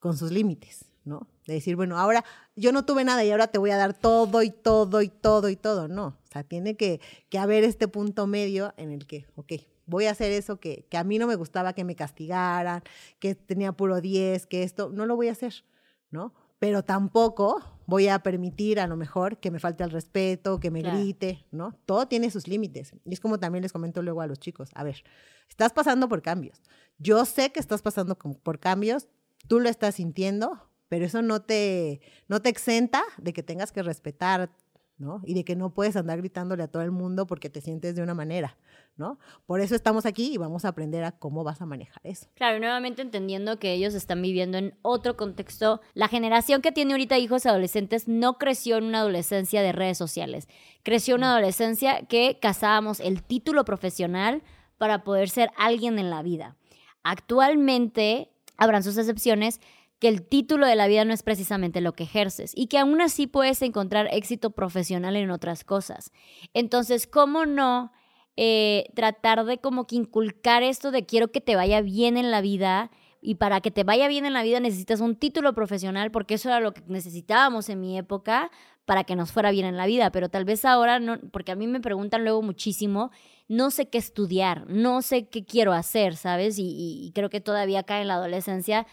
con 0.00 0.16
sus 0.16 0.30
límites, 0.30 0.84
¿no? 1.04 1.26
De 1.46 1.54
decir, 1.54 1.76
bueno, 1.76 1.98
ahora 1.98 2.24
yo 2.54 2.72
no 2.72 2.84
tuve 2.84 3.04
nada 3.04 3.24
y 3.24 3.30
ahora 3.30 3.48
te 3.48 3.58
voy 3.58 3.70
a 3.70 3.76
dar 3.76 3.94
todo 3.94 4.42
y 4.42 4.50
todo 4.50 5.02
y 5.02 5.08
todo 5.08 5.48
y 5.48 5.56
todo, 5.56 5.88
no. 5.88 6.06
O 6.06 6.32
sea, 6.32 6.44
tiene 6.44 6.76
que, 6.76 7.00
que 7.28 7.38
haber 7.38 7.64
este 7.64 7.88
punto 7.88 8.26
medio 8.26 8.74
en 8.76 8.90
el 8.92 9.06
que, 9.06 9.26
ok, 9.36 9.52
voy 9.86 10.06
a 10.06 10.10
hacer 10.12 10.32
eso 10.32 10.58
que, 10.58 10.86
que 10.90 10.96
a 10.96 11.04
mí 11.04 11.18
no 11.18 11.26
me 11.26 11.34
gustaba 11.36 11.72
que 11.72 11.84
me 11.84 11.94
castigaran, 11.96 12.82
que 13.18 13.34
tenía 13.34 13.72
puro 13.72 14.00
10, 14.00 14.46
que 14.46 14.62
esto, 14.62 14.90
no 14.92 15.06
lo 15.06 15.16
voy 15.16 15.28
a 15.28 15.32
hacer, 15.32 15.64
¿no? 16.10 16.34
Pero 16.58 16.82
tampoco 16.82 17.62
voy 17.86 18.08
a 18.08 18.18
permitir 18.20 18.80
a 18.80 18.86
lo 18.86 18.96
mejor 18.96 19.38
que 19.38 19.50
me 19.50 19.60
falte 19.60 19.84
el 19.84 19.90
respeto, 19.90 20.58
que 20.58 20.70
me 20.70 20.80
Claro. 20.80 20.98
grite, 20.98 21.46
¿no? 21.50 21.78
Todo 21.86 22.08
tiene 22.08 22.30
sus 22.30 22.48
límites. 22.48 22.92
Y 23.04 23.14
es 23.14 23.20
como 23.20 23.38
también 23.38 23.62
les 23.62 23.72
comento 23.72 24.02
luego 24.02 24.20
a 24.22 24.26
los 24.26 24.38
chicos, 24.38 24.70
a 24.74 24.82
ver, 24.82 25.04
estás 25.48 25.72
pasando 25.72 26.08
por 26.08 26.22
cambios. 26.22 26.62
Yo 26.98 27.24
sé 27.24 27.52
que 27.52 27.60
estás 27.60 27.82
pasando 27.82 28.16
por 28.16 28.58
cambios, 28.58 29.08
tú 29.46 29.60
lo 29.60 29.68
estás 29.68 29.96
sintiendo, 29.96 30.70
pero 30.88 31.04
eso 31.04 31.22
no 31.22 31.42
te, 31.42 32.00
no 32.28 32.40
te 32.40 32.48
exenta 32.48 33.02
de 33.18 33.32
que 33.32 33.42
tengas 33.42 33.70
que 33.72 33.82
respetar, 33.82 34.50
¿no? 34.98 35.20
Y 35.24 35.34
de 35.34 35.44
que 35.44 35.56
no 35.56 35.74
puedes 35.74 35.96
andar 35.96 36.18
gritándole 36.18 36.62
a 36.62 36.68
todo 36.68 36.82
el 36.82 36.90
mundo 36.90 37.26
porque 37.26 37.50
te 37.50 37.60
sientes 37.60 37.94
de 37.94 38.02
una 38.02 38.14
manera, 38.14 38.56
¿no? 38.96 39.18
Por 39.44 39.60
eso 39.60 39.74
estamos 39.74 40.06
aquí 40.06 40.32
y 40.32 40.36
vamos 40.38 40.64
a 40.64 40.68
aprender 40.68 41.04
a 41.04 41.12
cómo 41.12 41.44
vas 41.44 41.60
a 41.60 41.66
manejar 41.66 42.00
eso. 42.04 42.28
Claro, 42.34 42.56
y 42.56 42.60
nuevamente 42.60 43.02
entendiendo 43.02 43.58
que 43.58 43.72
ellos 43.72 43.94
están 43.94 44.22
viviendo 44.22 44.56
en 44.56 44.74
otro 44.82 45.16
contexto. 45.16 45.80
La 45.94 46.08
generación 46.08 46.62
que 46.62 46.72
tiene 46.72 46.92
ahorita 46.92 47.18
hijos 47.18 47.44
adolescentes 47.46 48.08
no 48.08 48.38
creció 48.38 48.78
en 48.78 48.84
una 48.84 49.00
adolescencia 49.00 49.62
de 49.62 49.72
redes 49.72 49.98
sociales. 49.98 50.48
Creció 50.82 51.16
en 51.16 51.20
una 51.20 51.32
adolescencia 51.32 52.06
que 52.06 52.38
cazábamos 52.40 53.00
el 53.00 53.22
título 53.22 53.64
profesional 53.64 54.42
para 54.78 55.04
poder 55.04 55.28
ser 55.28 55.50
alguien 55.56 55.98
en 55.98 56.10
la 56.10 56.22
vida. 56.22 56.56
Actualmente, 57.02 58.30
habrán 58.56 58.82
sus 58.82 58.96
excepciones, 58.96 59.60
que 59.98 60.08
el 60.08 60.26
título 60.26 60.66
de 60.66 60.76
la 60.76 60.88
vida 60.88 61.04
no 61.04 61.14
es 61.14 61.22
precisamente 61.22 61.80
lo 61.80 61.94
que 61.94 62.04
ejerces 62.04 62.52
y 62.54 62.66
que 62.66 62.78
aún 62.78 63.00
así 63.00 63.26
puedes 63.26 63.62
encontrar 63.62 64.08
éxito 64.12 64.50
profesional 64.50 65.16
en 65.16 65.30
otras 65.30 65.64
cosas. 65.64 66.12
Entonces, 66.52 67.06
¿cómo 67.06 67.46
no 67.46 67.92
eh, 68.36 68.90
tratar 68.94 69.44
de 69.44 69.58
como 69.58 69.86
que 69.86 69.96
inculcar 69.96 70.62
esto 70.62 70.90
de 70.90 71.06
quiero 71.06 71.28
que 71.28 71.40
te 71.40 71.56
vaya 71.56 71.80
bien 71.80 72.16
en 72.16 72.30
la 72.30 72.40
vida? 72.40 72.90
Y 73.22 73.36
para 73.36 73.60
que 73.60 73.70
te 73.70 73.82
vaya 73.82 74.06
bien 74.06 74.26
en 74.26 74.34
la 74.34 74.42
vida 74.42 74.60
necesitas 74.60 75.00
un 75.00 75.16
título 75.16 75.54
profesional, 75.54 76.10
porque 76.10 76.34
eso 76.34 76.48
era 76.48 76.60
lo 76.60 76.72
que 76.72 76.82
necesitábamos 76.86 77.68
en 77.70 77.80
mi 77.80 77.98
época 77.98 78.50
para 78.84 79.02
que 79.02 79.16
nos 79.16 79.32
fuera 79.32 79.50
bien 79.50 79.66
en 79.66 79.76
la 79.76 79.86
vida. 79.86 80.12
Pero 80.12 80.28
tal 80.28 80.44
vez 80.44 80.64
ahora, 80.64 81.00
no, 81.00 81.18
porque 81.32 81.52
a 81.52 81.56
mí 81.56 81.66
me 81.66 81.80
preguntan 81.80 82.22
luego 82.22 82.42
muchísimo, 82.42 83.10
no 83.48 83.70
sé 83.70 83.88
qué 83.88 83.98
estudiar, 83.98 84.68
no 84.68 85.02
sé 85.02 85.28
qué 85.28 85.44
quiero 85.44 85.72
hacer, 85.72 86.16
¿sabes? 86.16 86.58
Y, 86.58 86.66
y 86.68 87.12
creo 87.14 87.30
que 87.30 87.40
todavía 87.40 87.80
acá 87.80 88.00
en 88.00 88.08
la 88.08 88.14
adolescencia 88.14 88.86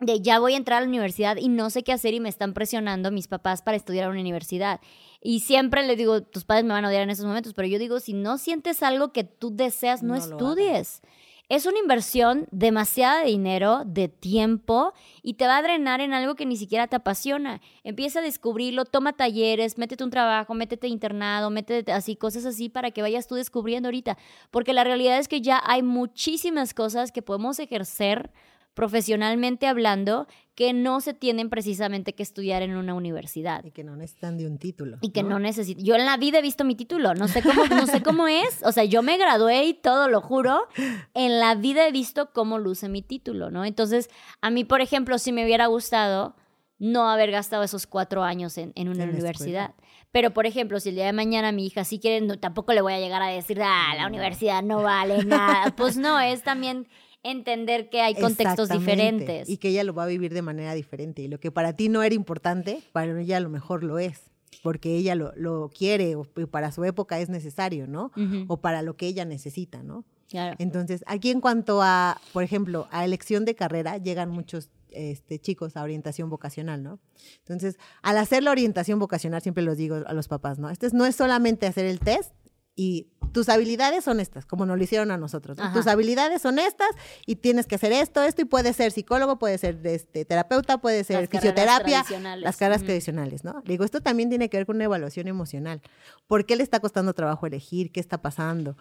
de 0.00 0.20
ya 0.20 0.38
voy 0.38 0.54
a 0.54 0.56
entrar 0.56 0.78
a 0.78 0.80
la 0.82 0.88
universidad 0.88 1.36
y 1.36 1.48
no 1.48 1.70
sé 1.70 1.82
qué 1.82 1.92
hacer 1.92 2.14
y 2.14 2.20
me 2.20 2.28
están 2.28 2.54
presionando 2.54 3.10
mis 3.10 3.26
papás 3.26 3.62
para 3.62 3.76
estudiar 3.76 4.06
a 4.06 4.10
una 4.10 4.20
universidad. 4.20 4.80
Y 5.20 5.40
siempre 5.40 5.84
le 5.86 5.96
digo, 5.96 6.22
tus 6.22 6.44
padres 6.44 6.64
me 6.64 6.72
van 6.72 6.84
a 6.84 6.88
odiar 6.88 7.02
en 7.02 7.10
esos 7.10 7.26
momentos, 7.26 7.54
pero 7.54 7.66
yo 7.66 7.78
digo, 7.78 7.98
si 7.98 8.12
no 8.12 8.38
sientes 8.38 8.82
algo 8.82 9.12
que 9.12 9.24
tú 9.24 9.54
deseas, 9.54 10.02
no, 10.02 10.14
estudies. 10.14 11.02
Es 11.48 11.64
una 11.64 11.78
inversión 11.78 12.46
demasiada 12.50 13.20
de 13.20 13.30
dinero, 13.30 13.82
de 13.86 14.08
tiempo, 14.08 14.92
y 15.22 15.34
te 15.34 15.46
va 15.46 15.56
a 15.56 15.62
drenar 15.62 16.02
en 16.02 16.12
algo 16.12 16.34
que 16.34 16.44
ni 16.44 16.58
siquiera 16.58 16.88
te 16.88 16.96
apasiona. 16.96 17.62
Empieza 17.84 18.18
a 18.18 18.22
descubrirlo, 18.22 18.84
toma 18.84 19.14
talleres, 19.14 19.78
métete 19.78 20.04
un 20.04 20.10
trabajo, 20.10 20.52
métete 20.52 20.88
internado, 20.88 21.48
métete 21.48 21.90
así, 21.90 22.16
cosas 22.16 22.44
así 22.44 22.68
para 22.68 22.90
que 22.90 23.00
vayas 23.00 23.26
tú 23.26 23.34
descubriendo 23.34 23.88
ahorita. 23.88 24.18
Porque 24.50 24.74
la 24.74 24.84
realidad 24.84 25.18
es 25.18 25.26
que 25.26 25.40
ya 25.40 25.60
hay 25.64 25.82
muchísimas 25.82 26.74
cosas 26.74 27.12
que 27.12 27.22
podemos 27.22 27.58
ejercer 27.58 28.30
profesionalmente 28.78 29.66
hablando, 29.66 30.28
que 30.54 30.72
no 30.72 31.00
se 31.00 31.12
tienen 31.12 31.50
precisamente 31.50 32.14
que 32.14 32.22
estudiar 32.22 32.62
en 32.62 32.76
una 32.76 32.94
universidad. 32.94 33.64
Y 33.64 33.72
que 33.72 33.82
no 33.82 33.96
necesitan 33.96 34.38
de 34.38 34.46
un 34.46 34.56
título. 34.56 34.98
Y 35.00 35.10
que 35.10 35.24
no, 35.24 35.40
necesitan. 35.40 35.84
Yo 35.84 35.96
en 35.96 36.06
la 36.06 36.16
vida 36.16 36.38
he 36.38 36.42
visto 36.42 36.62
mi 36.62 36.76
título, 36.76 37.12
no 37.14 37.26
sé 37.26 37.42
cómo, 37.42 37.66
no 37.66 37.88
sé 37.88 38.04
cómo 38.04 38.28
es. 38.28 38.62
O 38.62 38.70
sea, 38.70 38.84
yo 38.84 39.02
me 39.02 39.18
gradué 39.18 39.64
y 39.64 39.74
todo, 39.74 40.06
lo 40.06 40.20
juro. 40.20 40.68
En 41.14 41.40
la 41.40 41.56
vida 41.56 41.88
he 41.88 41.90
visto 41.90 42.32
cómo 42.32 42.60
luce 42.60 42.88
mi 42.88 43.02
título, 43.02 43.50
¿no? 43.50 43.64
Entonces, 43.64 44.10
a 44.42 44.50
mí, 44.50 44.62
por 44.62 44.80
ejemplo, 44.80 45.18
si 45.18 45.32
me 45.32 45.44
hubiera 45.44 45.66
gustado 45.66 46.36
no 46.78 47.10
haber 47.10 47.32
gastado 47.32 47.64
esos 47.64 47.88
cuatro 47.88 48.22
años 48.22 48.58
en, 48.58 48.72
una 48.88 49.06
universidad. 49.06 49.74
Pero, 50.12 50.32
por 50.32 50.46
ejemplo, 50.46 50.78
si 50.78 50.90
el 50.90 50.94
día 50.94 51.06
de 51.06 51.12
mañana 51.12 51.50
mi 51.50 51.66
hija 51.66 51.82
sí 51.82 51.98
quiere, 51.98 52.24
tampoco 52.36 52.72
le 52.74 52.80
voy 52.80 52.92
a 52.92 53.00
llegar 53.00 53.22
a 53.22 53.26
decir, 53.26 53.60
ah, 53.60 53.92
la 53.96 54.06
universidad 54.06 54.62
no 54.62 54.84
vale 54.84 55.24
nada. 55.24 55.74
Pues 55.74 55.96
no, 55.96 56.20
es 56.20 56.44
también 56.44 56.86
entender 57.30 57.88
que 57.90 58.00
hay 58.00 58.14
contextos 58.14 58.68
diferentes. 58.68 59.48
Y 59.48 59.58
que 59.58 59.68
ella 59.68 59.84
lo 59.84 59.94
va 59.94 60.04
a 60.04 60.06
vivir 60.06 60.32
de 60.32 60.42
manera 60.42 60.74
diferente. 60.74 61.22
Y 61.22 61.28
lo 61.28 61.40
que 61.40 61.50
para 61.50 61.74
ti 61.74 61.88
no 61.88 62.02
era 62.02 62.14
importante, 62.14 62.82
para 62.92 63.20
ella 63.20 63.36
a 63.36 63.40
lo 63.40 63.50
mejor 63.50 63.84
lo 63.84 63.98
es. 63.98 64.30
Porque 64.62 64.96
ella 64.96 65.14
lo, 65.14 65.70
quiere 65.70 66.16
o 66.16 66.24
para 66.50 66.72
su 66.72 66.84
época 66.84 67.20
es 67.20 67.28
necesario, 67.28 67.86
¿no? 67.86 68.10
O 68.48 68.58
para 68.58 68.82
lo 68.82 68.96
que 68.96 69.06
ella 69.06 69.24
necesita, 69.24 69.82
¿no? 69.82 70.04
Claro. 70.28 70.56
Entonces, 70.58 71.04
aquí 71.06 71.30
en 71.30 71.40
cuanto 71.40 71.80
a, 71.82 72.20
por 72.32 72.42
ejemplo, 72.42 72.86
a 72.90 73.04
elección 73.04 73.44
de 73.44 73.54
carrera, 73.54 73.96
llegan 73.96 74.30
muchos 74.30 74.68
este, 74.90 75.38
chicos 75.38 75.76
a 75.76 75.82
orientación 75.82 76.30
vocacional, 76.30 76.82
¿no? 76.82 76.98
Entonces, 77.38 77.78
al 78.02 78.18
hacer 78.18 78.42
la 78.42 78.50
orientación 78.50 78.98
vocacional, 78.98 79.42
siempre 79.42 79.62
los 79.62 79.76
digo 79.76 79.96
a 80.06 80.12
los 80.12 80.28
papás, 80.28 80.58
¿no? 80.58 80.70
Este 80.70 80.88
no 80.92 81.06
es 81.06 81.16
solamente 81.16 81.66
hacer 81.66 81.86
el 81.86 82.00
test 82.00 82.32
y 82.78 83.08
tus 83.32 83.48
habilidades 83.48 84.04
son 84.04 84.20
estas, 84.20 84.46
como 84.46 84.64
nos 84.64 84.78
lo 84.78 84.84
hicieron 84.84 85.10
a 85.10 85.18
nosotros. 85.18 85.58
Tus 85.74 85.88
habilidades 85.88 86.40
son 86.40 86.60
estas 86.60 86.88
y 87.26 87.34
tienes 87.34 87.66
que 87.66 87.74
hacer 87.74 87.90
esto, 87.90 88.22
esto 88.22 88.42
y 88.42 88.44
puede 88.44 88.72
ser 88.72 88.92
psicólogo, 88.92 89.36
puede 89.36 89.58
ser 89.58 89.84
este, 89.84 90.24
terapeuta, 90.24 90.78
puede 90.78 91.02
ser 91.02 91.26
fisioterapia, 91.26 92.04
las 92.36 92.56
caras 92.56 92.84
tradicionales, 92.84 93.42
¿no? 93.42 93.62
digo, 93.66 93.82
esto 93.82 94.00
también 94.00 94.28
tiene 94.28 94.48
que 94.48 94.58
ver 94.58 94.66
con 94.66 94.76
una 94.76 94.84
evaluación 94.84 95.26
emocional. 95.26 95.82
¿Por 96.28 96.46
qué 96.46 96.54
le 96.54 96.62
está 96.62 96.78
costando 96.78 97.14
trabajo 97.14 97.48
elegir? 97.48 97.90
¿Qué 97.90 97.98
está 97.98 98.22
pasando? 98.22 98.76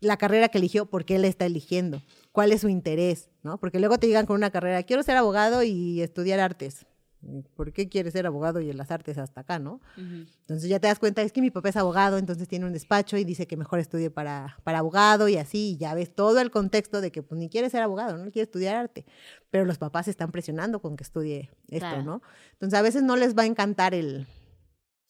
La 0.00 0.16
carrera 0.16 0.48
que 0.48 0.56
eligió, 0.56 0.86
¿por 0.86 1.04
qué 1.04 1.18
le 1.18 1.28
está 1.28 1.44
eligiendo? 1.44 2.00
¿Cuál 2.32 2.52
es 2.52 2.62
su 2.62 2.70
interés? 2.70 3.28
¿no? 3.42 3.58
Porque 3.58 3.80
luego 3.80 3.98
te 3.98 4.06
llegan 4.06 4.24
con 4.24 4.36
una 4.36 4.50
carrera, 4.50 4.82
quiero 4.82 5.02
ser 5.02 5.18
abogado 5.18 5.62
y 5.62 6.00
estudiar 6.00 6.40
artes. 6.40 6.86
¿Por 7.54 7.72
qué 7.72 7.88
quieres 7.88 8.12
ser 8.12 8.26
abogado 8.26 8.60
y 8.60 8.70
en 8.70 8.76
las 8.76 8.90
artes 8.90 9.18
hasta 9.18 9.42
acá, 9.42 9.58
no? 9.58 9.80
Entonces 9.96 10.68
ya 10.68 10.80
te 10.80 10.88
das 10.88 10.98
cuenta, 10.98 11.22
es 11.22 11.32
que 11.32 11.40
mi 11.40 11.50
papá 11.50 11.68
es 11.68 11.76
abogado, 11.76 12.18
entonces 12.18 12.48
tiene 12.48 12.66
un 12.66 12.72
despacho 12.72 13.16
y 13.16 13.24
dice 13.24 13.46
que 13.46 13.56
mejor 13.56 13.78
estudie 13.78 14.10
para, 14.10 14.58
para 14.64 14.80
abogado 14.80 15.28
y 15.28 15.36
así, 15.36 15.72
y 15.72 15.76
ya 15.76 15.94
ves 15.94 16.14
todo 16.14 16.40
el 16.40 16.50
contexto 16.50 17.00
de 17.00 17.12
que 17.12 17.22
pues, 17.22 17.38
ni 17.38 17.48
quiere 17.48 17.70
ser 17.70 17.82
abogado, 17.82 18.16
no 18.16 18.30
quiere 18.30 18.44
estudiar 18.44 18.76
arte, 18.76 19.04
pero 19.50 19.64
los 19.64 19.78
papás 19.78 20.08
están 20.08 20.32
presionando 20.32 20.80
con 20.80 20.96
que 20.96 21.04
estudie 21.04 21.50
esto, 21.68 22.02
¿no? 22.02 22.22
Entonces 22.52 22.78
a 22.78 22.82
veces 22.82 23.02
no 23.02 23.16
les 23.16 23.36
va 23.36 23.42
a 23.42 23.46
encantar 23.46 23.94
el, 23.94 24.26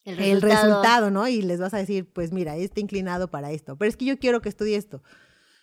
el 0.05 0.43
resultado. 0.43 1.11
¿no? 1.11 1.29
Y 1.29 1.43
les 1.43 1.61
vas 1.61 1.75
a 1.75 1.79
decir, 1.79 2.07
pues 2.13 2.33
mira, 2.33 2.57
está 2.57 2.81
inclinado 2.81 3.29
para 3.29 3.51
esto, 3.51 3.77
pero 3.77 3.89
es 3.89 3.97
que 3.97 4.05
yo 4.05 4.19
quiero 4.19 4.41
que 4.41 4.49
estudie 4.49 4.77
esto. 4.77 5.03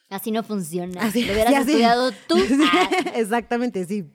Así 0.09 0.31
no 0.31 0.43
funciona. 0.43 1.01
Así, 1.01 1.23
Lo 1.23 1.33
hubieras 1.33 1.53
estudiado 1.67 2.11
tú. 2.27 2.37
Ah. 2.71 2.89
Exactamente, 3.15 3.85
sí. 3.85 4.05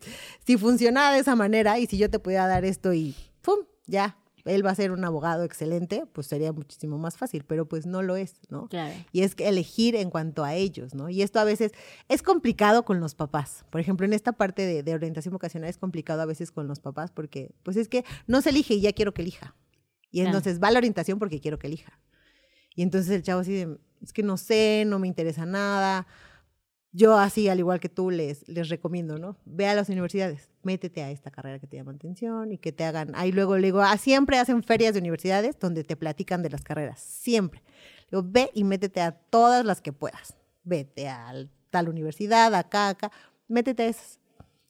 Si 0.46 0.56
funcionaba 0.56 1.12
de 1.14 1.20
esa 1.20 1.36
manera 1.36 1.78
y 1.78 1.86
si 1.86 1.98
yo 1.98 2.10
te 2.10 2.18
pudiera 2.18 2.46
dar 2.46 2.64
esto 2.64 2.92
y 2.92 3.14
¡pum! 3.42 3.58
Ya, 3.86 4.16
él 4.44 4.64
va 4.64 4.70
a 4.70 4.74
ser 4.74 4.92
un 4.92 5.04
abogado 5.04 5.44
excelente, 5.44 6.04
pues 6.12 6.26
sería 6.26 6.52
muchísimo 6.52 6.98
más 6.98 7.16
fácil, 7.16 7.44
pero 7.44 7.66
pues 7.66 7.86
no 7.86 8.02
lo 8.02 8.16
es, 8.16 8.34
¿no? 8.48 8.68
Claro. 8.68 8.94
Y 9.12 9.22
es 9.22 9.34
que 9.34 9.48
elegir 9.48 9.96
en 9.96 10.10
cuanto 10.10 10.44
a 10.44 10.54
ellos, 10.54 10.94
¿no? 10.94 11.08
Y 11.08 11.22
esto 11.22 11.40
a 11.40 11.44
veces 11.44 11.72
es 12.08 12.22
complicado 12.22 12.84
con 12.84 13.00
los 13.00 13.14
papás. 13.14 13.64
Por 13.70 13.80
ejemplo, 13.80 14.04
en 14.04 14.12
esta 14.12 14.32
parte 14.32 14.66
de, 14.66 14.82
de 14.82 14.94
orientación 14.94 15.32
vocacional 15.32 15.70
es 15.70 15.78
complicado 15.78 16.22
a 16.22 16.26
veces 16.26 16.50
con 16.50 16.66
los 16.66 16.80
papás 16.80 17.10
porque, 17.10 17.54
pues 17.62 17.76
es 17.76 17.88
que 17.88 18.04
no 18.26 18.40
se 18.42 18.50
elige 18.50 18.74
y 18.74 18.80
ya 18.80 18.92
quiero 18.92 19.14
que 19.14 19.22
elija. 19.22 19.54
Y 20.10 20.20
entonces 20.20 20.62
va 20.62 20.70
la 20.70 20.78
orientación 20.78 21.18
porque 21.18 21.40
quiero 21.40 21.58
que 21.58 21.66
elija. 21.66 21.98
Y 22.76 22.82
entonces 22.82 23.10
el 23.10 23.22
chavo 23.22 23.40
así 23.40 23.52
de, 23.52 23.78
es 24.04 24.12
que 24.12 24.22
no 24.22 24.36
sé, 24.36 24.84
no 24.86 24.98
me 24.98 25.08
interesa 25.08 25.46
nada. 25.46 26.06
Yo 26.92 27.18
así, 27.18 27.48
al 27.48 27.58
igual 27.58 27.80
que 27.80 27.88
tú, 27.88 28.10
les, 28.10 28.46
les 28.48 28.68
recomiendo, 28.68 29.18
¿no? 29.18 29.36
Ve 29.44 29.66
a 29.66 29.74
las 29.74 29.88
universidades, 29.88 30.48
métete 30.62 31.02
a 31.02 31.10
esta 31.10 31.30
carrera 31.32 31.58
que 31.58 31.66
te 31.66 31.76
llama 31.76 31.90
atención 31.90 32.52
y 32.52 32.58
que 32.58 32.70
te 32.70 32.84
hagan, 32.84 33.12
ahí 33.16 33.32
luego 33.32 33.56
le 33.56 33.66
digo, 33.66 33.80
ah, 33.80 33.96
siempre 33.96 34.38
hacen 34.38 34.62
ferias 34.62 34.94
de 34.94 35.00
universidades 35.00 35.58
donde 35.58 35.82
te 35.82 35.96
platican 35.96 36.42
de 36.42 36.50
las 36.50 36.62
carreras, 36.62 37.00
siempre. 37.00 37.62
Ve 38.12 38.50
y 38.54 38.62
métete 38.62 39.00
a 39.00 39.10
todas 39.10 39.64
las 39.64 39.80
que 39.80 39.92
puedas. 39.92 40.36
Vete 40.62 41.08
a 41.08 41.32
tal 41.70 41.88
universidad, 41.88 42.54
acá, 42.54 42.90
acá, 42.90 43.10
métete 43.48 43.82
a 43.82 43.88
esas. 43.88 44.20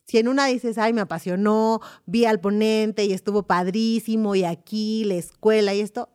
Si 0.07 0.19
en 0.19 0.29
una 0.29 0.47
dices, 0.47 0.79
ay, 0.79 0.93
me 0.93 1.03
apasionó, 1.03 1.81
vi 2.07 2.25
al 2.25 2.41
ponente 2.41 3.05
y 3.05 3.13
estuvo 3.13 3.43
padrísimo 3.43 4.35
y 4.35 4.45
aquí, 4.45 5.05
la 5.05 5.15
escuela 5.15 5.75
y 5.75 5.81
esto, 5.81 6.09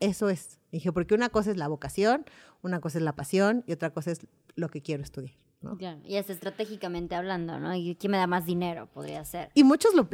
eso 0.00 0.28
es. 0.28 0.58
Dije, 0.76 0.92
porque 0.92 1.14
una 1.14 1.30
cosa 1.30 1.50
es 1.50 1.56
la 1.56 1.68
vocación, 1.68 2.26
una 2.60 2.82
cosa 2.82 2.98
es 2.98 3.04
la 3.04 3.14
pasión 3.14 3.64
y 3.66 3.72
otra 3.72 3.94
cosa 3.94 4.10
es 4.10 4.26
lo 4.56 4.68
que 4.68 4.82
quiero 4.82 5.02
estudiar. 5.02 5.34
¿no? 5.62 5.78
y 6.04 6.16
es 6.16 6.28
estratégicamente 6.28 7.14
hablando, 7.14 7.58
¿no? 7.58 7.74
¿Y 7.74 7.96
quién 7.96 8.10
me 8.10 8.18
da 8.18 8.26
más 8.26 8.44
dinero? 8.44 8.86
Podría 8.92 9.24
ser. 9.24 9.48
Y 9.54 9.64
muchos 9.64 9.94
lo, 9.94 10.06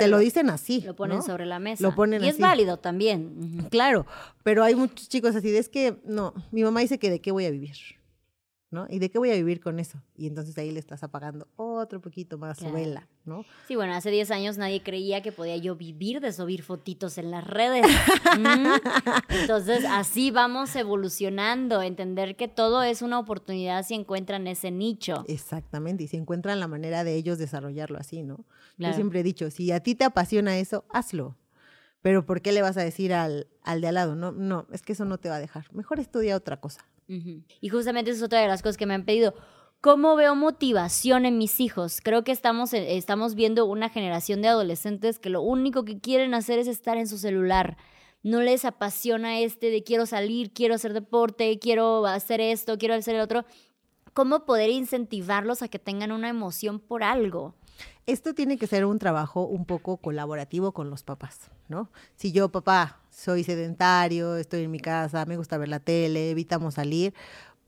te 0.00 0.08
lo 0.08 0.18
dicen 0.18 0.50
así. 0.50 0.80
Lo 0.80 0.96
ponen 0.96 1.22
sobre 1.22 1.46
la 1.46 1.60
mesa. 1.60 1.84
Lo 1.84 1.94
ponen 1.94 2.24
y 2.24 2.28
es 2.28 2.40
válido 2.40 2.78
también. 2.78 3.68
Claro, 3.70 4.04
pero 4.42 4.64
hay 4.64 4.74
muchos 4.74 5.08
chicos 5.08 5.36
así, 5.36 5.48
de, 5.48 5.58
es 5.58 5.68
que, 5.68 6.00
no, 6.04 6.34
mi 6.50 6.64
mamá 6.64 6.80
dice 6.80 6.98
que 6.98 7.08
de 7.08 7.20
qué 7.20 7.30
voy 7.30 7.44
a 7.44 7.50
vivir. 7.50 7.76
¿No? 8.70 8.86
¿Y 8.88 9.00
de 9.00 9.10
qué 9.10 9.18
voy 9.18 9.30
a 9.30 9.34
vivir 9.34 9.60
con 9.60 9.80
eso? 9.80 10.00
Y 10.16 10.26
entonces 10.26 10.56
ahí 10.58 10.70
le 10.70 10.78
estás 10.78 11.02
apagando 11.02 11.48
otro 11.56 12.00
poquito 12.00 12.38
más 12.38 12.58
su 12.58 12.70
vela, 12.70 13.08
¿no? 13.24 13.44
Sí, 13.66 13.74
bueno, 13.74 13.94
hace 13.94 14.10
10 14.10 14.30
años 14.30 14.58
nadie 14.58 14.82
creía 14.82 15.22
que 15.22 15.32
podía 15.32 15.56
yo 15.56 15.74
vivir 15.74 16.20
de 16.20 16.32
subir 16.32 16.62
fotitos 16.62 17.18
en 17.18 17.30
las 17.30 17.46
redes. 17.46 17.86
Mm. 18.30 18.74
Entonces, 19.28 19.84
así 19.88 20.30
vamos 20.30 20.74
evolucionando, 20.76 21.82
entender 21.82 22.36
que 22.36 22.48
todo 22.48 22.82
es 22.82 23.02
una 23.02 23.18
oportunidad 23.18 23.84
si 23.84 23.94
encuentran 23.94 24.46
ese 24.46 24.70
nicho. 24.70 25.24
Exactamente, 25.26 26.04
y 26.04 26.08
si 26.08 26.16
encuentran 26.16 26.60
la 26.60 26.68
manera 26.68 27.02
de 27.02 27.16
ellos 27.16 27.38
desarrollarlo 27.38 27.98
así, 27.98 28.22
¿no? 28.22 28.44
Yo 28.78 28.92
siempre 28.92 29.20
he 29.20 29.22
dicho, 29.22 29.50
si 29.50 29.72
a 29.72 29.80
ti 29.80 29.94
te 29.94 30.04
apasiona 30.04 30.58
eso, 30.58 30.84
hazlo. 30.90 31.36
Pero 32.02 32.24
¿por 32.24 32.40
qué 32.40 32.52
le 32.52 32.62
vas 32.62 32.76
a 32.76 32.84
decir 32.84 33.12
al, 33.12 33.48
al 33.62 33.80
de 33.80 33.88
al 33.88 33.94
lado? 33.94 34.14
No, 34.14 34.32
no, 34.32 34.66
es 34.72 34.82
que 34.82 34.92
eso 34.92 35.04
no 35.04 35.18
te 35.18 35.28
va 35.28 35.36
a 35.36 35.40
dejar. 35.40 35.72
Mejor 35.72 36.00
estudia 36.00 36.36
otra 36.36 36.60
cosa. 36.60 36.84
Y 37.60 37.68
justamente 37.68 38.10
esa 38.10 38.18
es 38.18 38.24
otra 38.24 38.40
de 38.40 38.48
las 38.48 38.62
cosas 38.62 38.76
que 38.76 38.86
me 38.86 38.94
han 38.94 39.04
pedido. 39.04 39.34
¿Cómo 39.80 40.14
veo 40.14 40.34
motivación 40.34 41.24
en 41.24 41.38
mis 41.38 41.58
hijos? 41.58 42.00
Creo 42.02 42.22
que 42.22 42.32
estamos, 42.32 42.72
eh, 42.74 42.98
estamos 42.98 43.34
viendo 43.34 43.64
una 43.64 43.88
generación 43.88 44.42
de 44.42 44.48
adolescentes 44.48 45.18
que 45.18 45.30
lo 45.30 45.40
único 45.40 45.84
que 45.86 45.98
quieren 45.98 46.34
hacer 46.34 46.58
es 46.58 46.66
estar 46.66 46.98
en 46.98 47.08
su 47.08 47.16
celular. 47.16 47.78
No 48.22 48.42
les 48.42 48.66
apasiona 48.66 49.40
este 49.40 49.70
de 49.70 49.82
quiero 49.82 50.04
salir, 50.04 50.52
quiero 50.52 50.74
hacer 50.74 50.92
deporte, 50.92 51.58
quiero 51.58 52.04
hacer 52.04 52.42
esto, 52.42 52.76
quiero 52.76 52.94
hacer 52.94 53.14
el 53.14 53.22
otro. 53.22 53.46
¿Cómo 54.12 54.44
poder 54.44 54.68
incentivarlos 54.68 55.62
a 55.62 55.68
que 55.68 55.78
tengan 55.78 56.12
una 56.12 56.28
emoción 56.28 56.78
por 56.78 57.02
algo? 57.02 57.54
Esto 58.04 58.34
tiene 58.34 58.58
que 58.58 58.66
ser 58.66 58.84
un 58.84 58.98
trabajo 58.98 59.46
un 59.46 59.64
poco 59.64 59.96
colaborativo 59.96 60.72
con 60.72 60.90
los 60.90 61.04
papás, 61.04 61.50
¿no? 61.68 61.90
Si 62.16 62.32
yo, 62.32 62.50
papá, 62.50 62.99
soy 63.10 63.44
sedentario, 63.44 64.36
estoy 64.36 64.64
en 64.64 64.70
mi 64.70 64.80
casa, 64.80 65.24
me 65.26 65.36
gusta 65.36 65.58
ver 65.58 65.68
la 65.68 65.80
tele, 65.80 66.30
evitamos 66.30 66.74
salir, 66.74 67.12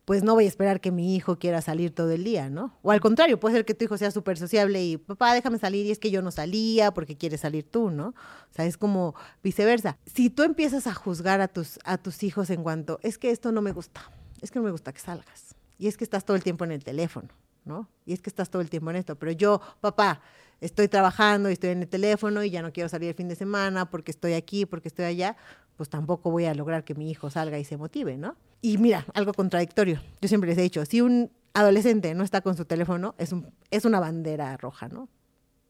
pues 0.05 0.25
no 0.25 0.35
voy 0.35 0.47
a 0.47 0.49
esperar 0.49 0.81
que 0.81 0.91
mi 0.91 1.15
hijo 1.15 1.39
quiera 1.39 1.61
salir 1.63 1.95
todo 1.95 2.11
el 2.11 2.25
día, 2.25 2.51
¿no? 2.51 2.77
O 2.83 2.91
al 2.91 3.01
contrario, 3.01 3.39
puede 3.39 3.57
ser 3.57 3.65
que 3.65 3.75
tu 3.75 3.85
hijo 3.85 3.97
sea 3.97 4.11
súper 4.11 4.37
sociable 4.37 4.83
y, 4.85 4.97
papá, 4.97 5.33
déjame 5.33 5.59
salir, 5.59 5.87
y 5.87 5.93
es 5.93 5.99
que 5.99 6.11
yo 6.11 6.23
no 6.23 6.31
salía 6.31 6.93
porque 6.93 7.17
quieres 7.17 7.41
salir 7.43 7.71
tú, 7.71 7.91
¿no? 7.91 8.09
O 8.09 8.55
sea, 8.55 8.65
es 8.67 8.77
como 8.77 9.15
viceversa. 9.43 9.99
Si 10.07 10.29
tú 10.29 10.43
empiezas 10.43 10.87
a 10.87 10.95
juzgar 10.95 11.41
a 11.41 11.49
tus, 11.49 11.79
a 11.85 11.99
tus 11.99 12.23
hijos 12.25 12.51
en 12.51 12.63
cuanto, 12.63 12.99
es 13.03 13.17
que 13.17 13.31
esto 13.31 13.53
no 13.53 13.63
me 13.63 13.73
gusta, 13.73 14.11
es 14.41 14.51
que 14.51 14.59
no 14.59 14.65
me 14.65 14.73
gusta 14.73 14.93
que 14.93 15.01
salgas, 15.01 15.55
y 15.79 15.87
es 15.87 15.97
que 15.97 16.05
estás 16.05 16.25
todo 16.25 16.37
el 16.37 16.43
tiempo 16.43 16.65
en 16.65 16.73
el 16.73 16.83
teléfono, 16.83 17.29
¿no? 17.65 17.89
Y 18.05 18.13
es 18.13 18.21
que 18.23 18.31
estás 18.31 18.51
todo 18.51 18.61
el 18.61 18.71
tiempo 18.71 18.91
en 18.91 18.97
esto, 18.97 19.17
pero 19.17 19.31
yo, 19.31 19.61
papá, 19.81 20.21
estoy 20.63 20.89
trabajando 20.89 21.51
y 21.51 21.55
estoy 21.55 21.71
en 21.71 21.83
el 21.83 21.89
teléfono 21.89 22.43
y 22.45 22.51
ya 22.51 22.63
no 22.63 22.73
quiero 22.73 22.89
salir 22.89 23.09
el 23.09 23.15
fin 23.15 23.29
de 23.29 23.35
semana 23.35 23.91
porque 23.91 24.13
estoy 24.13 24.35
aquí, 24.35 24.65
porque 24.65 24.89
estoy 24.89 25.05
allá, 25.05 25.37
pues 25.77 25.89
tampoco 25.89 26.31
voy 26.31 26.47
a 26.47 26.55
lograr 26.55 26.85
que 26.85 26.95
mi 26.95 27.11
hijo 27.11 27.31
salga 27.31 27.59
y 27.59 27.65
se 27.65 27.77
motive, 27.77 28.17
¿no? 28.17 28.37
Y 28.61 28.79
mira, 28.79 29.05
algo 29.15 29.35
contradictorio. 29.35 30.01
Yo 30.21 30.29
siempre 30.29 30.49
les 30.49 30.59
he 30.59 30.63
dicho, 30.63 30.85
si 30.87 31.01
un 31.01 31.33
adolescente 31.53 32.15
no 32.15 32.23
está 32.23 32.41
con 32.41 32.57
su 32.57 32.65
teléfono, 32.65 33.15
es, 33.19 33.35
es 33.71 33.85
una 33.85 33.99
bandera 33.99 34.57
roja, 34.57 34.89
¿no? 34.89 35.09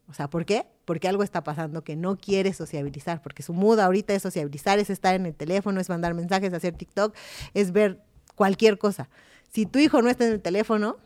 O 0.09 0.15
sea, 0.15 0.29
¿por 0.29 0.45
qué? 0.45 0.67
Porque 0.85 1.09
algo 1.09 1.23
está 1.23 1.43
pasando 1.43 1.85
que 1.85 1.97
no 1.97 2.19
quiere 2.19 2.53
sociabilizar, 2.53 3.23
porque 3.23 3.43
su 3.43 3.55
mood 3.55 3.81
ahorita 3.81 4.13
es 4.13 4.23
sociabilizar, 4.23 4.79
es 4.79 4.91
estar 4.91 5.15
en 5.15 5.25
el 5.25 5.35
teléfono, 5.35 5.81
es 5.81 5.89
mandar 5.89 6.13
mensajes, 6.13 6.53
hacer 6.53 6.75
TikTok, 6.75 7.15
es 7.55 7.73
ver 7.73 8.03
cualquier 8.35 8.79
cosa. 8.79 9.09
Si 9.51 9.65
tu 9.65 9.79
hijo 9.79 10.03
no 10.03 10.11
está 10.11 10.27
en 10.27 10.33
el 10.33 10.43
teléfono, 10.43 10.99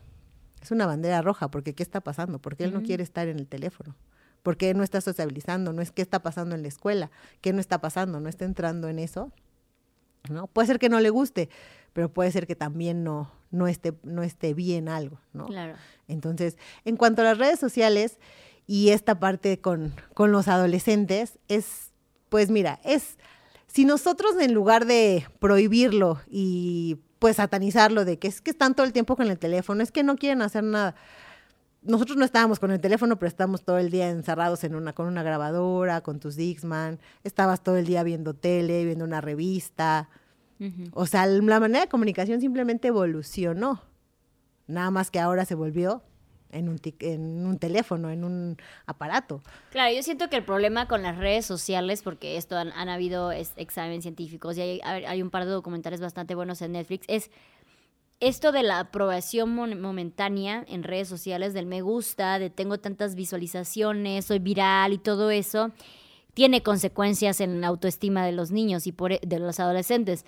es 0.66 0.72
una 0.72 0.86
bandera 0.86 1.22
roja, 1.22 1.48
porque 1.48 1.74
¿qué 1.74 1.82
está 1.82 2.00
pasando? 2.00 2.40
Porque 2.40 2.64
él 2.64 2.74
no 2.74 2.82
quiere 2.82 3.04
estar 3.04 3.28
en 3.28 3.38
el 3.38 3.46
teléfono. 3.46 3.94
¿Por 4.42 4.56
qué 4.56 4.74
no 4.74 4.82
está 4.82 5.00
sociabilizando? 5.00 5.72
No 5.72 5.80
es 5.80 5.92
qué 5.92 6.02
está 6.02 6.22
pasando 6.22 6.54
en 6.54 6.62
la 6.62 6.68
escuela, 6.68 7.10
qué 7.40 7.52
no 7.52 7.60
está 7.60 7.80
pasando, 7.80 8.20
no 8.20 8.28
está 8.28 8.44
entrando 8.44 8.88
en 8.88 8.98
eso. 8.98 9.32
¿no? 10.28 10.48
Puede 10.48 10.66
ser 10.66 10.78
que 10.80 10.88
no 10.88 10.98
le 10.98 11.10
guste, 11.10 11.50
pero 11.92 12.12
puede 12.12 12.32
ser 12.32 12.48
que 12.48 12.56
también 12.56 13.04
no, 13.04 13.30
no, 13.52 13.68
esté, 13.68 13.94
no 14.02 14.24
esté 14.24 14.54
bien 14.54 14.88
algo, 14.88 15.20
¿no? 15.32 15.46
Claro. 15.46 15.76
Entonces, 16.08 16.58
en 16.84 16.96
cuanto 16.96 17.22
a 17.22 17.26
las 17.26 17.38
redes 17.38 17.60
sociales 17.60 18.18
y 18.66 18.90
esta 18.90 19.20
parte 19.20 19.60
con, 19.60 19.94
con 20.14 20.32
los 20.32 20.48
adolescentes, 20.48 21.38
es, 21.46 21.92
pues 22.28 22.50
mira, 22.50 22.80
es, 22.84 23.18
si 23.68 23.84
nosotros 23.84 24.32
en 24.40 24.52
lugar 24.52 24.84
de 24.84 25.28
prohibirlo 25.38 26.20
y 26.28 26.98
pues 27.18 27.36
satanizarlo 27.36 28.04
de 28.04 28.18
que 28.18 28.28
es 28.28 28.40
que 28.40 28.50
están 28.50 28.74
todo 28.74 28.86
el 28.86 28.92
tiempo 28.92 29.16
con 29.16 29.28
el 29.28 29.38
teléfono, 29.38 29.82
es 29.82 29.92
que 29.92 30.02
no 30.02 30.16
quieren 30.16 30.42
hacer 30.42 30.64
nada, 30.64 30.94
nosotros 31.86 32.16
no 32.16 32.24
estábamos 32.24 32.58
con 32.58 32.70
el 32.70 32.80
teléfono, 32.80 33.16
pero 33.18 33.28
estábamos 33.28 33.62
todo 33.62 33.78
el 33.78 33.90
día 33.90 34.08
encerrados 34.10 34.64
en 34.64 34.74
una, 34.74 34.92
con 34.92 35.06
una 35.06 35.22
grabadora, 35.22 36.00
con 36.00 36.18
tus 36.18 36.36
Dixman, 36.36 36.98
estabas 37.24 37.62
todo 37.62 37.76
el 37.76 37.86
día 37.86 38.02
viendo 38.02 38.34
tele, 38.34 38.84
viendo 38.84 39.04
una 39.04 39.20
revista. 39.20 40.08
O 40.92 41.06
sea, 41.06 41.26
la 41.26 41.60
manera 41.60 41.82
de 41.82 41.88
comunicación 41.88 42.40
simplemente 42.40 42.88
evolucionó. 42.88 43.82
Nada 44.66 44.90
más 44.90 45.10
que 45.10 45.20
ahora 45.20 45.44
se 45.44 45.54
volvió 45.54 46.02
en 46.51 46.68
un, 46.68 46.80
en 47.01 47.47
un 47.47 47.59
teléfono, 47.59 48.11
en 48.11 48.24
un 48.24 48.57
aparato. 48.86 49.42
Claro, 49.70 49.94
yo 49.94 50.03
siento 50.03 50.28
que 50.28 50.36
el 50.36 50.44
problema 50.44 50.88
con 50.88 51.03
las 51.03 51.16
redes 51.16 51.47
sociales, 51.47 52.03
porque 52.03 52.36
esto 52.36 52.57
han, 52.57 52.88
habido 52.88 53.32
exámenes 53.32 54.03
científicos 54.03 54.57
y 54.57 54.61
hay, 54.61 54.80
hay 54.80 55.22
un 55.22 55.30
par 55.30 55.44
de 55.44 55.51
documentales 55.51 56.01
bastante 56.01 56.34
buenos 56.34 56.62
en 56.62 56.72
Netflix, 56.72 57.05
es 57.09 57.30
esto 58.20 58.51
de 58.51 58.62
la 58.62 58.78
aprobación 58.78 59.55
momentánea 59.80 60.64
en 60.68 60.82
redes 60.82 61.09
sociales, 61.09 61.53
del 61.53 61.66
me 61.66 61.82
gusta, 61.82 62.38
de 62.38 62.49
tengo 62.49 62.78
tantas 62.78 63.14
visualizaciones, 63.14 64.24
soy 64.24 64.38
viral 64.38 64.94
y 64.94 64.99
todo 64.99 65.30
eso, 65.30 65.70
tiene 66.32 66.62
consecuencias 66.62 67.40
en 67.40 67.61
la 67.61 67.66
autoestima 67.66 68.24
de 68.24 68.32
los 68.32 68.51
niños 68.51 68.86
y 68.86 68.92
por, 68.92 69.12
e, 69.12 69.20
de 69.26 69.38
los 69.38 69.61
adolescentes. 69.61 70.24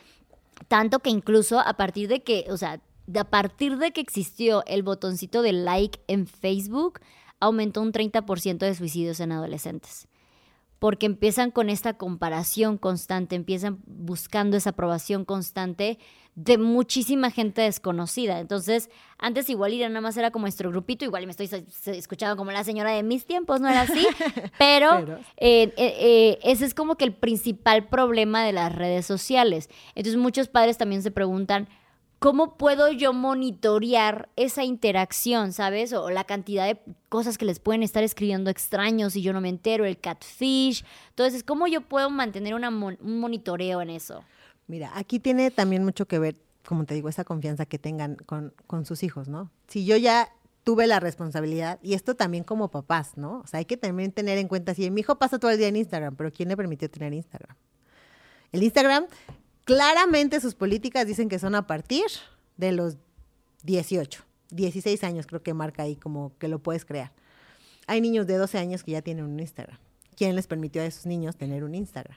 Tanto 0.66 0.98
que 0.98 1.10
incluso 1.10 1.60
a 1.60 1.74
partir 1.74 2.08
de 2.08 2.22
que, 2.22 2.46
o 2.50 2.56
sea, 2.56 2.80
a 3.16 3.24
partir 3.24 3.78
de 3.78 3.92
que 3.92 4.00
existió 4.00 4.64
el 4.66 4.82
botoncito 4.82 5.42
de 5.42 5.52
like 5.52 6.00
en 6.08 6.26
Facebook, 6.26 7.00
aumentó 7.40 7.80
un 7.80 7.92
30% 7.92 8.58
de 8.58 8.74
suicidios 8.74 9.20
en 9.20 9.32
adolescentes. 9.32 10.08
Porque 10.78 11.06
empiezan 11.06 11.50
con 11.50 11.70
esta 11.70 11.94
comparación 11.94 12.78
constante, 12.78 13.34
empiezan 13.34 13.78
buscando 13.86 14.56
esa 14.56 14.70
aprobación 14.70 15.24
constante 15.24 15.98
de 16.36 16.56
muchísima 16.56 17.32
gente 17.32 17.62
desconocida. 17.62 18.38
Entonces, 18.38 18.90
antes 19.18 19.50
igual 19.50 19.72
ir 19.72 19.88
nada 19.88 20.00
más 20.00 20.16
era 20.16 20.30
como 20.30 20.44
nuestro 20.44 20.70
grupito, 20.70 21.04
igual 21.04 21.26
me 21.26 21.32
estoy 21.32 21.50
escuchando 21.86 22.36
como 22.36 22.52
la 22.52 22.62
señora 22.62 22.92
de 22.92 23.02
mis 23.02 23.24
tiempos, 23.26 23.60
no 23.60 23.68
era 23.68 23.80
así, 23.80 24.06
pero, 24.58 25.00
eh, 25.36 25.72
eh, 25.72 25.72
eh, 25.76 26.38
ese 26.44 26.64
es 26.64 26.74
como 26.74 26.94
que 26.94 27.06
el 27.06 27.12
principal 27.12 27.88
problema 27.88 28.44
de 28.44 28.52
las 28.52 28.72
redes 28.72 29.04
sociales. 29.04 29.68
Entonces, 29.96 30.16
muchos 30.16 30.46
padres 30.46 30.78
también 30.78 31.02
se 31.02 31.10
preguntan, 31.10 31.68
¿cómo 32.18 32.56
puedo 32.56 32.90
yo 32.90 33.12
monitorear 33.12 34.28
esa 34.36 34.64
interacción, 34.64 35.52
sabes? 35.52 35.92
O 35.92 36.10
la 36.10 36.24
cantidad 36.24 36.66
de 36.66 36.80
cosas 37.08 37.38
que 37.38 37.44
les 37.44 37.60
pueden 37.60 37.82
estar 37.82 38.02
escribiendo 38.02 38.50
extraños 38.50 39.16
y 39.16 39.22
yo 39.22 39.32
no 39.32 39.40
me 39.40 39.48
entero, 39.48 39.84
el 39.84 39.98
catfish. 39.98 40.84
Entonces, 41.10 41.44
¿cómo 41.44 41.66
yo 41.66 41.82
puedo 41.82 42.10
mantener 42.10 42.54
un 42.54 43.20
monitoreo 43.20 43.80
en 43.80 43.90
eso? 43.90 44.24
Mira, 44.66 44.92
aquí 44.94 45.18
tiene 45.18 45.50
también 45.50 45.84
mucho 45.84 46.06
que 46.06 46.18
ver, 46.18 46.36
como 46.66 46.84
te 46.84 46.94
digo, 46.94 47.08
esa 47.08 47.24
confianza 47.24 47.66
que 47.66 47.78
tengan 47.78 48.16
con, 48.16 48.52
con 48.66 48.84
sus 48.84 49.02
hijos, 49.02 49.28
¿no? 49.28 49.50
Si 49.66 49.84
yo 49.84 49.96
ya 49.96 50.28
tuve 50.64 50.86
la 50.86 51.00
responsabilidad, 51.00 51.78
y 51.82 51.94
esto 51.94 52.14
también 52.14 52.44
como 52.44 52.70
papás, 52.70 53.16
¿no? 53.16 53.40
O 53.40 53.46
sea, 53.46 53.58
hay 53.58 53.64
que 53.64 53.78
también 53.78 54.12
tener 54.12 54.36
en 54.36 54.48
cuenta, 54.48 54.74
si 54.74 54.90
mi 54.90 55.00
hijo 55.00 55.16
pasa 55.16 55.38
todo 55.38 55.50
el 55.50 55.56
día 55.56 55.68
en 55.68 55.76
Instagram, 55.76 56.14
pero 56.14 56.30
¿quién 56.30 56.50
le 56.50 56.58
permitió 56.58 56.90
tener 56.90 57.14
Instagram? 57.14 57.56
El 58.52 58.62
Instagram, 58.62 59.06
claramente 59.68 60.40
sus 60.40 60.54
políticas 60.54 61.06
dicen 61.06 61.28
que 61.28 61.38
son 61.38 61.54
a 61.54 61.66
partir 61.66 62.06
de 62.56 62.72
los 62.72 62.96
18, 63.64 64.24
16 64.50 65.04
años 65.04 65.26
creo 65.26 65.42
que 65.42 65.52
marca 65.52 65.82
ahí 65.82 65.94
como 65.94 66.32
que 66.38 66.48
lo 66.48 66.58
puedes 66.58 66.86
crear. 66.86 67.12
Hay 67.86 68.00
niños 68.00 68.26
de 68.26 68.38
12 68.38 68.56
años 68.56 68.82
que 68.82 68.92
ya 68.92 69.02
tienen 69.02 69.26
un 69.26 69.38
Instagram. 69.38 69.78
¿Quién 70.16 70.36
les 70.36 70.46
permitió 70.46 70.80
a 70.80 70.86
esos 70.86 71.04
niños 71.04 71.36
tener 71.36 71.64
un 71.64 71.74
Instagram? 71.74 72.16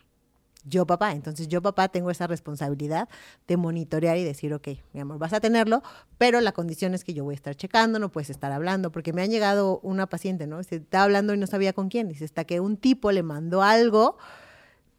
yo 0.64 0.86
papá. 0.86 1.12
Entonces 1.12 1.49
yo 1.49 1.62
papá 1.62 1.89
tengo 1.89 2.10
esa 2.10 2.26
responsabilidad 2.26 3.10
de 3.47 3.58
monitorear 3.58 4.16
y 4.18 4.24
decir, 4.24 4.54
ok, 4.54 4.70
mi 4.93 5.02
amor, 5.02 5.18
vas 5.18 5.34
a 5.34 5.41
tenerlo, 5.41 5.84
pero 6.20 6.39
la 6.39 6.52
condición 6.52 6.93
es 6.93 7.04
que 7.04 7.14
yo 7.14 7.24
voy 7.24 7.34
a 7.34 7.36
estar 7.36 7.56
checando, 7.56 7.99
no 7.99 8.12
puedes 8.12 8.30
estar 8.30 8.52
hablando, 8.52 8.91
porque 8.91 9.12
me 9.12 9.24
ha 9.24 9.26
llegado 9.26 9.80
una 9.80 10.08
paciente, 10.08 10.47
¿no? 10.47 10.64
Se 10.64 10.76
está 10.76 11.04
hablando 11.04 11.34
y 11.34 11.38
no 11.38 11.47
sabía 11.47 11.74
con 11.74 11.89
quién. 11.89 12.08
Dice, 12.08 12.26
hasta 12.26 12.45
que 12.45 12.60
un 12.60 12.78
tipo 12.78 13.12
le 13.12 13.24
mandó 13.24 13.62
algo, 13.62 14.18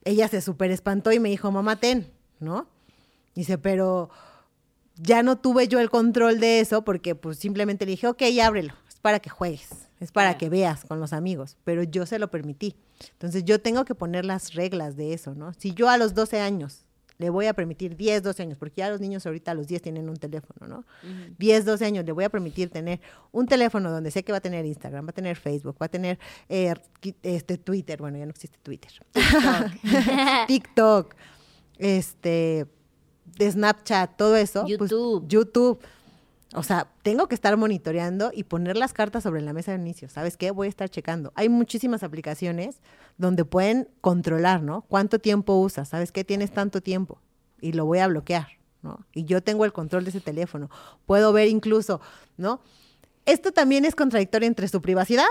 ella 0.04 0.28
se 0.28 0.40
súper 0.40 0.70
espantó 0.70 1.12
y 1.12 1.20
me 1.20 1.28
dijo, 1.28 1.50
mamá, 1.50 1.76
ten, 1.76 2.10
¿no? 2.42 2.66
Dice, 3.34 3.58
pero 3.58 4.10
ya 4.96 5.22
no 5.22 5.38
tuve 5.38 5.68
yo 5.68 5.80
el 5.80 5.90
control 5.90 6.40
de 6.40 6.60
eso 6.60 6.82
porque 6.82 7.14
pues 7.14 7.38
simplemente 7.38 7.86
le 7.86 7.92
dije, 7.92 8.06
ok, 8.06 8.22
ábrelo, 8.42 8.74
es 8.88 8.96
para 8.96 9.20
que 9.20 9.30
juegues, 9.30 9.88
es 10.00 10.12
para 10.12 10.36
que 10.36 10.48
veas 10.48 10.84
con 10.84 11.00
los 11.00 11.12
amigos, 11.12 11.56
pero 11.64 11.82
yo 11.82 12.06
se 12.06 12.18
lo 12.18 12.30
permití. 12.30 12.76
Entonces 13.12 13.44
yo 13.44 13.60
tengo 13.60 13.84
que 13.84 13.94
poner 13.94 14.24
las 14.24 14.54
reglas 14.54 14.96
de 14.96 15.12
eso, 15.12 15.34
¿no? 15.34 15.54
Si 15.54 15.72
yo 15.72 15.88
a 15.88 15.98
los 15.98 16.14
12 16.14 16.40
años 16.40 16.84
le 17.18 17.30
voy 17.30 17.46
a 17.46 17.54
permitir 17.54 17.96
10, 17.96 18.22
12 18.22 18.42
años, 18.42 18.58
porque 18.58 18.76
ya 18.78 18.90
los 18.90 19.00
niños 19.00 19.24
ahorita 19.26 19.52
a 19.52 19.54
los 19.54 19.68
10 19.68 19.82
tienen 19.82 20.08
un 20.08 20.16
teléfono, 20.16 20.66
¿no? 20.66 20.84
10, 21.38 21.64
12 21.64 21.84
años 21.84 22.04
le 22.04 22.12
voy 22.12 22.24
a 22.24 22.28
permitir 22.28 22.70
tener 22.70 23.00
un 23.30 23.46
teléfono 23.46 23.90
donde 23.90 24.10
sé 24.10 24.24
que 24.24 24.32
va 24.32 24.38
a 24.38 24.40
tener 24.40 24.66
Instagram, 24.66 25.06
va 25.06 25.10
a 25.10 25.14
tener 25.14 25.36
Facebook, 25.36 25.76
va 25.80 25.86
a 25.86 25.88
tener 25.88 26.18
eh, 26.48 26.74
este 27.22 27.58
Twitter, 27.58 28.00
bueno, 28.00 28.18
ya 28.18 28.26
no 28.26 28.30
existe 28.30 28.58
Twitter. 28.62 28.90
TikTok, 29.12 30.46
TikTok 30.48 31.14
este, 31.82 32.66
Snapchat, 33.40 34.16
todo 34.16 34.36
eso. 34.36 34.62
Pues, 34.62 34.90
YouTube. 34.90 35.26
YouTube. 35.26 35.80
O 36.54 36.62
sea, 36.62 36.88
tengo 37.02 37.28
que 37.28 37.34
estar 37.34 37.56
monitoreando 37.56 38.30
y 38.32 38.44
poner 38.44 38.76
las 38.76 38.92
cartas 38.92 39.22
sobre 39.22 39.40
la 39.40 39.52
mesa 39.52 39.72
de 39.72 39.78
inicio. 39.78 40.08
¿Sabes 40.08 40.36
qué? 40.36 40.50
Voy 40.50 40.66
a 40.66 40.70
estar 40.70 40.88
checando. 40.88 41.32
Hay 41.34 41.48
muchísimas 41.48 42.02
aplicaciones 42.02 42.80
donde 43.16 43.44
pueden 43.44 43.88
controlar, 44.00 44.62
¿no? 44.62 44.82
¿Cuánto 44.82 45.18
tiempo 45.18 45.54
usas? 45.54 45.88
¿Sabes 45.88 46.12
qué? 46.12 46.24
Tienes 46.24 46.52
tanto 46.52 46.82
tiempo 46.82 47.18
y 47.60 47.72
lo 47.72 47.86
voy 47.86 48.00
a 48.00 48.06
bloquear, 48.06 48.48
¿no? 48.82 49.00
Y 49.14 49.24
yo 49.24 49.42
tengo 49.42 49.64
el 49.64 49.72
control 49.72 50.04
de 50.04 50.10
ese 50.10 50.20
teléfono. 50.20 50.68
Puedo 51.06 51.32
ver 51.32 51.48
incluso, 51.48 52.00
¿no? 52.36 52.60
Esto 53.24 53.52
también 53.52 53.84
es 53.86 53.94
contradictorio 53.94 54.46
entre 54.46 54.68
su 54.68 54.82
privacidad 54.82 55.24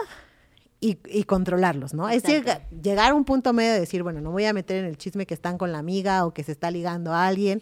y, 0.83 1.23
controlarlos, 1.25 1.93
¿no? 1.93 2.09
Es 2.09 2.23
decir, 2.23 2.43
llegar 2.81 3.11
a 3.11 3.13
un 3.13 3.23
punto 3.23 3.53
medio 3.53 3.73
de 3.73 3.79
decir, 3.79 4.01
bueno, 4.01 4.19
no 4.19 4.31
voy 4.31 4.45
a 4.45 4.53
meter 4.53 4.77
en 4.77 4.85
el 4.85 4.97
chisme 4.97 5.27
que 5.27 5.35
están 5.35 5.59
con 5.59 5.71
la 5.71 5.77
amiga 5.77 6.25
o 6.25 6.33
que 6.33 6.43
se 6.43 6.51
está 6.51 6.71
ligando 6.71 7.13
a 7.13 7.27
alguien, 7.27 7.61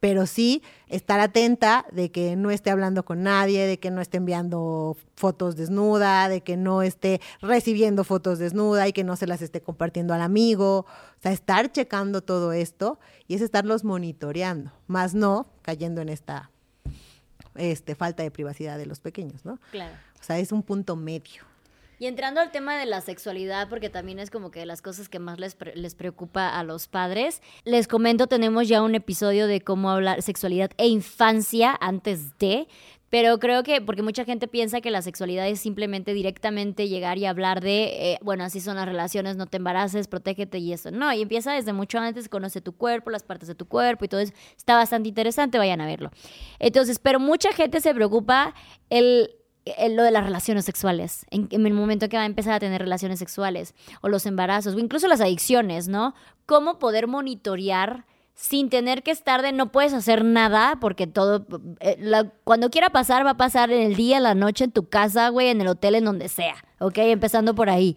pero 0.00 0.26
sí 0.26 0.62
estar 0.88 1.18
atenta 1.18 1.86
de 1.92 2.10
que 2.10 2.36
no 2.36 2.50
esté 2.50 2.70
hablando 2.70 3.06
con 3.06 3.22
nadie, 3.22 3.66
de 3.66 3.78
que 3.78 3.90
no 3.90 4.02
esté 4.02 4.18
enviando 4.18 4.98
fotos 5.16 5.56
desnuda, 5.56 6.28
de 6.28 6.42
que 6.42 6.58
no 6.58 6.82
esté 6.82 7.22
recibiendo 7.40 8.04
fotos 8.04 8.38
desnuda 8.38 8.86
y 8.86 8.92
que 8.92 9.02
no 9.02 9.16
se 9.16 9.26
las 9.26 9.40
esté 9.40 9.62
compartiendo 9.62 10.12
al 10.12 10.20
amigo. 10.20 10.80
O 10.80 11.22
sea, 11.22 11.32
estar 11.32 11.72
checando 11.72 12.20
todo 12.20 12.52
esto 12.52 13.00
y 13.26 13.34
es 13.34 13.40
estarlos 13.40 13.82
monitoreando, 13.82 14.72
más 14.86 15.14
no 15.14 15.46
cayendo 15.62 16.02
en 16.02 16.10
esta 16.10 16.50
este, 17.54 17.94
falta 17.94 18.22
de 18.22 18.30
privacidad 18.30 18.76
de 18.76 18.86
los 18.86 19.00
pequeños, 19.00 19.46
¿no? 19.46 19.58
Claro. 19.72 19.96
O 20.20 20.22
sea, 20.22 20.38
es 20.38 20.52
un 20.52 20.62
punto 20.62 20.96
medio. 20.96 21.47
Y 21.98 22.06
entrando 22.06 22.40
al 22.40 22.50
tema 22.52 22.76
de 22.78 22.86
la 22.86 23.00
sexualidad, 23.00 23.68
porque 23.68 23.90
también 23.90 24.18
es 24.18 24.30
como 24.30 24.50
que 24.50 24.60
de 24.60 24.66
las 24.66 24.82
cosas 24.82 25.08
que 25.08 25.18
más 25.18 25.38
les, 25.40 25.56
les 25.74 25.94
preocupa 25.94 26.48
a 26.48 26.62
los 26.62 26.86
padres, 26.86 27.42
les 27.64 27.88
comento, 27.88 28.26
tenemos 28.28 28.68
ya 28.68 28.82
un 28.82 28.94
episodio 28.94 29.46
de 29.46 29.60
cómo 29.60 29.90
hablar 29.90 30.22
sexualidad 30.22 30.70
e 30.76 30.86
infancia 30.86 31.76
antes 31.80 32.38
de, 32.38 32.68
pero 33.10 33.38
creo 33.38 33.62
que, 33.62 33.80
porque 33.80 34.02
mucha 34.02 34.24
gente 34.26 34.48
piensa 34.48 34.82
que 34.82 34.90
la 34.90 35.00
sexualidad 35.00 35.48
es 35.48 35.60
simplemente 35.60 36.12
directamente 36.12 36.88
llegar 36.88 37.16
y 37.16 37.24
hablar 37.24 37.62
de, 37.62 38.12
eh, 38.12 38.18
bueno, 38.20 38.44
así 38.44 38.60
son 38.60 38.76
las 38.76 38.84
relaciones, 38.86 39.36
no 39.36 39.46
te 39.46 39.56
embaraces, 39.56 40.08
protégete 40.08 40.58
y 40.58 40.74
eso. 40.74 40.90
No, 40.90 41.10
y 41.14 41.22
empieza 41.22 41.54
desde 41.54 41.72
mucho 41.72 41.98
antes, 41.98 42.28
conoce 42.28 42.60
tu 42.60 42.72
cuerpo, 42.76 43.08
las 43.08 43.22
partes 43.22 43.48
de 43.48 43.54
tu 43.54 43.66
cuerpo 43.66 44.04
y 44.04 44.08
todo 44.08 44.20
eso. 44.20 44.34
Está 44.58 44.76
bastante 44.76 45.08
interesante, 45.08 45.56
vayan 45.56 45.80
a 45.80 45.86
verlo. 45.86 46.10
Entonces, 46.58 46.98
pero 46.98 47.18
mucha 47.18 47.50
gente 47.52 47.80
se 47.80 47.94
preocupa 47.94 48.54
el- 48.90 49.30
lo 49.90 50.02
de 50.02 50.10
las 50.10 50.24
relaciones 50.24 50.64
sexuales, 50.64 51.26
en, 51.30 51.48
el 51.50 51.72
momento 51.72 52.08
que 52.08 52.16
va 52.16 52.22
a 52.24 52.26
empezar 52.26 52.54
a 52.54 52.60
tener 52.60 52.80
relaciones 52.80 53.18
sexuales, 53.18 53.74
o 54.00 54.08
los 54.08 54.26
embarazos, 54.26 54.74
o 54.74 54.78
incluso 54.78 55.08
las 55.08 55.20
adicciones, 55.20 55.88
¿no? 55.88 56.14
¿Cómo 56.46 56.78
poder 56.78 57.06
monitorear 57.06 58.04
sin 58.34 58.70
tener 58.70 59.02
que 59.02 59.10
estar 59.10 59.42
de 59.42 59.50
no 59.50 59.72
puedes 59.72 59.92
hacer 59.92 60.24
nada, 60.24 60.78
porque 60.80 61.08
todo, 61.08 61.44
eh, 61.80 61.98
cuando 62.44 62.70
quiera 62.70 62.90
pasar, 62.90 63.26
va 63.26 63.30
a 63.30 63.36
pasar 63.36 63.72
en 63.72 63.82
el 63.82 63.96
día, 63.96 64.20
la 64.20 64.34
noche, 64.34 64.64
en 64.64 64.70
tu 64.70 64.88
casa, 64.88 65.28
güey, 65.30 65.48
en 65.48 65.60
el 65.60 65.66
hotel, 65.66 65.96
en 65.96 66.04
donde 66.04 66.28
sea, 66.28 66.54
¿ok? 66.78 66.98
Empezando 66.98 67.56
por 67.56 67.68
ahí. 67.68 67.96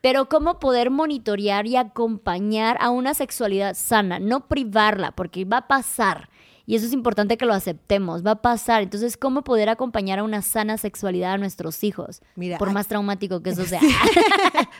Pero 0.00 0.28
cómo 0.28 0.58
poder 0.58 0.90
monitorear 0.90 1.66
y 1.66 1.76
acompañar 1.76 2.76
a 2.80 2.90
una 2.90 3.14
sexualidad 3.14 3.74
sana, 3.74 4.18
no 4.18 4.48
privarla, 4.48 5.12
porque 5.12 5.44
va 5.44 5.58
a 5.58 5.68
pasar. 5.68 6.30
Y 6.66 6.74
eso 6.74 6.86
es 6.86 6.92
importante 6.92 7.36
que 7.36 7.46
lo 7.46 7.54
aceptemos, 7.54 8.26
va 8.26 8.32
a 8.32 8.42
pasar. 8.42 8.82
Entonces, 8.82 9.16
¿cómo 9.16 9.44
poder 9.44 9.68
acompañar 9.68 10.18
a 10.18 10.24
una 10.24 10.42
sana 10.42 10.76
sexualidad 10.78 11.34
a 11.34 11.38
nuestros 11.38 11.82
hijos? 11.84 12.20
Mira, 12.34 12.58
por 12.58 12.72
más 12.72 12.88
traumático 12.88 13.40
que 13.42 13.50
eso 13.50 13.64
sea. 13.66 13.80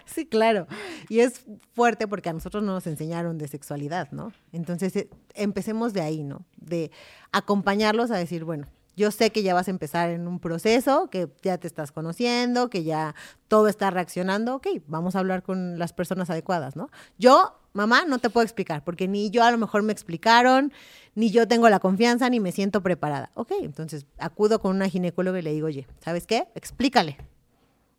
Sí, 0.04 0.26
claro. 0.26 0.66
Y 1.08 1.20
es 1.20 1.44
fuerte 1.74 2.08
porque 2.08 2.28
a 2.28 2.32
nosotros 2.32 2.62
no 2.62 2.72
nos 2.72 2.86
enseñaron 2.86 3.38
de 3.38 3.48
sexualidad, 3.48 4.10
¿no? 4.12 4.32
Entonces, 4.52 4.96
eh, 4.96 5.10
empecemos 5.34 5.92
de 5.92 6.00
ahí, 6.00 6.22
¿no? 6.22 6.44
De 6.56 6.90
acompañarlos 7.32 8.10
a 8.10 8.16
decir, 8.16 8.44
bueno, 8.44 8.66
yo 8.96 9.10
sé 9.10 9.30
que 9.30 9.42
ya 9.42 9.52
vas 9.54 9.68
a 9.68 9.70
empezar 9.70 10.10
en 10.10 10.26
un 10.26 10.40
proceso, 10.40 11.08
que 11.10 11.28
ya 11.42 11.58
te 11.58 11.66
estás 11.66 11.92
conociendo, 11.92 12.70
que 12.70 12.82
ya 12.82 13.14
todo 13.46 13.68
está 13.68 13.90
reaccionando, 13.90 14.56
ok, 14.56 14.66
vamos 14.86 15.14
a 15.14 15.18
hablar 15.18 15.42
con 15.42 15.78
las 15.78 15.92
personas 15.92 16.30
adecuadas, 16.30 16.76
¿no? 16.76 16.88
Yo, 17.18 17.60
mamá, 17.74 18.04
no 18.06 18.18
te 18.18 18.30
puedo 18.30 18.44
explicar, 18.44 18.82
porque 18.84 19.06
ni 19.06 19.30
yo 19.30 19.44
a 19.44 19.50
lo 19.50 19.58
mejor 19.58 19.82
me 19.82 19.92
explicaron, 19.92 20.72
ni 21.14 21.30
yo 21.30 21.46
tengo 21.46 21.68
la 21.68 21.78
confianza, 21.78 22.30
ni 22.30 22.40
me 22.40 22.52
siento 22.52 22.82
preparada. 22.82 23.30
Ok, 23.34 23.52
entonces 23.60 24.06
acudo 24.18 24.60
con 24.60 24.74
una 24.74 24.88
ginecóloga 24.88 25.38
y 25.38 25.42
le 25.42 25.52
digo, 25.52 25.66
oye, 25.66 25.86
¿sabes 26.02 26.26
qué? 26.26 26.48
Explícale. 26.54 27.18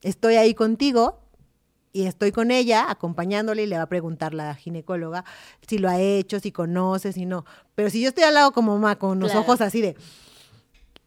Estoy 0.01 0.35
ahí 0.35 0.53
contigo, 0.55 1.21
y 1.93 2.05
estoy 2.05 2.31
con 2.31 2.51
ella 2.51 2.91
acompañándole 2.91 3.63
y 3.63 3.65
le 3.65 3.77
va 3.77 3.83
a 3.83 3.89
preguntar 3.89 4.33
la 4.35 4.53
ginecóloga 4.53 5.25
si 5.67 5.79
lo 5.79 5.89
ha 5.89 5.99
hecho, 5.99 6.39
si 6.39 6.51
conoce, 6.51 7.11
si 7.11 7.25
no. 7.25 7.43
Pero 7.73 7.89
si 7.89 8.01
yo 8.01 8.09
estoy 8.09 8.23
al 8.25 8.35
lado 8.35 8.51
como 8.51 8.73
mamá 8.73 8.97
con 8.99 9.19
los 9.19 9.31
Claro. 9.31 9.45
ojos 9.45 9.61
así 9.61 9.81
de 9.81 9.95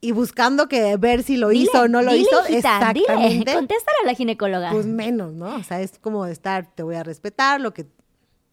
y 0.01 0.13
buscando 0.13 0.69
que 0.69 0.97
ver 0.97 1.23
si 1.23 1.37
lo 1.37 1.49
Dile, 1.49 1.65
hizo 1.65 1.83
o 1.83 1.89
no 1.89 2.03
lo 2.03 2.13
dile, 2.13 2.23
hizo, 2.23 2.41
hijita, 2.49 2.93
dile, 2.93 3.05
exactamente. 3.07 3.55
contéstale 3.55 3.97
a 4.03 4.07
la 4.07 4.15
ginecóloga. 4.15 4.71
Pues 4.73 4.87
menos, 4.87 5.35
¿no? 5.35 5.57
O 5.57 5.63
sea, 5.63 5.81
es 5.81 5.99
como 5.99 6.27
estar, 6.27 6.75
te 6.75 6.83
voy 6.83 6.97
a 6.97 7.03
respetar, 7.03 7.61
lo 7.61 7.75
que 7.75 7.87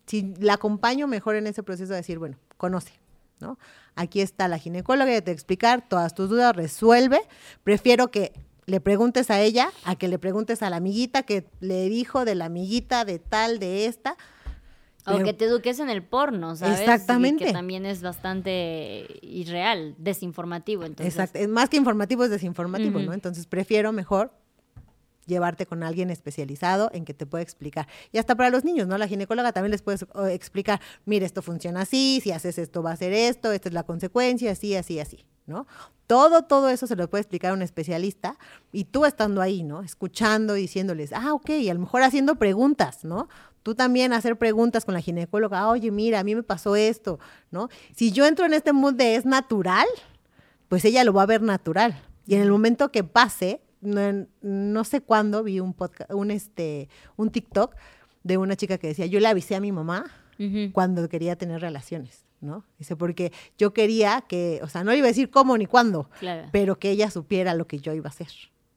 si 0.05 0.33
la 0.39 0.53
acompaño 0.53 1.07
mejor 1.07 1.35
en 1.35 1.47
ese 1.47 1.63
proceso 1.63 1.93
de 1.93 1.97
decir, 1.97 2.19
bueno, 2.19 2.37
conoce, 2.57 2.93
¿no? 3.39 3.57
Aquí 3.95 4.21
está 4.21 4.47
la 4.47 4.57
ginecóloga, 4.57 5.11
ya 5.11 5.21
te 5.21 5.31
va 5.31 5.33
a 5.33 5.35
explicar 5.35 5.87
todas 5.87 6.13
tus 6.13 6.29
dudas, 6.29 6.55
resuelve. 6.55 7.19
Prefiero 7.63 8.11
que 8.11 8.33
le 8.65 8.81
preguntes 8.81 9.31
a 9.31 9.39
ella 9.39 9.71
a 9.85 9.95
que 9.95 10.07
le 10.07 10.19
preguntes 10.19 10.61
a 10.61 10.69
la 10.69 10.77
amiguita 10.77 11.23
que 11.23 11.45
le 11.61 11.87
dijo 11.87 12.25
de 12.25 12.35
la 12.35 12.45
amiguita 12.45 13.05
de 13.05 13.19
tal, 13.19 13.59
de 13.59 13.85
esta. 13.85 14.17
O 15.08 15.24
que 15.24 15.34
te 15.34 15.45
eduques 15.45 15.80
en 15.80 15.89
el 15.89 16.03
porno, 16.03 16.55
¿sabes? 16.55 16.80
Y 16.80 16.82
Exactamente. 16.82 17.45
que 17.45 17.53
también 17.53 17.86
es 17.86 18.01
bastante 18.01 19.08
irreal, 19.22 19.95
desinformativo. 19.97 20.84
Entonces, 20.84 21.16
Exacto. 21.16 21.47
Más 21.49 21.70
que 21.70 21.78
informativo 21.78 22.24
es 22.24 22.30
desinformativo. 22.30 22.99
¿no? 22.99 23.14
Entonces 23.14 23.45
prefiero 23.47 23.91
mejor 23.91 24.32
llevarte 25.28 25.66
con 25.66 25.84
alguien 25.84 26.10
especializado 26.10 26.89
en 26.93 27.05
que 27.05 27.14
te 27.14 27.26
pueda 27.26 27.43
explicar. 27.43 27.88
Y 28.12 28.18
hasta 28.18 28.36
para 28.36 28.49
los 28.49 28.64
niños, 28.64 28.88
¿no? 28.88 28.97
La 28.97 29.08
ginecóloga 29.08 29.51
también 29.51 29.72
les 29.72 29.82
puede 29.82 29.97
eh, 29.97 30.34
explicar, 30.34 30.82
mire, 31.05 31.26
esto 31.26 31.41
funciona 31.41 31.82
así, 31.82 32.20
si 32.24 32.32
haces 32.32 32.58
esto 32.58 32.82
va 32.82 32.91
a 32.91 32.95
ser 32.95 33.14
esto, 33.14 33.51
esta 33.51 33.70
es 33.70 33.74
la 33.74 33.84
consecuencia, 33.84 34.51
así, 34.51 34.76
así, 34.76 34.99
así, 34.99 35.26
¿no? 35.45 35.68
Todo, 36.08 36.43
todo 36.43 36.70
eso 36.70 36.88
se 36.88 36.95
lo 36.95 37.10
puede 37.10 37.22
explicar 37.24 37.51
un 37.51 37.62
especialista 37.62 38.38
y 38.72 38.86
tú 38.86 39.05
estando 39.05 39.41
ahí, 39.41 39.64
¿no? 39.64 39.82
Escuchando, 39.82 40.53
diciéndoles, 40.53 41.12
ah, 41.12 41.34
ok, 41.34 41.49
y 41.49 41.70
a 41.70 41.74
lo 41.74 41.82
mejor 41.82 42.01
haciendo 42.01 42.36
preguntas, 42.36 43.03
¿no? 43.03 43.28
Tú 43.68 43.76
también 43.76 44.13
hacer 44.13 44.38
preguntas 44.38 44.86
con 44.86 44.93
la 44.93 45.01
ginecóloga, 45.01 45.59
"Ah, 45.59 45.68
oye, 45.72 45.91
mira, 45.91 46.22
a 46.22 46.24
mí 46.24 46.34
me 46.36 46.41
pasó 46.41 46.78
esto, 46.78 47.20
¿no? 47.51 47.68
Si 47.93 48.13
yo 48.13 48.26
entro 48.26 48.45
en 48.45 48.53
este 48.53 48.72
mood 48.72 48.93
de 48.93 49.15
es 49.15 49.26
natural, 49.26 49.86
pues 50.70 50.86
ella 50.86 51.03
lo 51.03 51.11
va 51.11 51.24
a 51.24 51.26
ver 51.26 51.41
natural. 51.41 52.01
Y 52.26 52.36
en 52.36 52.41
el 52.43 52.49
momento 52.49 52.93
que 52.93 53.03
pase, 53.03 53.59
no, 53.82 54.26
no 54.41 54.84
sé 54.86 55.01
cuándo 55.01 55.43
vi 55.43 55.59
un 55.59 55.74
podcast, 55.74 56.09
un 56.13 56.32
este, 56.32 56.88
un 57.18 57.30
TikTok 57.30 57.76
de 58.24 58.38
una 58.38 58.55
chica 58.55 58.78
que 58.78 58.88
decía, 58.88 59.05
yo 59.05 59.20
le 59.20 59.28
avisé 59.28 59.55
a 59.57 59.59
mi 59.59 59.74
mamá 59.74 60.05
cuando 60.72 61.09
quería 61.09 61.36
tener 61.36 61.59
relaciones, 61.59 62.24
¿no? 62.39 62.63
Dice, 62.80 62.95
porque 62.95 63.34
yo 63.57 63.74
quería 63.74 64.22
que, 64.30 64.61
o 64.63 64.70
sea, 64.70 64.86
no 64.86 64.91
le 64.91 64.99
iba 64.99 65.07
a 65.07 65.09
decir 65.09 65.30
cómo 65.30 65.57
ni 65.57 65.65
cuándo, 65.65 66.09
Claro. 66.22 66.47
pero 66.53 66.80
que 66.80 66.89
ella 66.91 67.11
supiera 67.11 67.53
lo 67.53 67.68
que 67.68 67.80
yo 67.80 67.93
iba 67.93 68.07
a 68.07 68.11
hacer, 68.11 68.30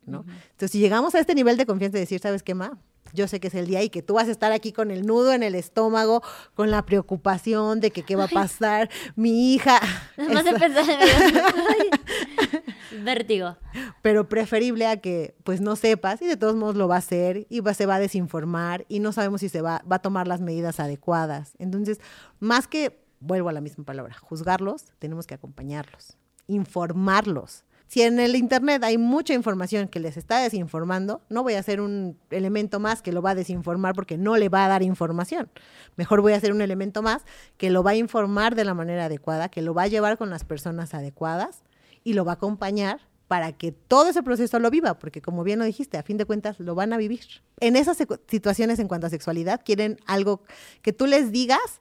¿no? 0.04 0.24
Entonces, 0.50 0.72
si 0.72 0.80
llegamos 0.80 1.14
a 1.14 1.20
este 1.20 1.36
nivel 1.36 1.56
de 1.56 1.64
confianza 1.64 1.94
de 1.94 2.00
decir, 2.00 2.18
¿sabes 2.18 2.42
qué, 2.42 2.54
ma? 2.56 2.76
Yo 3.12 3.28
sé 3.28 3.40
que 3.40 3.48
es 3.48 3.54
el 3.54 3.66
día 3.66 3.82
y 3.82 3.90
que 3.90 4.02
tú 4.02 4.14
vas 4.14 4.28
a 4.28 4.30
estar 4.30 4.52
aquí 4.52 4.72
con 4.72 4.90
el 4.90 5.06
nudo 5.06 5.32
en 5.32 5.42
el 5.42 5.54
estómago, 5.54 6.22
con 6.54 6.70
la 6.70 6.84
preocupación 6.84 7.80
de 7.80 7.90
que 7.90 8.02
qué 8.02 8.16
va 8.16 8.24
a 8.24 8.28
pasar, 8.28 8.90
mi 9.16 9.54
hija. 9.54 9.80
Nada 10.16 10.34
más 10.34 10.44
de 10.44 10.52
pensar 10.52 10.84
en 10.90 12.60
Vértigo. 13.04 13.56
pero 14.02 14.28
preferible 14.28 14.86
a 14.86 14.96
que 14.96 15.34
pues 15.44 15.60
no 15.60 15.76
sepas 15.76 16.20
y 16.22 16.26
de 16.26 16.36
todos 16.36 16.56
modos 16.56 16.76
lo 16.76 16.88
va 16.88 16.96
a 16.96 16.98
hacer 16.98 17.46
y 17.48 17.60
va, 17.60 17.74
se 17.74 17.86
va 17.86 17.96
a 17.96 18.00
desinformar 18.00 18.84
y 18.88 19.00
no 19.00 19.12
sabemos 19.12 19.40
si 19.40 19.48
se 19.48 19.62
va, 19.62 19.82
va 19.90 19.96
a 19.96 20.02
tomar 20.02 20.26
las 20.26 20.40
medidas 20.40 20.80
adecuadas. 20.80 21.54
Entonces, 21.58 22.00
más 22.40 22.66
que, 22.66 23.00
vuelvo 23.20 23.48
a 23.48 23.52
la 23.52 23.60
misma 23.60 23.84
palabra, 23.84 24.16
juzgarlos, 24.18 24.86
tenemos 24.98 25.26
que 25.26 25.34
acompañarlos, 25.34 26.16
informarlos. 26.46 27.64
Si 27.90 28.02
en 28.02 28.20
el 28.20 28.36
Internet 28.36 28.84
hay 28.84 28.98
mucha 28.98 29.34
información 29.34 29.88
que 29.88 29.98
les 29.98 30.16
está 30.16 30.38
desinformando, 30.38 31.22
no 31.28 31.42
voy 31.42 31.54
a 31.54 31.58
hacer 31.58 31.80
un 31.80 32.16
elemento 32.30 32.78
más 32.78 33.02
que 33.02 33.10
lo 33.10 33.20
va 33.20 33.30
a 33.30 33.34
desinformar 33.34 33.96
porque 33.96 34.16
no 34.16 34.36
le 34.36 34.48
va 34.48 34.64
a 34.64 34.68
dar 34.68 34.84
información. 34.84 35.50
Mejor 35.96 36.20
voy 36.20 36.32
a 36.32 36.36
hacer 36.36 36.52
un 36.52 36.60
elemento 36.60 37.02
más 37.02 37.24
que 37.56 37.68
lo 37.68 37.82
va 37.82 37.90
a 37.90 37.96
informar 37.96 38.54
de 38.54 38.64
la 38.64 38.74
manera 38.74 39.06
adecuada, 39.06 39.48
que 39.48 39.60
lo 39.60 39.74
va 39.74 39.82
a 39.82 39.86
llevar 39.88 40.18
con 40.18 40.30
las 40.30 40.44
personas 40.44 40.94
adecuadas 40.94 41.64
y 42.04 42.12
lo 42.12 42.24
va 42.24 42.30
a 42.30 42.34
acompañar 42.36 43.00
para 43.26 43.50
que 43.50 43.72
todo 43.72 44.10
ese 44.10 44.22
proceso 44.22 44.60
lo 44.60 44.70
viva, 44.70 44.96
porque 44.96 45.20
como 45.20 45.42
bien 45.42 45.58
lo 45.58 45.64
dijiste, 45.64 45.98
a 45.98 46.04
fin 46.04 46.16
de 46.16 46.26
cuentas 46.26 46.60
lo 46.60 46.76
van 46.76 46.92
a 46.92 46.96
vivir. 46.96 47.24
En 47.58 47.74
esas 47.74 47.98
situaciones 48.28 48.78
en 48.78 48.86
cuanto 48.86 49.08
a 49.08 49.10
sexualidad, 49.10 49.62
quieren 49.64 49.98
algo 50.06 50.44
que 50.82 50.92
tú 50.92 51.06
les 51.06 51.32
digas 51.32 51.80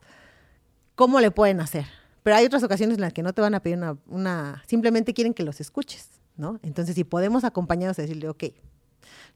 cómo 0.96 1.20
le 1.20 1.30
pueden 1.30 1.60
hacer. 1.60 1.99
Pero 2.22 2.36
hay 2.36 2.44
otras 2.46 2.62
ocasiones 2.62 2.96
en 2.96 3.00
las 3.02 3.12
que 3.12 3.22
no 3.22 3.32
te 3.32 3.40
van 3.40 3.54
a 3.54 3.60
pedir 3.60 3.76
una, 3.78 3.96
una 4.06 4.62
simplemente 4.66 5.14
quieren 5.14 5.32
que 5.34 5.42
los 5.42 5.60
escuches, 5.60 6.20
¿no? 6.36 6.58
Entonces, 6.62 6.94
si 6.94 7.04
podemos 7.04 7.44
acompañarlos 7.44 7.98
a 7.98 8.02
decirle, 8.02 8.28
ok, 8.28 8.44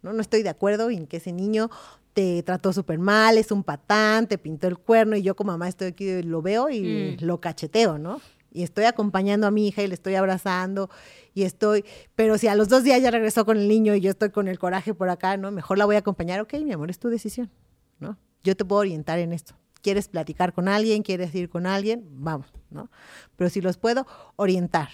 no, 0.02 0.12
no 0.12 0.20
estoy 0.20 0.42
de 0.42 0.50
acuerdo 0.50 0.90
en 0.90 1.06
que 1.06 1.16
ese 1.16 1.32
niño 1.32 1.70
te 2.12 2.42
trató 2.42 2.72
súper 2.72 2.98
mal, 2.98 3.38
es 3.38 3.50
un 3.50 3.64
patán, 3.64 4.26
te 4.28 4.36
pintó 4.38 4.68
el 4.68 4.78
cuerno 4.78 5.16
y 5.16 5.22
yo 5.22 5.34
como 5.34 5.52
mamá 5.52 5.68
estoy 5.68 5.88
aquí, 5.88 6.22
lo 6.22 6.42
veo 6.42 6.68
y 6.70 7.16
Mm. 7.20 7.24
lo 7.24 7.40
cacheteo, 7.40 7.98
¿no? 7.98 8.20
Y 8.52 8.62
estoy 8.62 8.84
acompañando 8.84 9.46
a 9.48 9.50
mi 9.50 9.66
hija 9.66 9.82
y 9.82 9.88
le 9.88 9.94
estoy 9.94 10.14
abrazando 10.14 10.88
y 11.32 11.42
estoy, 11.42 11.84
pero 12.14 12.38
si 12.38 12.46
a 12.46 12.54
los 12.54 12.68
dos 12.68 12.84
días 12.84 13.02
ya 13.02 13.10
regresó 13.10 13.44
con 13.44 13.56
el 13.56 13.66
niño 13.66 13.94
y 13.96 14.00
yo 14.00 14.10
estoy 14.10 14.30
con 14.30 14.46
el 14.46 14.58
coraje 14.60 14.94
por 14.94 15.08
acá, 15.08 15.36
¿no? 15.36 15.50
Mejor 15.50 15.76
la 15.78 15.86
voy 15.86 15.96
a 15.96 16.00
acompañar, 16.00 16.40
ok, 16.40 16.54
mi 16.62 16.72
amor, 16.72 16.88
es 16.90 16.98
tu 17.00 17.08
decisión, 17.08 17.50
¿no? 17.98 18.16
Yo 18.44 18.54
te 18.56 18.64
puedo 18.64 18.80
orientar 18.82 19.18
en 19.18 19.32
esto. 19.32 19.54
¿Quieres 19.84 20.08
platicar 20.08 20.54
con 20.54 20.66
alguien? 20.66 21.02
¿Quieres 21.02 21.34
ir 21.34 21.50
con 21.50 21.66
alguien? 21.66 22.06
Vamos, 22.08 22.46
¿no? 22.70 22.88
Pero 23.36 23.50
si 23.50 23.60
los 23.60 23.76
puedo 23.76 24.06
orientar 24.36 24.88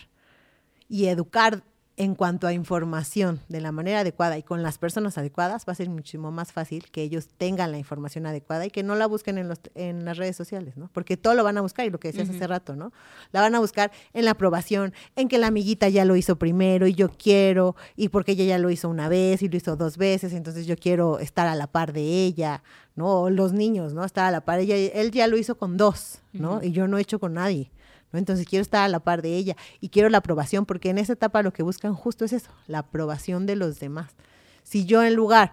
y 0.89 1.07
educar 1.07 1.63
en 2.01 2.15
cuanto 2.15 2.47
a 2.47 2.55
información 2.55 3.41
de 3.51 3.61
la 3.61 3.73
manera 3.73 4.01
adecuada 4.01 4.39
y 4.39 4.43
con 4.43 4.63
las 4.63 4.79
personas 4.79 5.19
adecuadas, 5.19 5.67
va 5.69 5.75
a 5.75 5.77
ser 5.77 5.91
muchísimo 5.91 6.31
más 6.31 6.51
fácil 6.51 6.91
que 6.91 7.03
ellos 7.03 7.29
tengan 7.37 7.73
la 7.73 7.77
información 7.77 8.25
adecuada 8.25 8.65
y 8.65 8.71
que 8.71 8.83
no 8.83 8.95
la 8.95 9.05
busquen 9.05 9.37
en, 9.37 9.49
los, 9.49 9.61
en 9.75 10.07
las 10.07 10.17
redes 10.17 10.35
sociales, 10.35 10.79
¿no? 10.79 10.89
Porque 10.95 11.19
todo 11.19 11.35
lo 11.35 11.45
van 11.45 11.59
a 11.59 11.61
buscar, 11.61 11.85
y 11.85 11.91
lo 11.91 12.01
que 12.01 12.09
decías 12.09 12.31
hace 12.31 12.47
rato, 12.47 12.75
¿no? 12.75 12.91
La 13.33 13.43
van 13.43 13.55
a 13.55 13.59
buscar 13.59 13.93
en 14.15 14.25
la 14.25 14.31
aprobación, 14.31 14.95
en 15.15 15.29
que 15.29 15.37
la 15.37 15.49
amiguita 15.49 15.91
ya 15.91 16.07
lo 16.07 16.17
hizo 16.17 16.37
primero 16.37 16.87
y 16.87 16.95
yo 16.95 17.11
quiero, 17.11 17.77
y 17.97 18.09
porque 18.09 18.33
ella 18.33 18.45
ya 18.45 18.59
lo 18.59 18.71
hizo 18.71 18.89
una 18.89 19.11
vez 19.11 19.43
y 19.43 19.51
lo 19.51 19.59
hizo 19.59 19.77
dos 19.77 19.99
veces, 19.99 20.33
entonces 20.33 20.67
yo 20.67 20.77
quiero 20.77 21.19
estar 21.19 21.49
a 21.49 21.55
la 21.55 21.67
par 21.67 21.93
de 21.93 22.25
ella, 22.25 22.63
¿no? 22.97 23.25
O 23.25 23.29
los 23.29 23.53
niños, 23.53 23.93
¿no? 23.93 24.07
Estar 24.07 24.25
a 24.25 24.31
la 24.31 24.41
par. 24.41 24.61
Ella, 24.61 24.75
él 24.75 25.11
ya 25.11 25.27
lo 25.27 25.37
hizo 25.37 25.59
con 25.59 25.77
dos, 25.77 26.21
¿no? 26.33 26.63
Y 26.63 26.73
yo 26.73 26.89
no 26.89 26.97
he 26.97 27.03
hecho 27.03 27.21
con 27.21 27.35
nadie. 27.35 27.71
Entonces 28.13 28.47
quiero 28.47 28.63
estar 28.63 28.83
a 28.83 28.89
la 28.89 29.01
par 29.01 29.23
de 29.23 29.37
ella 29.37 29.57
y 29.81 29.91
quiero 29.91 30.09
la 30.09 30.19
aprobación, 30.19 30.67
porque 30.67 30.91
en 30.91 30.99
esa 30.99 31.13
etapa 31.13 31.43
lo 31.43 31.53
que 31.53 31.63
buscan 31.63 31.95
justo 31.95 32.25
es 32.25 32.33
eso, 32.33 32.51
la 32.67 32.81
aprobación 32.81 33.47
de 33.47 33.57
los 33.57 33.79
demás. 33.81 34.13
Si 34.63 34.85
yo 34.85 35.03
en 35.03 35.15
lugar 35.15 35.53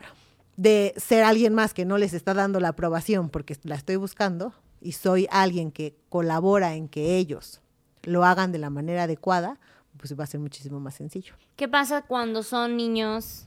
de 0.55 0.93
ser 0.97 1.23
alguien 1.23 1.53
más 1.53 1.73
que 1.73 1.85
no 1.85 1.97
les 1.97 2.13
está 2.13 2.33
dando 2.33 2.59
la 2.59 2.69
aprobación 2.69 3.29
porque 3.29 3.55
la 3.63 3.75
estoy 3.75 3.95
buscando 3.95 4.53
y 4.81 4.93
soy 4.93 5.27
alguien 5.31 5.71
que 5.71 5.95
colabora 6.09 6.75
en 6.75 6.87
que 6.87 7.17
ellos 7.17 7.61
lo 8.03 8.25
hagan 8.25 8.51
de 8.51 8.57
la 8.57 8.69
manera 8.69 9.03
adecuada, 9.03 9.59
pues 9.97 10.17
va 10.17 10.23
a 10.23 10.27
ser 10.27 10.39
muchísimo 10.39 10.79
más 10.79 10.95
sencillo. 10.95 11.33
¿Qué 11.55 11.67
pasa 11.67 12.03
cuando 12.03 12.43
son 12.43 12.77
niños 12.77 13.45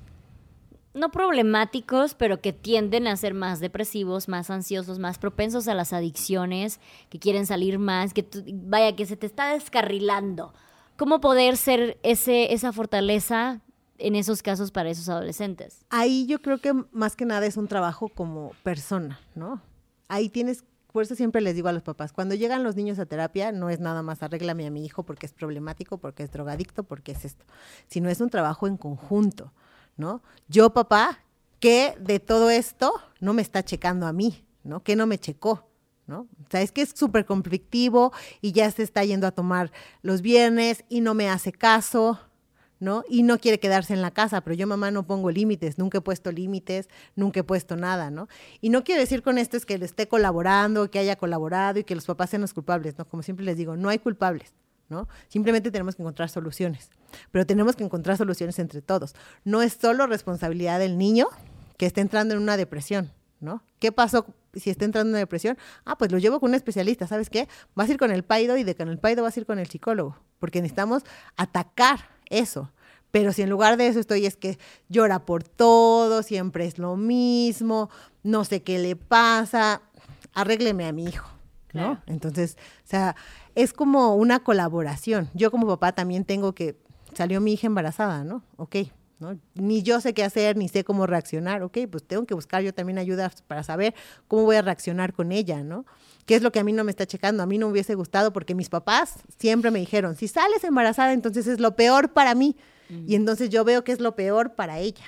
no 0.95 1.11
problemáticos, 1.11 2.15
pero 2.15 2.41
que 2.41 2.53
tienden 2.53 3.07
a 3.07 3.17
ser 3.17 3.35
más 3.35 3.61
depresivos, 3.61 4.29
más 4.29 4.51
ansiosos, 4.51 4.99
más 4.99 5.19
propensos 5.19 5.69
a 5.69 5.75
las 5.75 5.93
adicciones, 5.93 6.81
que 7.09 7.19
quieren 7.19 7.47
salir 7.47 7.79
más, 7.79 8.13
que 8.13 8.27
vaya, 8.53 8.97
que 8.97 9.07
se 9.07 9.17
te 9.17 9.27
está 9.27 9.53
descarrilando? 9.53 10.53
¿Cómo 10.97 11.21
poder 11.21 11.57
ser 11.57 11.99
ese, 12.03 12.53
esa 12.53 12.73
fortaleza 12.73 13.61
en 13.99 14.17
esos 14.17 14.43
casos 14.43 14.71
para 14.71 14.91
esos 14.91 15.09
adolescentes? 15.09 15.85
Ahí 15.91 16.27
yo 16.27 16.43
creo 16.43 16.59
que 16.59 16.73
más 16.93 17.17
que 17.17 17.25
nada 17.25 17.47
es 17.47 17.57
un 17.57 17.69
trabajo 17.69 18.09
como 18.09 18.53
persona, 18.63 19.21
¿no? 19.35 19.63
Ahí 20.09 20.29
tienes 20.29 20.65
por 20.93 21.05
eso 21.05 21.15
siempre 21.15 21.41
les 21.41 21.55
digo 21.55 21.69
a 21.69 21.73
los 21.73 21.83
papás, 21.83 22.13
cuando 22.13 22.35
llegan 22.35 22.65
los 22.65 22.75
niños 22.77 22.99
a 22.99 23.07
terapia, 23.07 23.53
no 23.53 23.71
es 23.71 23.79
nada 23.81 24.03
más 24.03 24.23
arréglame 24.23 24.67
a 24.67 24.71
mi 24.71 24.85
hijo 24.85 25.05
porque 25.05 25.27
es 25.27 25.33
problemático, 25.33 25.99
porque 25.99 26.25
es 26.25 26.33
drogadicto, 26.33 26.83
porque 26.83 27.13
es 27.13 27.25
esto, 27.25 27.45
sino 27.87 28.09
es 28.09 28.21
un 28.21 28.29
trabajo 28.29 28.67
en 28.67 28.77
conjunto, 28.77 29.53
Yo, 30.49 30.71
papá, 30.71 31.21
¿qué 31.59 31.95
de 32.01 32.21
todo 32.21 32.51
esto 32.51 32.93
no 33.21 33.33
me 33.33 33.43
está 33.43 33.65
checando 33.65 34.07
a 34.07 34.13
mí, 34.13 34.45
¿no? 34.65 34.83
¿Qué 34.83 34.97
no 34.97 35.07
me 35.07 35.19
checó? 35.19 35.67
¿No? 36.07 36.21
O 36.23 36.51
sea, 36.51 36.61
es 36.63 36.73
que 36.73 36.83
es 36.83 36.91
súper 36.91 37.25
conflictivo 37.25 38.13
y 38.41 38.51
ya 38.51 38.69
se 38.73 38.83
está 38.83 39.05
yendo 39.05 39.29
a 39.29 39.31
tomar 39.31 39.71
los 40.03 40.23
viernes 40.23 40.85
y 40.89 41.03
no 41.03 41.15
me 41.15 41.29
hace 41.29 41.53
caso, 41.53 42.19
¿no? 42.81 43.05
Y 43.09 43.23
no 43.23 43.39
quiere 43.39 43.61
quedarse 43.61 43.93
en 43.93 44.03
la 44.03 44.11
casa, 44.11 44.41
pero 44.41 44.55
yo 44.55 44.67
mamá 44.67 44.91
no 44.91 45.07
pongo 45.07 45.31
límites, 45.31 45.79
nunca 45.79 45.99
he 45.99 46.01
puesto 46.01 46.33
límites, 46.33 46.89
nunca 47.15 47.41
he 47.41 47.45
puesto 47.45 47.77
nada, 47.77 48.11
¿no? 48.11 48.27
Y 48.61 48.71
no 48.71 48.83
quiero 48.83 49.01
decir 49.01 49.23
con 49.23 49.39
esto 49.39 49.57
es 49.57 49.67
que 49.67 49.79
le 49.79 49.85
esté 49.85 50.09
colaborando, 50.09 50.91
que 50.91 50.99
haya 50.99 51.15
colaborado 51.15 51.79
y 51.79 51.85
que 51.85 51.95
los 51.95 52.07
papás 52.07 52.31
sean 52.31 52.43
los 52.43 52.55
culpables, 52.55 52.99
¿no? 52.99 53.05
Como 53.05 53.23
siempre 53.23 53.45
les 53.45 53.57
digo, 53.57 53.77
no 53.77 53.89
hay 53.89 53.99
culpables, 53.99 54.53
¿no? 54.89 55.07
Simplemente 55.29 55.71
tenemos 55.71 55.95
que 55.95 56.03
encontrar 56.03 56.29
soluciones, 56.29 56.91
pero 57.31 57.47
tenemos 57.47 57.77
que 57.77 57.85
encontrar 57.85 58.17
soluciones 58.17 58.59
entre 58.59 58.83
todos. 58.83 59.15
No 59.45 59.63
es 59.63 59.75
solo 59.81 60.07
responsabilidad 60.07 60.79
del 60.79 60.99
niño 60.99 61.27
que 61.77 61.87
esté 61.87 62.01
entrando 62.01 62.35
en 62.35 62.41
una 62.41 62.57
depresión, 62.57 63.13
¿no? 63.41 63.63
¿Qué 63.79 63.93
pasó 63.93 64.27
si 64.55 64.71
está 64.71 64.85
entrando 64.85 65.09
en 65.09 65.13
una 65.13 65.19
depresión? 65.19 65.57
Ah, 65.85 65.97
pues 65.97 66.13
lo 66.13 66.19
llevo 66.19 66.41
con 66.41 66.51
un 66.51 66.55
especialista, 66.55 67.07
¿sabes 67.07 67.31
qué? 67.31 67.49
Vas 67.75 67.89
a 67.89 67.93
ir 67.93 67.99
con 67.99 68.11
el 68.11 68.25
paido 68.25 68.57
y 68.57 68.65
de 68.65 68.75
con 68.75 68.89
el 68.89 68.99
paido 68.99 69.23
vas 69.23 69.37
a 69.37 69.41
ir 69.41 69.47
con 69.47 69.59
el 69.59 69.69
psicólogo, 69.69 70.17
porque 70.39 70.61
necesitamos 70.61 71.05
atacar 71.37 72.01
eso. 72.29 72.71
Pero 73.11 73.33
si 73.33 73.43
en 73.43 73.51
lugar 73.51 73.77
de 73.77 73.89
eso 73.89 73.99
estoy 73.99 74.27
es 74.27 74.37
que 74.37 74.59
llora 74.89 75.25
por 75.27 75.43
todo, 75.43 76.23
siempre 76.23 76.67
es 76.67 76.79
lo 76.79 76.97
mismo, 76.97 77.91
no 78.23 78.45
sé 78.45 78.63
qué 78.63 78.79
le 78.79 78.95
pasa, 78.97 79.83
arrégleme 80.33 80.87
a 80.87 80.93
mi 80.93 81.05
hijo, 81.05 81.29
¿no? 81.73 82.01
Entonces, 82.07 82.57
o 82.85 82.89
sea, 82.89 83.17
es 83.55 83.73
como 83.73 84.15
una 84.15 84.41
colaboración. 84.41 85.29
Yo 85.35 85.51
como 85.51 85.67
papá 85.67 85.93
también 85.93 86.25
tengo 86.25 86.55
que, 86.55 86.79
salió 87.15 87.41
mi 87.41 87.55
hija 87.55 87.67
embarazada, 87.67 88.25
¿no? 88.25 88.43
Ok, 88.57 88.77
¿no? 89.19 89.39
Ni 89.55 89.83
yo 89.83 90.01
sé 90.01 90.15
qué 90.15 90.25
hacer, 90.25 90.57
ni 90.57 90.69
sé 90.69 90.83
cómo 90.85 91.07
reaccionar, 91.07 91.63
ok, 91.63 91.79
pues 91.91 92.05
tengo 92.05 92.25
que 92.25 92.35
buscar 92.35 92.63
yo 92.63 92.73
también 92.73 92.99
ayuda 92.99 93.31
para 93.47 93.63
saber 93.63 93.95
cómo 94.29 94.45
voy 94.45 94.57
a 94.57 94.63
reaccionar 94.63 95.13
con 95.13 95.31
ella, 95.31 95.63
¿no? 95.63 95.85
¿Qué 96.27 96.35
es 96.37 96.43
lo 96.43 96.53
que 96.53 96.61
a 96.61 96.65
mí 96.65 96.73
no 96.73 96.85
me 96.85 96.91
está 96.91 97.07
checando? 97.07 97.43
A 97.43 97.47
mí 97.47 97.59
no 97.59 97.67
me 97.67 97.73
hubiese 97.73 97.95
gustado 97.95 98.33
porque 98.33 98.55
mis 98.55 98.69
papás 98.69 99.21
siempre 99.39 99.71
me 99.71 99.79
dijeron, 99.79 100.17
si 100.17 100.29
sales 100.29 100.65
embarazada, 100.65 101.13
entonces 101.13 101.47
es 101.47 101.61
lo 101.61 101.77
peor 101.77 102.13
para 102.13 102.35
mí. 102.35 102.57
Y 103.07 103.15
entonces 103.15 103.51
yo 103.51 103.63
veo 103.63 103.85
que 103.85 103.93
es 103.93 104.01
lo 104.01 104.17
peor 104.17 104.55
para 104.55 104.81
ella, 104.81 105.05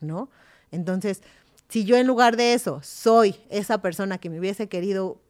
¿no? 0.00 0.28
Entonces, 0.72 1.22
si 1.68 1.84
yo 1.84 1.96
en 1.96 2.08
lugar 2.08 2.36
de 2.36 2.52
eso 2.52 2.80
soy 2.82 3.36
esa 3.48 3.80
persona 3.80 4.18
que 4.18 4.28
me 4.28 4.40
hubiese 4.40 4.68
querido 4.68 5.20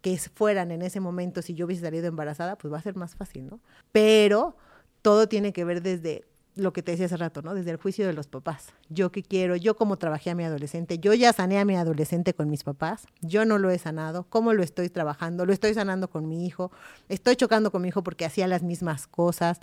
que 0.00 0.16
fueran 0.16 0.70
en 0.70 0.82
ese 0.82 1.00
momento 1.00 1.42
si 1.42 1.54
yo 1.54 1.66
hubiese 1.66 1.82
salido 1.82 2.06
embarazada, 2.06 2.56
pues 2.56 2.72
va 2.72 2.78
a 2.78 2.82
ser 2.82 2.94
más 2.94 3.16
fácil, 3.16 3.46
¿no? 3.48 3.60
Pero 3.92 4.56
todo 5.02 5.28
tiene 5.28 5.52
que 5.52 5.64
ver 5.64 5.82
desde 5.82 6.24
lo 6.56 6.72
que 6.72 6.82
te 6.82 6.92
decía 6.92 7.06
hace 7.06 7.16
rato, 7.16 7.42
¿no? 7.42 7.54
Desde 7.54 7.70
el 7.70 7.76
juicio 7.76 8.06
de 8.06 8.12
los 8.12 8.26
papás. 8.26 8.68
Yo 8.88 9.10
qué 9.12 9.22
quiero, 9.22 9.56
yo 9.56 9.76
cómo 9.76 9.96
trabajé 9.96 10.30
a 10.30 10.34
mi 10.34 10.44
adolescente, 10.44 10.98
yo 10.98 11.14
ya 11.14 11.32
sané 11.32 11.58
a 11.58 11.64
mi 11.64 11.76
adolescente 11.76 12.34
con 12.34 12.50
mis 12.50 12.64
papás, 12.64 13.06
yo 13.20 13.44
no 13.44 13.58
lo 13.58 13.70
he 13.70 13.78
sanado, 13.78 14.26
cómo 14.28 14.52
lo 14.52 14.62
estoy 14.62 14.88
trabajando, 14.90 15.46
lo 15.46 15.52
estoy 15.52 15.74
sanando 15.74 16.10
con 16.10 16.28
mi 16.28 16.46
hijo, 16.46 16.70
estoy 17.08 17.36
chocando 17.36 17.70
con 17.70 17.82
mi 17.82 17.88
hijo 17.88 18.02
porque 18.02 18.24
hacía 18.24 18.46
las 18.46 18.62
mismas 18.62 19.06
cosas. 19.06 19.60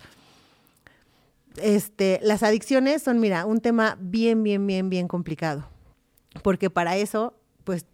Este, 1.57 2.19
las 2.23 2.43
adicciones 2.43 3.03
son, 3.03 3.19
mira, 3.19 3.45
un 3.45 3.59
tema 3.59 3.97
bien, 3.99 4.43
bien, 4.43 4.65
bien, 4.65 4.89
bien 4.89 5.07
complicado, 5.07 5.67
porque 6.41 6.69
para 6.69 6.97
eso, 6.97 7.33
pues, 7.63 7.85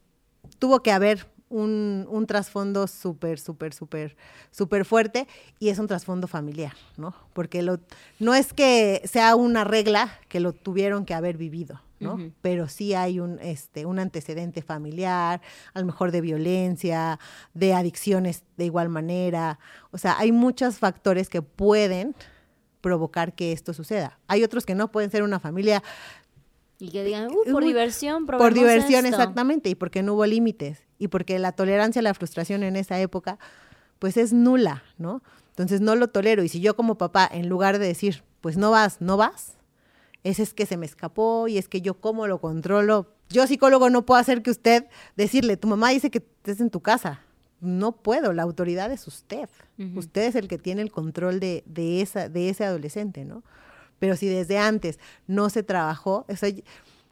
tuvo 0.59 0.81
que 0.81 0.91
haber 0.91 1.32
un, 1.53 2.07
un 2.09 2.25
trasfondo 2.25 2.87
súper, 2.87 3.39
súper, 3.39 3.73
súper, 3.73 4.17
súper 4.49 4.85
fuerte 4.85 5.27
y 5.59 5.69
es 5.69 5.77
un 5.77 5.87
trasfondo 5.87 6.27
familiar, 6.27 6.73
¿no? 6.97 7.13
Porque 7.33 7.61
lo, 7.61 7.79
no 8.19 8.33
es 8.33 8.53
que 8.53 9.01
sea 9.05 9.35
una 9.35 9.63
regla 9.63 10.19
que 10.29 10.39
lo 10.39 10.53
tuvieron 10.53 11.05
que 11.05 11.13
haber 11.13 11.37
vivido, 11.37 11.79
¿no? 11.99 12.17
Pero 12.41 12.67
sí 12.67 12.95
hay 12.95 13.19
un, 13.19 13.39
este, 13.39 13.85
un 13.85 13.99
antecedente 13.99 14.61
familiar, 14.61 15.41
a 15.73 15.79
lo 15.79 15.85
mejor 15.85 16.11
de 16.11 16.21
violencia, 16.21 17.19
de 17.53 17.73
adicciones 17.73 18.43
de 18.57 18.65
igual 18.65 18.89
manera. 18.89 19.59
O 19.91 19.97
sea, 19.97 20.17
hay 20.17 20.31
muchos 20.31 20.79
factores 20.79 21.29
que 21.29 21.41
pueden 21.41 22.15
provocar 22.81 23.33
que 23.33 23.53
esto 23.53 23.73
suceda. 23.73 24.19
Hay 24.27 24.43
otros 24.43 24.65
que 24.65 24.75
no 24.75 24.91
pueden 24.91 25.09
ser 25.09 25.23
una 25.23 25.39
familia 25.39 25.81
y 26.79 26.89
que 26.89 27.03
digan, 27.03 27.29
uh, 27.31 27.51
por 27.51 27.63
diversión, 27.63 28.25
Por 28.25 28.53
diversión, 28.53 29.05
exactamente, 29.05 29.69
y 29.69 29.75
porque 29.75 30.03
no 30.03 30.13
hubo 30.13 30.25
límites, 30.25 30.83
y 30.97 31.07
porque 31.07 31.39
la 31.39 31.51
tolerancia 31.51 31.99
a 31.99 32.03
la 32.03 32.13
frustración 32.13 32.63
en 32.63 32.75
esa 32.75 32.99
época, 32.99 33.39
pues 33.99 34.17
es 34.17 34.33
nula, 34.33 34.83
¿no? 34.97 35.21
Entonces 35.49 35.81
no 35.81 35.95
lo 35.95 36.09
tolero, 36.09 36.43
y 36.43 36.49
si 36.49 36.59
yo 36.59 36.75
como 36.75 36.97
papá, 36.97 37.29
en 37.31 37.47
lugar 37.47 37.79
de 37.79 37.87
decir, 37.87 38.23
pues 38.41 38.57
no 38.57 38.71
vas, 38.71 39.01
no 39.01 39.17
vas, 39.17 39.57
ese 40.23 40.43
es 40.43 40.53
que 40.53 40.65
se 40.65 40.77
me 40.77 40.85
escapó, 40.85 41.47
y 41.47 41.57
es 41.57 41.67
que 41.67 41.81
yo 41.81 41.95
cómo 41.95 42.27
lo 42.27 42.39
controlo, 42.39 43.13
yo 43.29 43.47
psicólogo 43.47 43.89
no 43.89 44.05
puedo 44.05 44.19
hacer 44.19 44.41
que 44.41 44.51
usted 44.51 44.85
decirle, 45.15 45.57
tu 45.57 45.67
mamá 45.67 45.89
dice 45.89 46.09
que 46.09 46.19
estés 46.19 46.59
en 46.59 46.69
tu 46.69 46.81
casa, 46.81 47.21
no 47.61 47.93
puedo, 47.93 48.33
la 48.33 48.43
autoridad 48.43 48.91
es 48.91 49.07
usted, 49.07 49.49
usted 49.95 50.23
es 50.23 50.35
el 50.35 50.47
que 50.47 50.57
tiene 50.57 50.81
el 50.81 50.91
control 50.91 51.39
de, 51.39 51.63
de, 51.65 52.01
esa, 52.01 52.27
de 52.27 52.49
ese 52.49 52.65
adolescente, 52.65 53.23
¿no? 53.25 53.43
Pero 54.03 54.17
si 54.17 54.27
desde 54.27 54.57
antes 54.57 54.99
no 55.27 55.49
se 55.49 55.63
trabajó, 55.63 56.25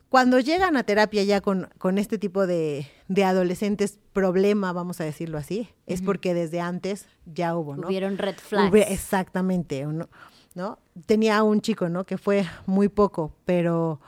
cuando 0.09 0.41
llegan 0.41 0.75
a 0.75 0.83
terapia 0.83 1.23
ya 1.23 1.39
con, 1.39 1.69
con 1.77 1.97
este 1.97 2.17
tipo 2.17 2.45
de, 2.45 2.85
de, 3.07 3.23
adolescentes 3.23 3.97
problema, 4.11 4.73
vamos 4.73 4.99
a 4.99 5.05
decirlo 5.05 5.37
así, 5.37 5.69
es 5.87 6.01
porque 6.01 6.33
desde 6.33 6.59
antes 6.59 7.07
ya 7.25 7.55
hubo, 7.55 7.77
¿no? 7.77 7.87
Hubieron 7.87 8.17
red 8.17 8.35
flags. 8.35 8.75
exactamente, 8.89 9.85
¿no? 9.85 10.09
¿no? 10.53 10.79
Tenía 11.05 11.41
un 11.43 11.61
chico, 11.61 11.87
¿no? 11.87 12.03
Que 12.03 12.17
fue 12.17 12.45
muy 12.65 12.89
poco, 12.89 13.37
pero 13.45 14.01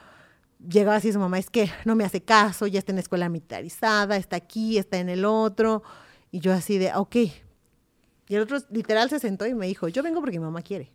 llegaba 0.59 0.97
así 0.97 1.13
su 1.13 1.19
mamá, 1.19 1.39
es 1.39 1.49
que 1.49 1.71
no 1.85 1.95
me 1.95 2.03
hace 2.03 2.21
caso, 2.21 2.67
ya 2.67 2.79
está 2.79 2.91
en 2.91 2.97
la 2.97 3.03
escuela 3.03 3.29
militarizada, 3.29 4.17
está 4.17 4.35
aquí, 4.35 4.77
está 4.77 4.97
en 4.97 5.07
el 5.07 5.23
otro, 5.23 5.83
y 6.31 6.41
yo 6.41 6.51
así 6.51 6.77
de, 6.79 6.93
ok. 6.93 7.15
Y 7.15 8.35
el 8.35 8.41
otro 8.41 8.57
literal 8.71 9.09
se 9.09 9.19
sentó 9.19 9.47
y 9.47 9.53
me 9.53 9.67
dijo, 9.67 9.87
yo 9.87 10.03
vengo 10.03 10.19
porque 10.19 10.37
mi 10.37 10.43
mamá 10.43 10.61
quiere, 10.63 10.91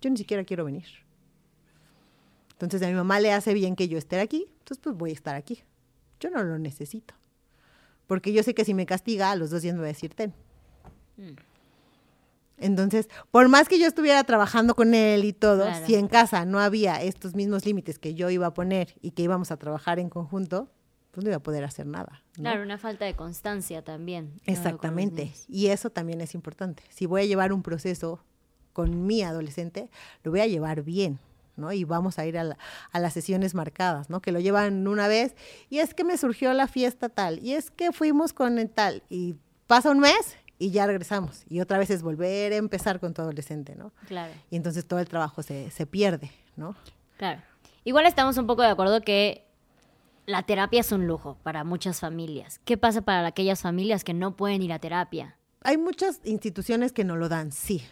yo 0.00 0.10
ni 0.10 0.16
siquiera 0.16 0.44
quiero 0.44 0.64
venir. 0.64 1.03
Entonces 2.54 2.82
a 2.82 2.86
mi 2.86 2.94
mamá 2.94 3.20
le 3.20 3.32
hace 3.32 3.54
bien 3.54 3.76
que 3.76 3.88
yo 3.88 3.98
esté 3.98 4.20
aquí, 4.20 4.46
entonces 4.58 4.78
pues 4.78 4.96
voy 4.96 5.10
a 5.10 5.14
estar 5.14 5.34
aquí. 5.34 5.62
Yo 6.20 6.30
no 6.30 6.42
lo 6.42 6.58
necesito. 6.58 7.14
Porque 8.06 8.32
yo 8.32 8.42
sé 8.42 8.54
que 8.54 8.64
si 8.64 8.74
me 8.74 8.86
castiga, 8.86 9.30
a 9.30 9.36
los 9.36 9.50
dos 9.50 9.62
días 9.62 9.74
me 9.74 9.80
va 9.80 9.86
a 9.86 9.88
decir 9.88 10.14
ten. 10.14 10.32
Mm. 11.16 11.34
Entonces, 12.58 13.08
por 13.30 13.48
más 13.48 13.68
que 13.68 13.78
yo 13.78 13.86
estuviera 13.86 14.22
trabajando 14.24 14.74
con 14.74 14.94
él 14.94 15.24
y 15.24 15.32
todo, 15.32 15.66
si 15.86 15.96
en 15.96 16.06
casa 16.06 16.44
no 16.44 16.60
había 16.60 17.02
estos 17.02 17.34
mismos 17.34 17.66
límites 17.66 17.98
que 17.98 18.14
yo 18.14 18.30
iba 18.30 18.46
a 18.46 18.54
poner 18.54 18.94
y 19.02 19.10
que 19.10 19.22
íbamos 19.22 19.50
a 19.50 19.56
trabajar 19.56 19.98
en 19.98 20.08
conjunto, 20.08 20.70
pues 21.10 21.24
no 21.24 21.30
iba 21.30 21.36
a 21.36 21.42
poder 21.42 21.64
hacer 21.64 21.86
nada. 21.86 22.22
Claro, 22.32 22.62
una 22.62 22.78
falta 22.78 23.04
de 23.04 23.14
constancia 23.14 23.82
también. 23.82 24.40
Exactamente. 24.46 25.32
Y 25.48 25.66
eso 25.66 25.90
también 25.90 26.20
es 26.20 26.34
importante. 26.34 26.84
Si 26.90 27.06
voy 27.06 27.22
a 27.22 27.24
llevar 27.24 27.52
un 27.52 27.62
proceso 27.62 28.24
con 28.72 29.06
mi 29.06 29.22
adolescente, 29.22 29.90
lo 30.22 30.30
voy 30.30 30.40
a 30.40 30.46
llevar 30.46 30.82
bien. 30.82 31.18
¿No? 31.56 31.72
Y 31.72 31.84
vamos 31.84 32.18
a 32.18 32.26
ir 32.26 32.38
a, 32.38 32.56
las 32.92 33.12
sesiones 33.12 33.54
marcadas, 33.54 34.10
¿no? 34.10 34.20
Que 34.20 34.32
lo 34.32 34.40
llevan 34.40 34.86
una 34.86 35.08
vez 35.08 35.34
y 35.70 35.78
es 35.78 35.94
que 35.94 36.04
me 36.04 36.16
surgió 36.16 36.52
la 36.52 36.66
fiesta 36.66 37.08
tal 37.08 37.38
y 37.42 37.54
es 37.54 37.70
que 37.70 37.92
fuimos 37.92 38.32
con 38.32 38.58
el 38.58 38.70
tal 38.70 39.02
y 39.08 39.36
pasa 39.66 39.90
un 39.90 40.00
mes 40.00 40.36
y 40.58 40.70
ya 40.70 40.86
regresamos 40.86 41.44
y 41.48 41.60
otra 41.60 41.78
vez 41.78 41.90
es 41.90 42.02
volver 42.02 42.52
a 42.52 42.56
empezar 42.56 43.00
con 43.00 43.14
tu 43.14 43.22
adolescente, 43.22 43.74
¿no? 43.74 43.92
Claro. 44.06 44.32
Y 44.50 44.56
entonces 44.56 44.86
todo 44.86 45.00
el 45.00 45.08
trabajo 45.08 45.42
se, 45.42 45.70
se 45.70 45.86
pierde, 45.86 46.30
¿no? 46.56 46.76
Claro. 47.16 47.42
Igual 47.84 48.06
estamos 48.06 48.36
un 48.38 48.46
poco 48.46 48.62
de 48.62 48.68
acuerdo 48.68 49.00
que 49.02 49.44
la 50.26 50.42
terapia 50.44 50.80
es 50.80 50.90
un 50.90 51.06
lujo 51.06 51.36
para 51.42 51.64
muchas 51.64 52.00
familias. 52.00 52.60
¿Qué 52.64 52.78
pasa 52.78 53.02
para 53.02 53.26
aquellas 53.26 53.60
familias 53.60 54.04
que 54.04 54.14
no 54.14 54.36
pueden 54.36 54.62
ir 54.62 54.72
a 54.72 54.78
terapia? 54.78 55.36
Hay 55.62 55.76
muchas 55.76 56.20
instituciones 56.24 56.92
que 56.92 57.04
no 57.04 57.16
lo 57.16 57.28
dan, 57.28 57.52
sí 57.52 57.82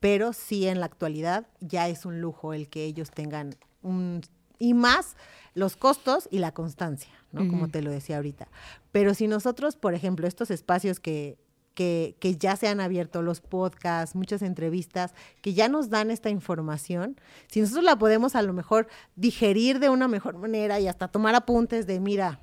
pero 0.00 0.32
sí 0.32 0.66
en 0.66 0.80
la 0.80 0.86
actualidad 0.86 1.46
ya 1.60 1.88
es 1.88 2.04
un 2.04 2.20
lujo 2.20 2.54
el 2.54 2.68
que 2.68 2.84
ellos 2.84 3.10
tengan 3.10 3.54
un, 3.82 4.22
Y 4.58 4.74
más 4.74 5.16
los 5.54 5.76
costos 5.76 6.28
y 6.30 6.38
la 6.38 6.52
constancia, 6.52 7.12
¿no? 7.32 7.48
Como 7.48 7.68
te 7.68 7.82
lo 7.82 7.90
decía 7.90 8.16
ahorita. 8.16 8.48
Pero 8.92 9.14
si 9.14 9.26
nosotros, 9.28 9.76
por 9.76 9.94
ejemplo, 9.94 10.26
estos 10.26 10.50
espacios 10.50 11.00
que, 11.00 11.38
que, 11.74 12.16
que, 12.20 12.36
ya 12.36 12.56
se 12.56 12.68
han 12.68 12.80
abierto, 12.80 13.22
los 13.22 13.40
podcasts, 13.40 14.14
muchas 14.14 14.42
entrevistas, 14.42 15.14
que 15.42 15.54
ya 15.54 15.68
nos 15.68 15.90
dan 15.90 16.10
esta 16.10 16.30
información, 16.30 17.20
si 17.48 17.60
nosotros 17.60 17.84
la 17.84 17.98
podemos 17.98 18.34
a 18.34 18.42
lo 18.42 18.52
mejor 18.52 18.88
digerir 19.16 19.78
de 19.80 19.88
una 19.88 20.08
mejor 20.08 20.38
manera 20.38 20.80
y 20.80 20.88
hasta 20.88 21.08
tomar 21.08 21.34
apuntes 21.34 21.86
de, 21.86 22.00
mira, 22.00 22.40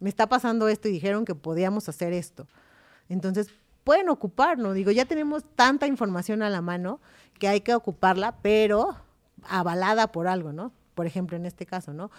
me 0.00 0.08
está 0.08 0.28
pasando 0.28 0.68
esto 0.68 0.88
y 0.88 0.92
dijeron 0.92 1.24
que 1.24 1.34
podíamos 1.34 1.88
hacer 1.88 2.12
esto. 2.12 2.46
Entonces, 3.08 3.50
pueden 3.88 4.10
ocuparnos. 4.10 4.74
Digo, 4.74 4.90
ya 4.90 5.06
tenemos 5.06 5.44
tanta 5.56 5.86
información 5.86 6.42
a 6.42 6.50
la 6.50 6.60
mano 6.60 7.00
que 7.38 7.48
hay 7.48 7.62
que 7.62 7.74
ocuparla, 7.74 8.36
pero 8.42 8.94
avalada 9.48 10.12
por 10.12 10.28
algo, 10.28 10.52
¿no? 10.52 10.72
Por 10.94 11.06
ejemplo, 11.06 11.38
en 11.38 11.46
este 11.46 11.64
caso, 11.64 11.94
¿no? 11.94 12.10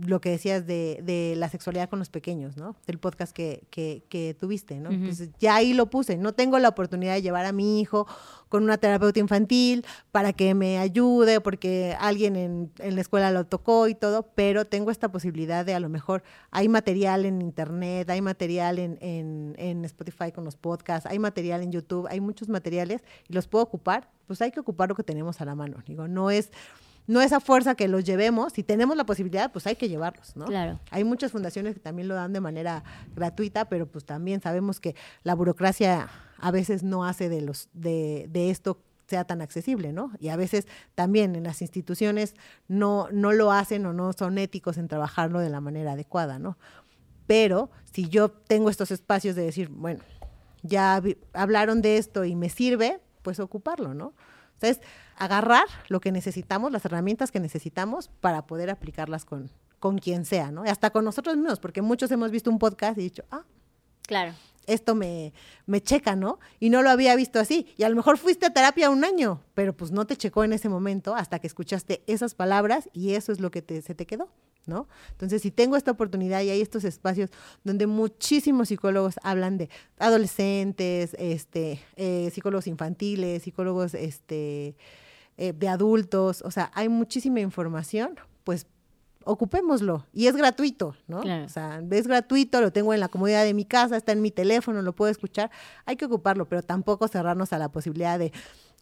Lo 0.00 0.20
que 0.20 0.30
decías 0.30 0.66
de, 0.66 1.00
de, 1.02 1.34
la 1.36 1.48
sexualidad 1.48 1.88
con 1.88 1.98
los 1.98 2.10
pequeños, 2.10 2.56
¿no? 2.56 2.74
Del 2.86 2.98
podcast 2.98 3.32
que, 3.32 3.64
que, 3.70 4.02
que 4.08 4.34
tuviste, 4.34 4.80
¿no? 4.80 4.90
Entonces 4.90 5.30
ya 5.38 5.54
ahí 5.54 5.72
lo 5.72 5.88
puse. 5.88 6.16
No 6.16 6.32
tengo 6.32 6.58
la 6.58 6.68
oportunidad 6.68 7.14
de 7.14 7.22
llevar 7.22 7.46
a 7.46 7.52
mi 7.52 7.80
hijo 7.80 8.06
con 8.48 8.64
una 8.64 8.78
terapeuta 8.78 9.20
infantil 9.20 9.84
para 10.10 10.32
que 10.32 10.54
me 10.54 10.78
ayude, 10.78 11.40
porque 11.40 11.96
alguien 12.00 12.36
en, 12.36 12.72
en, 12.78 12.94
la 12.94 13.00
escuela 13.00 13.30
lo 13.30 13.46
tocó 13.46 13.88
y 13.88 13.94
todo, 13.94 14.30
pero 14.34 14.64
tengo 14.64 14.90
esta 14.90 15.10
posibilidad 15.10 15.64
de 15.64 15.74
a 15.74 15.80
lo 15.80 15.88
mejor 15.88 16.22
hay 16.50 16.68
material 16.68 17.24
en 17.24 17.40
internet, 17.40 18.10
hay 18.10 18.20
material 18.20 18.78
en, 18.78 18.98
en, 19.00 19.54
en 19.58 19.84
Spotify 19.84 20.32
con 20.32 20.44
los 20.44 20.56
podcasts, 20.56 21.08
hay 21.08 21.18
material 21.18 21.62
en 21.62 21.70
YouTube, 21.72 22.06
hay 22.08 22.20
muchos 22.20 22.48
materiales 22.48 23.02
y 23.28 23.32
los 23.32 23.46
puedo 23.46 23.64
ocupar, 23.64 24.10
pues 24.26 24.42
hay 24.42 24.50
que 24.50 24.60
ocupar 24.60 24.88
lo 24.88 24.94
que 24.94 25.04
tenemos 25.04 25.40
a 25.40 25.44
la 25.44 25.54
mano. 25.54 25.82
Digo, 25.86 26.08
no 26.08 26.30
es 26.30 26.50
no 27.06 27.20
esa 27.20 27.40
fuerza 27.40 27.74
que 27.74 27.88
los 27.88 28.04
llevemos, 28.04 28.52
si 28.52 28.62
tenemos 28.62 28.96
la 28.96 29.04
posibilidad, 29.04 29.52
pues 29.52 29.66
hay 29.66 29.76
que 29.76 29.88
llevarlos, 29.88 30.36
¿no? 30.36 30.46
Claro. 30.46 30.80
Hay 30.90 31.04
muchas 31.04 31.32
fundaciones 31.32 31.74
que 31.74 31.80
también 31.80 32.08
lo 32.08 32.14
dan 32.14 32.32
de 32.32 32.40
manera 32.40 32.82
gratuita, 33.14 33.66
pero 33.68 33.86
pues 33.86 34.04
también 34.04 34.40
sabemos 34.40 34.80
que 34.80 34.94
la 35.22 35.34
burocracia 35.34 36.08
a 36.38 36.50
veces 36.50 36.82
no 36.82 37.04
hace 37.04 37.28
de 37.28 37.42
los 37.42 37.68
de, 37.72 38.26
de 38.30 38.50
esto 38.50 38.80
sea 39.06 39.24
tan 39.24 39.42
accesible, 39.42 39.92
¿no? 39.92 40.12
Y 40.18 40.28
a 40.28 40.36
veces 40.36 40.66
también 40.94 41.36
en 41.36 41.44
las 41.44 41.60
instituciones 41.62 42.34
no, 42.68 43.08
no 43.12 43.32
lo 43.32 43.52
hacen 43.52 43.84
o 43.86 43.92
no 43.92 44.12
son 44.12 44.38
éticos 44.38 44.78
en 44.78 44.88
trabajarlo 44.88 45.40
de 45.40 45.50
la 45.50 45.60
manera 45.60 45.92
adecuada, 45.92 46.38
¿no? 46.38 46.56
Pero 47.26 47.70
si 47.92 48.08
yo 48.08 48.30
tengo 48.30 48.70
estos 48.70 48.90
espacios 48.90 49.36
de 49.36 49.42
decir, 49.42 49.68
bueno, 49.68 50.00
ya 50.62 51.02
hablaron 51.32 51.82
de 51.82 51.98
esto 51.98 52.24
y 52.24 52.34
me 52.34 52.48
sirve, 52.48 53.00
pues 53.22 53.40
ocuparlo, 53.40 53.94
¿no? 53.94 54.14
Entonces, 54.54 54.80
agarrar 55.16 55.66
lo 55.88 56.00
que 56.00 56.12
necesitamos, 56.12 56.72
las 56.72 56.84
herramientas 56.84 57.30
que 57.30 57.40
necesitamos 57.40 58.08
para 58.20 58.46
poder 58.46 58.70
aplicarlas 58.70 59.24
con, 59.24 59.50
con 59.78 59.98
quien 59.98 60.24
sea, 60.24 60.50
¿no? 60.50 60.62
Hasta 60.62 60.90
con 60.90 61.04
nosotros 61.04 61.36
mismos, 61.36 61.60
porque 61.60 61.82
muchos 61.82 62.10
hemos 62.10 62.30
visto 62.30 62.50
un 62.50 62.58
podcast 62.58 62.98
y 62.98 63.02
dicho, 63.02 63.24
ah, 63.30 63.44
claro. 64.06 64.32
Esto 64.66 64.94
me, 64.94 65.34
me 65.66 65.82
checa, 65.82 66.16
¿no? 66.16 66.38
Y 66.58 66.70
no 66.70 66.80
lo 66.80 66.88
había 66.88 67.14
visto 67.16 67.38
así. 67.38 67.66
Y 67.76 67.82
a 67.82 67.90
lo 67.90 67.96
mejor 67.96 68.16
fuiste 68.16 68.46
a 68.46 68.54
terapia 68.54 68.88
un 68.88 69.04
año, 69.04 69.42
pero 69.52 69.76
pues 69.76 69.90
no 69.90 70.06
te 70.06 70.16
checó 70.16 70.42
en 70.42 70.54
ese 70.54 70.70
momento 70.70 71.14
hasta 71.14 71.38
que 71.38 71.46
escuchaste 71.46 72.02
esas 72.06 72.34
palabras 72.34 72.88
y 72.94 73.12
eso 73.12 73.30
es 73.30 73.40
lo 73.40 73.50
que 73.50 73.60
te, 73.60 73.82
se 73.82 73.94
te 73.94 74.06
quedó. 74.06 74.30
¿no? 74.66 74.88
Entonces, 75.10 75.42
si 75.42 75.50
tengo 75.50 75.76
esta 75.76 75.90
oportunidad 75.90 76.40
y 76.42 76.50
hay 76.50 76.60
estos 76.60 76.84
espacios 76.84 77.30
donde 77.64 77.86
muchísimos 77.86 78.68
psicólogos 78.68 79.16
hablan 79.22 79.58
de 79.58 79.68
adolescentes, 79.98 81.14
este, 81.18 81.80
eh, 81.96 82.30
psicólogos 82.32 82.66
infantiles, 82.66 83.42
psicólogos 83.42 83.94
este, 83.94 84.76
eh, 85.36 85.52
de 85.52 85.68
adultos, 85.68 86.42
o 86.42 86.50
sea, 86.50 86.70
hay 86.74 86.88
muchísima 86.88 87.40
información, 87.40 88.18
pues 88.44 88.66
ocupémoslo. 89.24 90.06
Y 90.12 90.26
es 90.26 90.36
gratuito, 90.36 90.94
¿no? 91.08 91.20
Claro. 91.20 91.44
O 91.44 91.48
sea, 91.48 91.82
es 91.90 92.06
gratuito, 92.06 92.60
lo 92.60 92.72
tengo 92.72 92.92
en 92.94 93.00
la 93.00 93.08
comodidad 93.08 93.44
de 93.44 93.54
mi 93.54 93.64
casa, 93.64 93.96
está 93.96 94.12
en 94.12 94.22
mi 94.22 94.30
teléfono, 94.30 94.82
lo 94.82 94.92
puedo 94.94 95.10
escuchar. 95.10 95.50
Hay 95.86 95.96
que 95.96 96.04
ocuparlo, 96.04 96.46
pero 96.46 96.62
tampoco 96.62 97.08
cerrarnos 97.08 97.52
a 97.52 97.58
la 97.58 97.70
posibilidad 97.70 98.18
de 98.18 98.32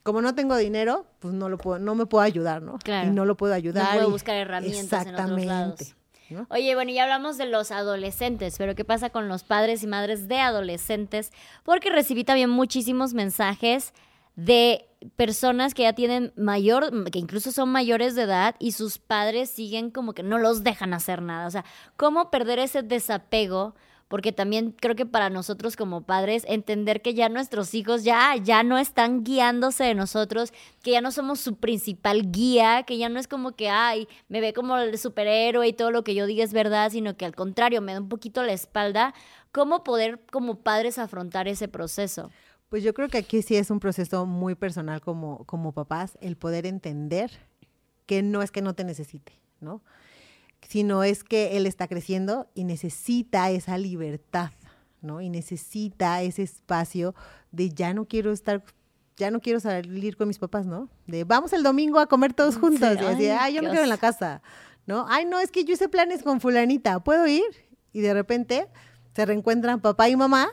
como 0.03 0.21
no 0.21 0.35
tengo 0.35 0.57
dinero, 0.57 1.07
pues 1.21 1.33
no 1.33 1.49
lo 1.49 1.59
puedo, 1.59 1.79
no 1.79 1.95
me 1.95 2.07
puedo 2.07 2.23
ayudar, 2.25 2.61
¿no? 2.61 2.79
Claro. 2.79 3.09
Y 3.09 3.13
no 3.13 3.25
lo 3.25 3.37
puedo 3.37 3.55
ayudar. 3.55 3.85
No 3.85 3.93
puedo 3.95 4.09
y- 4.09 4.13
buscar 4.13 4.37
herramientas 4.37 5.07
en 5.07 5.15
otros 5.15 5.45
lados. 5.45 5.95
¿no? 6.31 6.47
Oye, 6.51 6.75
bueno, 6.75 6.91
ya 6.91 7.03
hablamos 7.03 7.37
de 7.37 7.45
los 7.47 7.71
adolescentes, 7.71 8.55
pero 8.57 8.75
¿qué 8.75 8.85
pasa 8.85 9.11
con 9.11 9.29
los 9.29 9.45
padres 9.45 9.83
y 9.83 9.87
madres 9.87 10.29
de 10.29 10.41
adolescentes? 10.41 11.31
Porque 11.63 11.91
recibí 11.91 12.25
también 12.25 12.49
muchísimos 12.51 13.13
mensajes 13.13 13.93
de 14.35 14.89
personas 15.17 15.75
que 15.75 15.83
ya 15.83 15.93
tienen 15.93 16.33
mayor, 16.37 17.11
que 17.11 17.19
incluso 17.19 17.53
son 17.53 17.71
mayores 17.71 18.15
de 18.15 18.23
edad 18.23 18.55
y 18.59 18.73
sus 18.73 18.99
padres 18.99 19.51
siguen 19.51 19.91
como 19.91 20.13
que 20.13 20.23
no 20.23 20.39
los 20.39 20.63
dejan 20.63 20.95
hacer 20.95 21.23
nada. 21.23 21.47
O 21.47 21.51
sea, 21.51 21.65
¿cómo 21.97 22.31
perder 22.31 22.59
ese 22.59 22.83
desapego? 22.83 23.75
Porque 24.09 24.31
también 24.31 24.73
creo 24.73 24.95
que 24.95 25.07
para 25.07 25.31
nosotros 25.31 25.75
como 25.75 26.03
padres 26.03 26.45
entender 26.47 27.01
que 27.01 27.15
ya 27.15 27.31
nuestros 27.31 27.73
hijos 27.73 28.05
ya, 28.05 28.37
ya 28.37 28.63
no 28.63 28.77
están 28.77 29.25
guiándose 29.25 29.85
de 29.85 29.95
nosotros, 29.95 30.53
que 30.83 30.91
ya 30.91 31.01
no 31.01 31.13
somos 31.13 31.41
su 31.41 31.57
principal 31.57 32.31
guía, 32.31 32.83
que 32.83 32.99
ya 32.99 33.09
no 33.09 33.19
es 33.19 33.27
como 33.27 33.53
que, 33.53 33.71
ay, 33.71 34.09
me 34.29 34.43
ve 34.43 34.53
como 34.53 34.77
el 34.77 34.99
superhéroe 34.99 35.67
y 35.67 35.73
todo 35.73 35.91
lo 35.91 36.05
que 36.05 36.15
yo 36.15 36.27
diga 36.27 36.45
es 36.45 36.53
verdad, 36.53 36.91
sino 36.91 37.17
que 37.17 37.25
al 37.25 37.35
contrario, 37.35 37.81
me 37.81 37.95
da 37.95 38.01
un 38.01 38.11
poquito 38.11 38.43
la 38.43 38.53
espalda. 38.53 39.15
¿Cómo 39.51 39.83
poder 39.83 40.21
como 40.31 40.57
padres 40.57 40.99
afrontar 40.99 41.49
ese 41.49 41.69
proceso? 41.69 42.31
Pues 42.73 42.83
yo 42.83 42.95
creo 42.95 43.11
que 43.11 43.19
aquí 43.19 43.43
sí 43.43 43.55
es 43.55 43.71
un 43.71 43.81
proceso 43.81 44.25
muy 44.25 44.55
personal 44.55 45.03
como, 45.03 45.45
como 45.45 45.73
papás, 45.73 46.17
el 46.23 46.39
poder 46.39 46.65
entender 46.65 47.31
que 48.07 48.23
no 48.23 48.41
es 48.41 48.51
que 48.51 48.63
no 48.63 48.73
te 48.75 48.83
necesite, 48.83 49.35
¿no? 49.61 49.83
Sino 50.67 51.05
es 51.05 51.23
que 51.23 51.59
él 51.59 51.67
está 51.67 51.87
creciendo 51.87 52.49
y 52.55 52.65
necesita 52.65 53.51
esa 53.51 53.77
libertad, 53.77 54.53
¿no? 55.03 55.21
Y 55.21 55.29
necesita 55.29 56.23
ese 56.23 56.45
espacio 56.45 57.15
de 57.51 57.69
ya 57.69 57.93
no 57.93 58.07
quiero 58.07 58.33
estar, 58.33 58.65
ya 59.19 59.31
no 59.31 59.41
quiero 59.41 59.61
salir 59.61 60.17
con 60.17 60.29
mis 60.29 60.39
papás, 60.39 60.65
¿no? 60.65 60.89
De 61.07 61.25
vamos 61.25 61.53
el 61.53 61.63
domingo 61.63 61.99
a 61.99 62.07
comer 62.07 62.33
todos 62.33 62.57
juntos. 62.57 62.97
Sí, 62.99 63.05
y 63.05 63.07
así, 63.07 63.27
ay, 63.27 63.39
ay, 63.39 63.55
yo 63.57 63.63
me 63.63 63.71
quedo 63.71 63.83
en 63.83 63.91
la 63.91 63.99
casa, 63.99 64.41
¿no? 64.87 65.05
Ay, 65.11 65.27
no, 65.27 65.41
es 65.41 65.51
que 65.51 65.67
yo 65.67 65.75
hice 65.75 65.91
planes 65.91 66.23
con 66.23 66.41
fulanita, 66.41 67.01
¿puedo 67.05 67.27
ir? 67.27 67.45
Y 67.93 68.01
de 68.01 68.15
repente 68.15 68.67
se 69.15 69.27
reencuentran 69.27 69.83
papá 69.83 70.09
y 70.09 70.17
mamá 70.17 70.53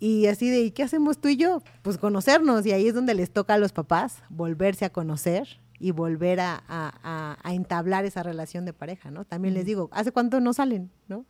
y 0.00 0.26
así 0.26 0.50
de, 0.50 0.60
¿y 0.62 0.70
qué 0.72 0.82
hacemos 0.82 1.18
tú 1.20 1.28
y 1.28 1.36
yo? 1.36 1.62
Pues 1.82 1.98
conocernos. 1.98 2.64
Y 2.66 2.72
ahí 2.72 2.88
es 2.88 2.94
donde 2.94 3.14
les 3.14 3.30
toca 3.30 3.54
a 3.54 3.58
los 3.58 3.72
papás 3.72 4.22
volverse 4.30 4.84
a 4.86 4.90
conocer 4.90 5.60
y 5.78 5.92
volver 5.92 6.40
a, 6.40 6.62
a- 6.68 7.38
a- 7.42 7.52
entablar 7.54 8.04
esa 8.06 8.22
relación 8.22 8.64
de 8.64 8.72
pareja, 8.72 9.10
¿no? 9.10 9.24
También 9.24 9.54
les 9.54 9.64
digo, 9.66 9.88
¿hace 9.92 10.10
cuánto 10.10 10.40
no 10.40 10.52
salen? 10.54 10.90
¿No? 11.08 11.26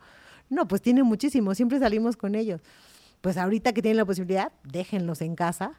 No, 0.49 0.67
pues 0.67 0.81
tienen 0.81 1.05
muchísimo, 1.05 1.53
siempre 1.53 1.79
salimos 1.79 2.17
con 2.17 2.33
ellos. 2.35 2.61
Pues 3.21 3.37
ahorita 3.37 3.71
que 3.73 3.81
tienen 3.81 3.97
la 3.97 4.05
posibilidad, 4.05 4.51
déjenlos 4.63 5.21
en 5.21 5.35
casa, 5.35 5.73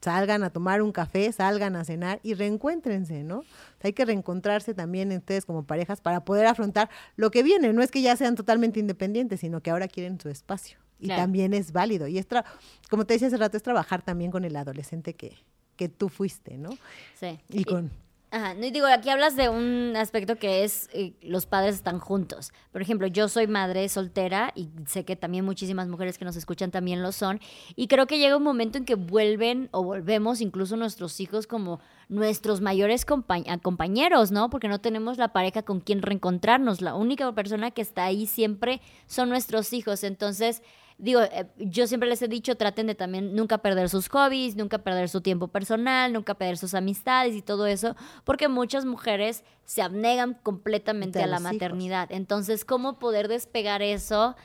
salgan 0.00 0.44
a 0.44 0.50
tomar 0.50 0.82
un 0.82 0.92
café, 0.92 1.32
salgan 1.32 1.74
a 1.76 1.84
cenar 1.84 2.20
y 2.22 2.34
reencuéntrense, 2.34 3.24
¿no? 3.24 3.38
O 3.38 3.42
sea, 3.42 3.88
hay 3.88 3.92
que 3.92 4.04
reencontrarse 4.04 4.72
también 4.72 5.10
ustedes 5.12 5.44
como 5.44 5.64
parejas 5.64 6.00
para 6.00 6.24
poder 6.24 6.46
afrontar 6.46 6.90
lo 7.16 7.30
que 7.30 7.42
viene. 7.42 7.72
No 7.72 7.82
es 7.82 7.90
que 7.90 8.02
ya 8.02 8.16
sean 8.16 8.34
totalmente 8.36 8.78
independientes, 8.80 9.40
sino 9.40 9.60
que 9.60 9.70
ahora 9.70 9.88
quieren 9.88 10.20
su 10.20 10.28
espacio. 10.28 10.78
Y 10.98 11.06
Claro. 11.06 11.22
también 11.22 11.52
es 11.54 11.72
válido. 11.72 12.06
Y 12.06 12.18
es, 12.18 12.28
tra- 12.28 12.44
como 12.90 13.04
te 13.04 13.14
decía 13.14 13.28
hace 13.28 13.36
rato, 13.36 13.56
es 13.56 13.62
trabajar 13.62 14.02
también 14.02 14.30
con 14.30 14.44
el 14.44 14.56
adolescente 14.56 15.14
que, 15.14 15.36
que 15.76 15.88
tú 15.88 16.08
fuiste, 16.08 16.56
¿no? 16.56 16.70
Sí. 17.14 17.38
Y 17.50 17.64
con... 17.64 17.90
Ajá, 18.28 18.54
no, 18.54 18.66
y 18.66 18.70
digo, 18.72 18.86
aquí 18.86 19.08
hablas 19.08 19.36
de 19.36 19.48
un 19.48 19.94
aspecto 19.96 20.34
que 20.36 20.64
es 20.64 20.90
eh, 20.92 21.14
los 21.22 21.46
padres 21.46 21.76
están 21.76 22.00
juntos. 22.00 22.52
Por 22.72 22.82
ejemplo, 22.82 23.06
yo 23.06 23.28
soy 23.28 23.46
madre 23.46 23.88
soltera 23.88 24.52
y 24.56 24.68
sé 24.86 25.04
que 25.04 25.14
también 25.14 25.44
muchísimas 25.44 25.86
mujeres 25.86 26.18
que 26.18 26.24
nos 26.24 26.34
escuchan 26.34 26.72
también 26.72 27.02
lo 27.02 27.12
son. 27.12 27.40
Y 27.76 27.86
creo 27.86 28.06
que 28.08 28.18
llega 28.18 28.36
un 28.36 28.42
momento 28.42 28.78
en 28.78 28.84
que 28.84 28.96
vuelven 28.96 29.68
o 29.70 29.84
volvemos 29.84 30.40
incluso 30.40 30.76
nuestros 30.76 31.20
hijos 31.20 31.46
como 31.46 31.78
nuestros 32.08 32.60
mayores 32.60 33.06
compa- 33.06 33.60
compañeros, 33.62 34.32
¿no? 34.32 34.50
Porque 34.50 34.68
no 34.68 34.80
tenemos 34.80 35.18
la 35.18 35.28
pareja 35.32 35.62
con 35.62 35.78
quien 35.80 36.02
reencontrarnos. 36.02 36.80
La 36.82 36.94
única 36.96 37.32
persona 37.32 37.70
que 37.70 37.80
está 37.80 38.04
ahí 38.04 38.26
siempre 38.26 38.80
son 39.06 39.28
nuestros 39.28 39.72
hijos. 39.72 40.02
Entonces, 40.02 40.62
digo, 40.98 41.20
eh, 41.22 41.46
yo 41.58 41.86
siempre 41.86 42.08
les 42.08 42.22
he 42.22 42.28
dicho, 42.28 42.56
traten 42.56 42.86
de 42.86 42.94
también 42.94 43.34
nunca 43.34 43.58
perder 43.58 43.88
sus 43.88 44.08
hobbies, 44.08 44.56
nunca 44.56 44.78
perder 44.78 45.08
su 45.08 45.20
tiempo 45.20 45.48
personal, 45.48 46.12
nunca 46.12 46.34
perder 46.34 46.56
sus 46.58 46.74
amistades 46.74 47.34
y 47.34 47.42
todo 47.42 47.66
eso, 47.66 47.94
porque 48.24 48.48
muchas 48.48 48.84
mujeres 48.84 49.44
se 49.64 49.82
abnegan 49.82 50.34
completamente 50.42 51.18
De 51.18 51.24
a 51.24 51.26
la 51.28 51.36
hijos. 51.36 51.52
maternidad. 51.52 52.10
Entonces, 52.12 52.64
¿cómo 52.64 52.98
poder 52.98 53.28
despegar 53.28 53.82
eso? 53.82 54.36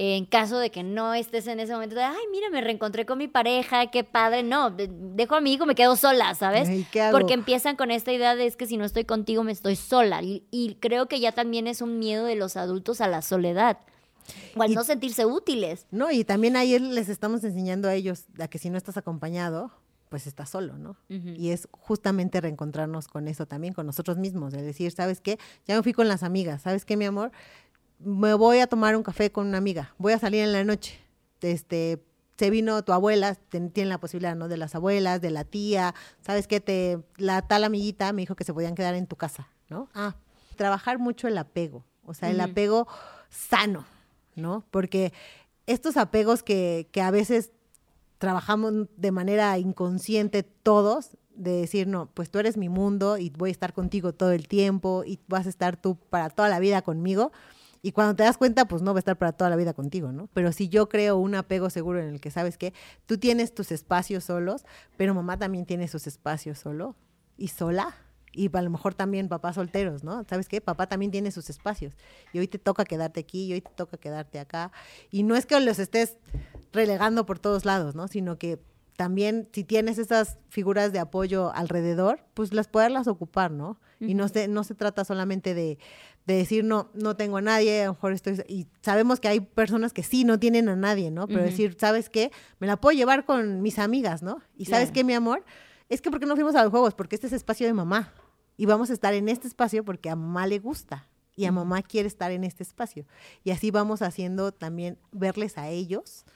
En 0.00 0.26
caso 0.26 0.58
de 0.60 0.70
que 0.70 0.84
no 0.84 1.12
estés 1.12 1.48
en 1.48 1.58
ese 1.58 1.72
momento 1.72 1.96
de, 1.96 2.04
ay, 2.04 2.14
mira, 2.30 2.48
me 2.50 2.60
reencontré 2.60 3.04
con 3.04 3.18
mi 3.18 3.26
pareja, 3.26 3.88
qué 3.90 4.04
padre. 4.04 4.44
No, 4.44 4.70
de- 4.70 4.88
dejo 4.88 5.34
a 5.34 5.40
mi 5.40 5.52
hijo, 5.52 5.66
me 5.66 5.74
quedo 5.74 5.96
sola, 5.96 6.36
¿sabes? 6.36 6.68
Ay, 6.68 6.86
¿qué 6.92 7.02
hago? 7.02 7.18
Porque 7.18 7.34
empiezan 7.34 7.74
con 7.74 7.90
esta 7.90 8.12
idea 8.12 8.36
de 8.36 8.46
es 8.46 8.54
que 8.56 8.66
si 8.66 8.76
no 8.76 8.84
estoy 8.84 9.04
contigo, 9.04 9.42
me 9.42 9.50
estoy 9.50 9.74
sola. 9.74 10.22
Y, 10.22 10.44
y 10.52 10.76
creo 10.76 11.06
que 11.08 11.18
ya 11.18 11.32
también 11.32 11.66
es 11.66 11.82
un 11.82 11.98
miedo 11.98 12.26
de 12.26 12.36
los 12.36 12.56
adultos 12.56 13.00
a 13.00 13.08
la 13.08 13.22
soledad. 13.22 13.78
O 14.56 14.62
al 14.62 14.70
Y- 14.70 14.74
no 14.74 14.84
sentirse 14.84 15.26
útiles. 15.26 15.86
No, 15.90 16.10
y 16.10 16.24
también 16.24 16.56
ahí 16.56 16.78
les 16.78 17.08
estamos 17.08 17.42
enseñando 17.44 17.88
a 17.88 17.94
ellos 17.94 18.24
a 18.38 18.48
que 18.48 18.58
si 18.58 18.70
no 18.70 18.76
estás 18.78 18.96
acompañado, 18.96 19.70
pues 20.08 20.26
estás 20.26 20.48
solo, 20.50 20.78
¿no? 20.78 20.96
Y 21.08 21.50
es 21.50 21.68
justamente 21.70 22.40
reencontrarnos 22.40 23.08
con 23.08 23.28
eso 23.28 23.46
también, 23.46 23.74
con 23.74 23.84
nosotros 23.86 24.16
mismos, 24.16 24.52
de 24.52 24.62
decir, 24.62 24.90
¿sabes 24.90 25.20
qué? 25.20 25.38
Ya 25.66 25.76
me 25.76 25.82
fui 25.82 25.92
con 25.92 26.08
las 26.08 26.22
amigas, 26.22 26.62
¿sabes 26.62 26.84
qué, 26.84 26.96
mi 26.96 27.04
amor? 27.04 27.30
Me 27.98 28.32
voy 28.34 28.60
a 28.60 28.66
tomar 28.66 28.96
un 28.96 29.02
café 29.02 29.30
con 29.30 29.46
una 29.48 29.58
amiga, 29.58 29.94
voy 29.98 30.12
a 30.14 30.18
salir 30.18 30.42
en 30.44 30.52
la 30.52 30.64
noche, 30.64 30.98
este, 31.42 32.02
se 32.38 32.48
vino 32.48 32.82
tu 32.84 32.92
abuela, 32.92 33.34
tiene 33.34 33.84
la 33.90 33.98
posibilidad, 33.98 34.34
¿no? 34.36 34.48
De 34.48 34.56
las 34.56 34.74
abuelas, 34.74 35.20
de 35.20 35.30
la 35.30 35.44
tía, 35.44 35.94
¿sabes 36.22 36.46
qué? 36.46 36.60
Te, 36.60 37.00
la 37.16 37.42
tal 37.42 37.64
amiguita 37.64 38.12
me 38.14 38.22
dijo 38.22 38.34
que 38.34 38.44
se 38.44 38.54
podían 38.54 38.74
quedar 38.74 38.94
en 38.94 39.06
tu 39.06 39.16
casa, 39.16 39.48
¿no? 39.68 39.90
Ah, 39.94 40.14
trabajar 40.56 40.98
mucho 40.98 41.28
el 41.28 41.36
apego, 41.36 41.84
o 42.04 42.14
sea, 42.14 42.30
el 42.30 42.40
apego 42.40 42.86
sano, 43.28 43.84
¿no? 44.38 44.64
Porque 44.70 45.12
estos 45.66 45.96
apegos 45.96 46.42
que, 46.42 46.88
que 46.92 47.02
a 47.02 47.10
veces 47.10 47.52
trabajamos 48.18 48.88
de 48.96 49.12
manera 49.12 49.58
inconsciente 49.58 50.42
todos, 50.42 51.16
de 51.34 51.52
decir, 51.52 51.86
no, 51.86 52.10
pues 52.14 52.30
tú 52.30 52.38
eres 52.38 52.56
mi 52.56 52.68
mundo 52.68 53.16
y 53.16 53.30
voy 53.30 53.50
a 53.50 53.52
estar 53.52 53.72
contigo 53.72 54.12
todo 54.12 54.32
el 54.32 54.48
tiempo 54.48 55.04
y 55.06 55.20
vas 55.28 55.46
a 55.46 55.50
estar 55.50 55.80
tú 55.80 55.96
para 55.96 56.30
toda 56.30 56.48
la 56.48 56.58
vida 56.58 56.82
conmigo. 56.82 57.32
Y 57.80 57.92
cuando 57.92 58.16
te 58.16 58.24
das 58.24 58.36
cuenta, 58.36 58.66
pues 58.66 58.82
no 58.82 58.92
va 58.92 58.98
a 58.98 59.00
estar 59.00 59.16
para 59.16 59.32
toda 59.32 59.50
la 59.50 59.56
vida 59.56 59.72
contigo, 59.72 60.10
¿no? 60.10 60.28
Pero 60.34 60.50
si 60.50 60.68
yo 60.68 60.88
creo 60.88 61.16
un 61.16 61.36
apego 61.36 61.70
seguro 61.70 62.00
en 62.00 62.08
el 62.08 62.20
que 62.20 62.32
sabes 62.32 62.58
que 62.58 62.74
tú 63.06 63.18
tienes 63.18 63.54
tus 63.54 63.70
espacios 63.70 64.24
solos, 64.24 64.64
pero 64.96 65.14
mamá 65.14 65.38
también 65.38 65.64
tiene 65.64 65.86
sus 65.86 66.08
espacios 66.08 66.58
solo 66.58 66.96
y 67.36 67.48
sola, 67.48 67.94
y 68.38 68.50
a 68.56 68.62
lo 68.62 68.70
mejor 68.70 68.94
también 68.94 69.28
papás 69.28 69.56
solteros, 69.56 70.04
¿no? 70.04 70.24
¿Sabes 70.30 70.48
qué? 70.48 70.60
Papá 70.60 70.86
también 70.86 71.10
tiene 71.10 71.32
sus 71.32 71.50
espacios. 71.50 71.94
Y 72.32 72.38
hoy 72.38 72.46
te 72.46 72.58
toca 72.58 72.84
quedarte 72.84 73.20
aquí, 73.20 73.46
y 73.46 73.54
hoy 73.54 73.60
te 73.60 73.70
toca 73.74 73.96
quedarte 73.96 74.38
acá. 74.38 74.70
Y 75.10 75.24
no 75.24 75.34
es 75.34 75.44
que 75.44 75.58
los 75.58 75.78
estés 75.78 76.16
relegando 76.72 77.26
por 77.26 77.40
todos 77.40 77.64
lados, 77.64 77.96
¿no? 77.96 78.06
Sino 78.06 78.38
que 78.38 78.60
también 78.96 79.48
si 79.52 79.64
tienes 79.64 79.98
esas 79.98 80.38
figuras 80.48 80.92
de 80.92 80.98
apoyo 80.98 81.52
alrededor, 81.52 82.24
pues 82.34 82.52
las 82.52 82.68
poderlas 82.68 83.08
ocupar, 83.08 83.50
¿no? 83.50 83.78
Y 84.00 84.14
no 84.14 84.28
se, 84.28 84.46
no 84.46 84.62
se 84.62 84.76
trata 84.76 85.04
solamente 85.04 85.54
de, 85.54 85.78
decir, 86.26 86.62
no, 86.62 86.90
no 86.94 87.16
tengo 87.16 87.38
a 87.38 87.40
nadie, 87.40 87.82
a 87.82 87.86
lo 87.86 87.94
mejor 87.94 88.12
estoy... 88.12 88.40
Y 88.46 88.66
sabemos 88.82 89.18
que 89.18 89.28
hay 89.28 89.40
personas 89.40 89.92
que 89.92 90.02
sí 90.04 90.24
no 90.24 90.38
tienen 90.38 90.68
a 90.68 90.76
nadie, 90.76 91.10
¿no? 91.10 91.26
Pero 91.26 91.42
decir, 91.42 91.76
¿sabes 91.80 92.10
qué? 92.10 92.30
Me 92.60 92.66
la 92.66 92.76
puedo 92.76 92.96
llevar 92.96 93.24
con 93.24 93.62
mis 93.62 93.78
amigas, 93.78 94.22
¿no? 94.22 94.40
Y 94.56 94.66
¿sabes 94.66 94.92
qué, 94.92 95.02
mi 95.02 95.14
amor? 95.14 95.44
Es 95.88 96.02
que 96.02 96.10
¿por 96.10 96.20
qué 96.20 96.26
no 96.26 96.34
fuimos 96.34 96.54
a 96.54 96.62
los 96.62 96.70
juegos? 96.70 96.94
Porque 96.94 97.14
este 97.14 97.28
es 97.28 97.32
espacio 97.32 97.66
de 97.66 97.72
mamá. 97.72 98.12
Y 98.58 98.66
vamos 98.66 98.90
a 98.90 98.92
estar 98.92 99.14
en 99.14 99.30
este 99.30 99.46
espacio 99.46 99.82
porque 99.84 100.10
a 100.10 100.16
mamá 100.16 100.46
le 100.46 100.58
gusta 100.58 101.08
y 101.36 101.46
a 101.46 101.52
mamá 101.52 101.80
quiere 101.82 102.08
estar 102.08 102.32
en 102.32 102.44
este 102.44 102.64
espacio. 102.64 103.06
Y 103.44 103.52
así 103.52 103.70
vamos 103.70 104.02
haciendo 104.02 104.52
también 104.52 104.98
verles 105.12 105.56
a 105.56 105.68
ellos 105.68 106.26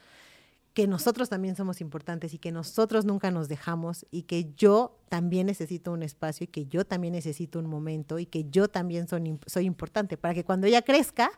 que 0.74 0.86
nosotros 0.86 1.28
también 1.28 1.56
somos 1.56 1.80
importantes 1.80 2.32
y 2.32 2.38
que 2.38 2.50
nosotros 2.50 3.04
nunca 3.04 3.30
nos 3.30 3.48
dejamos 3.48 4.06
y 4.10 4.22
que 4.22 4.54
yo 4.54 4.96
también 5.08 5.46
necesito 5.46 5.92
un 5.92 6.02
espacio 6.02 6.44
y 6.44 6.46
que 6.46 6.66
yo 6.66 6.86
también 6.86 7.12
necesito 7.12 7.58
un 7.58 7.66
momento 7.66 8.18
y 8.18 8.26
que 8.26 8.44
yo 8.48 8.68
también 8.68 9.06
soy 9.08 9.66
importante 9.66 10.16
para 10.16 10.32
que 10.32 10.44
cuando 10.44 10.66
ella 10.66 10.82
crezca 10.82 11.30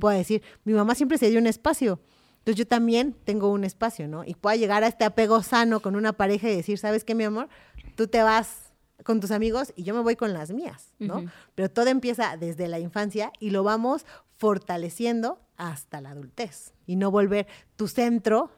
pueda 0.00 0.16
decir, 0.16 0.42
mi 0.64 0.74
mamá 0.74 0.94
siempre 0.94 1.16
se 1.16 1.30
dio 1.30 1.38
un 1.38 1.46
espacio. 1.46 2.00
Entonces 2.38 2.56
yo 2.56 2.66
también 2.66 3.14
tengo 3.24 3.50
un 3.50 3.62
espacio, 3.62 4.08
¿no? 4.08 4.24
Y 4.24 4.34
pueda 4.34 4.56
llegar 4.56 4.82
a 4.82 4.88
este 4.88 5.04
apego 5.04 5.42
sano 5.42 5.80
con 5.80 5.94
una 5.94 6.12
pareja 6.12 6.50
y 6.50 6.56
decir, 6.56 6.76
¿sabes 6.76 7.04
qué, 7.04 7.14
mi 7.14 7.22
amor? 7.24 7.48
Tú 7.94 8.08
te 8.08 8.20
vas 8.22 8.71
con 9.04 9.20
tus 9.20 9.30
amigos 9.30 9.72
y 9.76 9.82
yo 9.82 9.94
me 9.94 10.00
voy 10.00 10.16
con 10.16 10.32
las 10.32 10.50
mías, 10.50 10.92
¿no? 10.98 11.24
Pero 11.54 11.70
todo 11.70 11.86
empieza 11.88 12.36
desde 12.36 12.68
la 12.68 12.78
infancia 12.78 13.32
y 13.40 13.50
lo 13.50 13.62
vamos 13.62 14.04
fortaleciendo 14.36 15.40
hasta 15.56 16.00
la 16.00 16.10
adultez 16.10 16.72
y 16.86 16.96
no 16.96 17.10
volver 17.10 17.46
tu 17.76 17.88
centro 17.88 18.50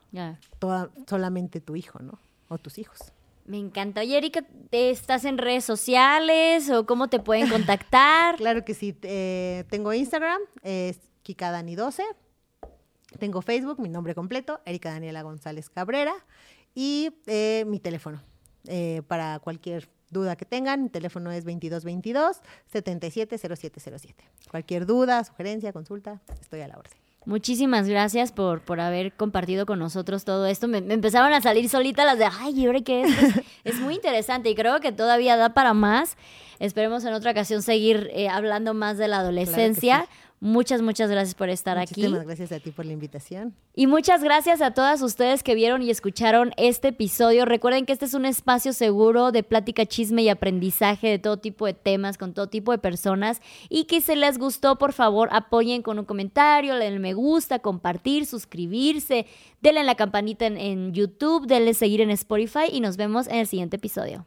solamente 1.06 1.60
tu 1.60 1.76
hijo, 1.76 1.98
¿no? 2.00 2.18
O 2.48 2.58
tus 2.58 2.78
hijos. 2.78 3.12
Me 3.46 3.58
encanta. 3.58 4.00
Oye, 4.00 4.16
Erika, 4.16 4.44
¿estás 4.70 5.26
en 5.26 5.36
redes 5.36 5.64
sociales 5.64 6.70
o 6.70 6.86
cómo 6.86 7.08
te 7.08 7.18
pueden 7.18 7.48
contactar? 7.50 8.36
claro 8.38 8.64
que 8.64 8.72
sí. 8.72 8.96
Eh, 9.02 9.64
tengo 9.68 9.92
Instagram, 9.92 10.40
es 10.62 10.98
Kikadani12. 11.26 12.04
Tengo 13.18 13.42
Facebook, 13.42 13.78
mi 13.80 13.90
nombre 13.90 14.14
completo, 14.14 14.60
Erika 14.64 14.90
Daniela 14.90 15.22
González 15.22 15.68
Cabrera. 15.68 16.14
Y 16.74 17.10
eh, 17.26 17.64
mi 17.66 17.78
teléfono 17.80 18.22
eh, 18.66 19.02
para 19.06 19.38
cualquier 19.40 19.88
duda 20.10 20.36
que 20.36 20.44
tengan, 20.44 20.82
mi 20.82 20.88
teléfono 20.88 21.30
es 21.32 21.44
2222-770707. 21.46 24.14
Cualquier 24.50 24.86
duda, 24.86 25.24
sugerencia, 25.24 25.72
consulta, 25.72 26.20
estoy 26.40 26.60
a 26.60 26.68
la 26.68 26.76
orden. 26.76 27.04
Muchísimas 27.26 27.88
gracias 27.88 28.32
por, 28.32 28.60
por 28.60 28.80
haber 28.80 29.14
compartido 29.14 29.64
con 29.64 29.78
nosotros 29.78 30.24
todo 30.24 30.46
esto. 30.46 30.68
Me, 30.68 30.78
empezaron 30.78 31.32
a 31.32 31.40
salir 31.40 31.70
solitas 31.70 32.04
las 32.04 32.18
de, 32.18 32.26
ay, 32.26 32.60
¿y 32.60 32.66
ahora 32.66 32.82
qué 32.82 33.02
es? 33.02 33.10
es? 33.64 33.80
muy 33.80 33.94
interesante 33.94 34.50
y 34.50 34.54
creo 34.54 34.80
que 34.80 34.92
todavía 34.92 35.36
da 35.36 35.54
para 35.54 35.72
más. 35.72 36.18
Esperemos 36.58 37.04
en 37.04 37.14
otra 37.14 37.30
ocasión 37.30 37.62
seguir 37.62 38.10
eh, 38.12 38.28
hablando 38.28 38.74
más 38.74 38.98
de 38.98 39.08
la 39.08 39.20
adolescencia. 39.20 40.06
Muchas, 40.44 40.82
muchas 40.82 41.10
gracias 41.10 41.34
por 41.34 41.48
estar 41.48 41.78
aquí. 41.78 42.02
Muchísimas 42.02 42.26
gracias 42.26 42.52
a 42.52 42.60
ti 42.60 42.70
por 42.70 42.84
la 42.84 42.92
invitación. 42.92 43.54
Y 43.74 43.86
muchas 43.86 44.22
gracias 44.22 44.60
a 44.60 44.72
todas 44.72 45.00
ustedes 45.00 45.42
que 45.42 45.54
vieron 45.54 45.80
y 45.80 45.88
escucharon 45.88 46.52
este 46.58 46.88
episodio. 46.88 47.46
Recuerden 47.46 47.86
que 47.86 47.94
este 47.94 48.04
es 48.04 48.12
un 48.12 48.26
espacio 48.26 48.74
seguro 48.74 49.32
de 49.32 49.42
plática, 49.42 49.86
chisme 49.86 50.22
y 50.22 50.28
aprendizaje 50.28 51.08
de 51.08 51.18
todo 51.18 51.38
tipo 51.38 51.64
de 51.64 51.72
temas, 51.72 52.18
con 52.18 52.34
todo 52.34 52.50
tipo 52.50 52.72
de 52.72 52.78
personas. 52.78 53.40
Y 53.70 53.84
que 53.84 54.02
si 54.02 54.16
les 54.16 54.36
gustó, 54.36 54.76
por 54.76 54.92
favor, 54.92 55.30
apoyen 55.32 55.80
con 55.80 55.98
un 55.98 56.04
comentario, 56.04 56.74
denle 56.74 56.98
me 56.98 57.14
gusta, 57.14 57.60
compartir, 57.60 58.26
suscribirse, 58.26 59.24
denle 59.62 59.82
la 59.82 59.94
campanita 59.94 60.44
en, 60.44 60.58
en 60.58 60.92
YouTube, 60.92 61.46
denle 61.46 61.72
seguir 61.72 62.02
en 62.02 62.10
Spotify 62.10 62.66
y 62.70 62.80
nos 62.80 62.98
vemos 62.98 63.28
en 63.28 63.36
el 63.36 63.46
siguiente 63.46 63.76
episodio. 63.76 64.26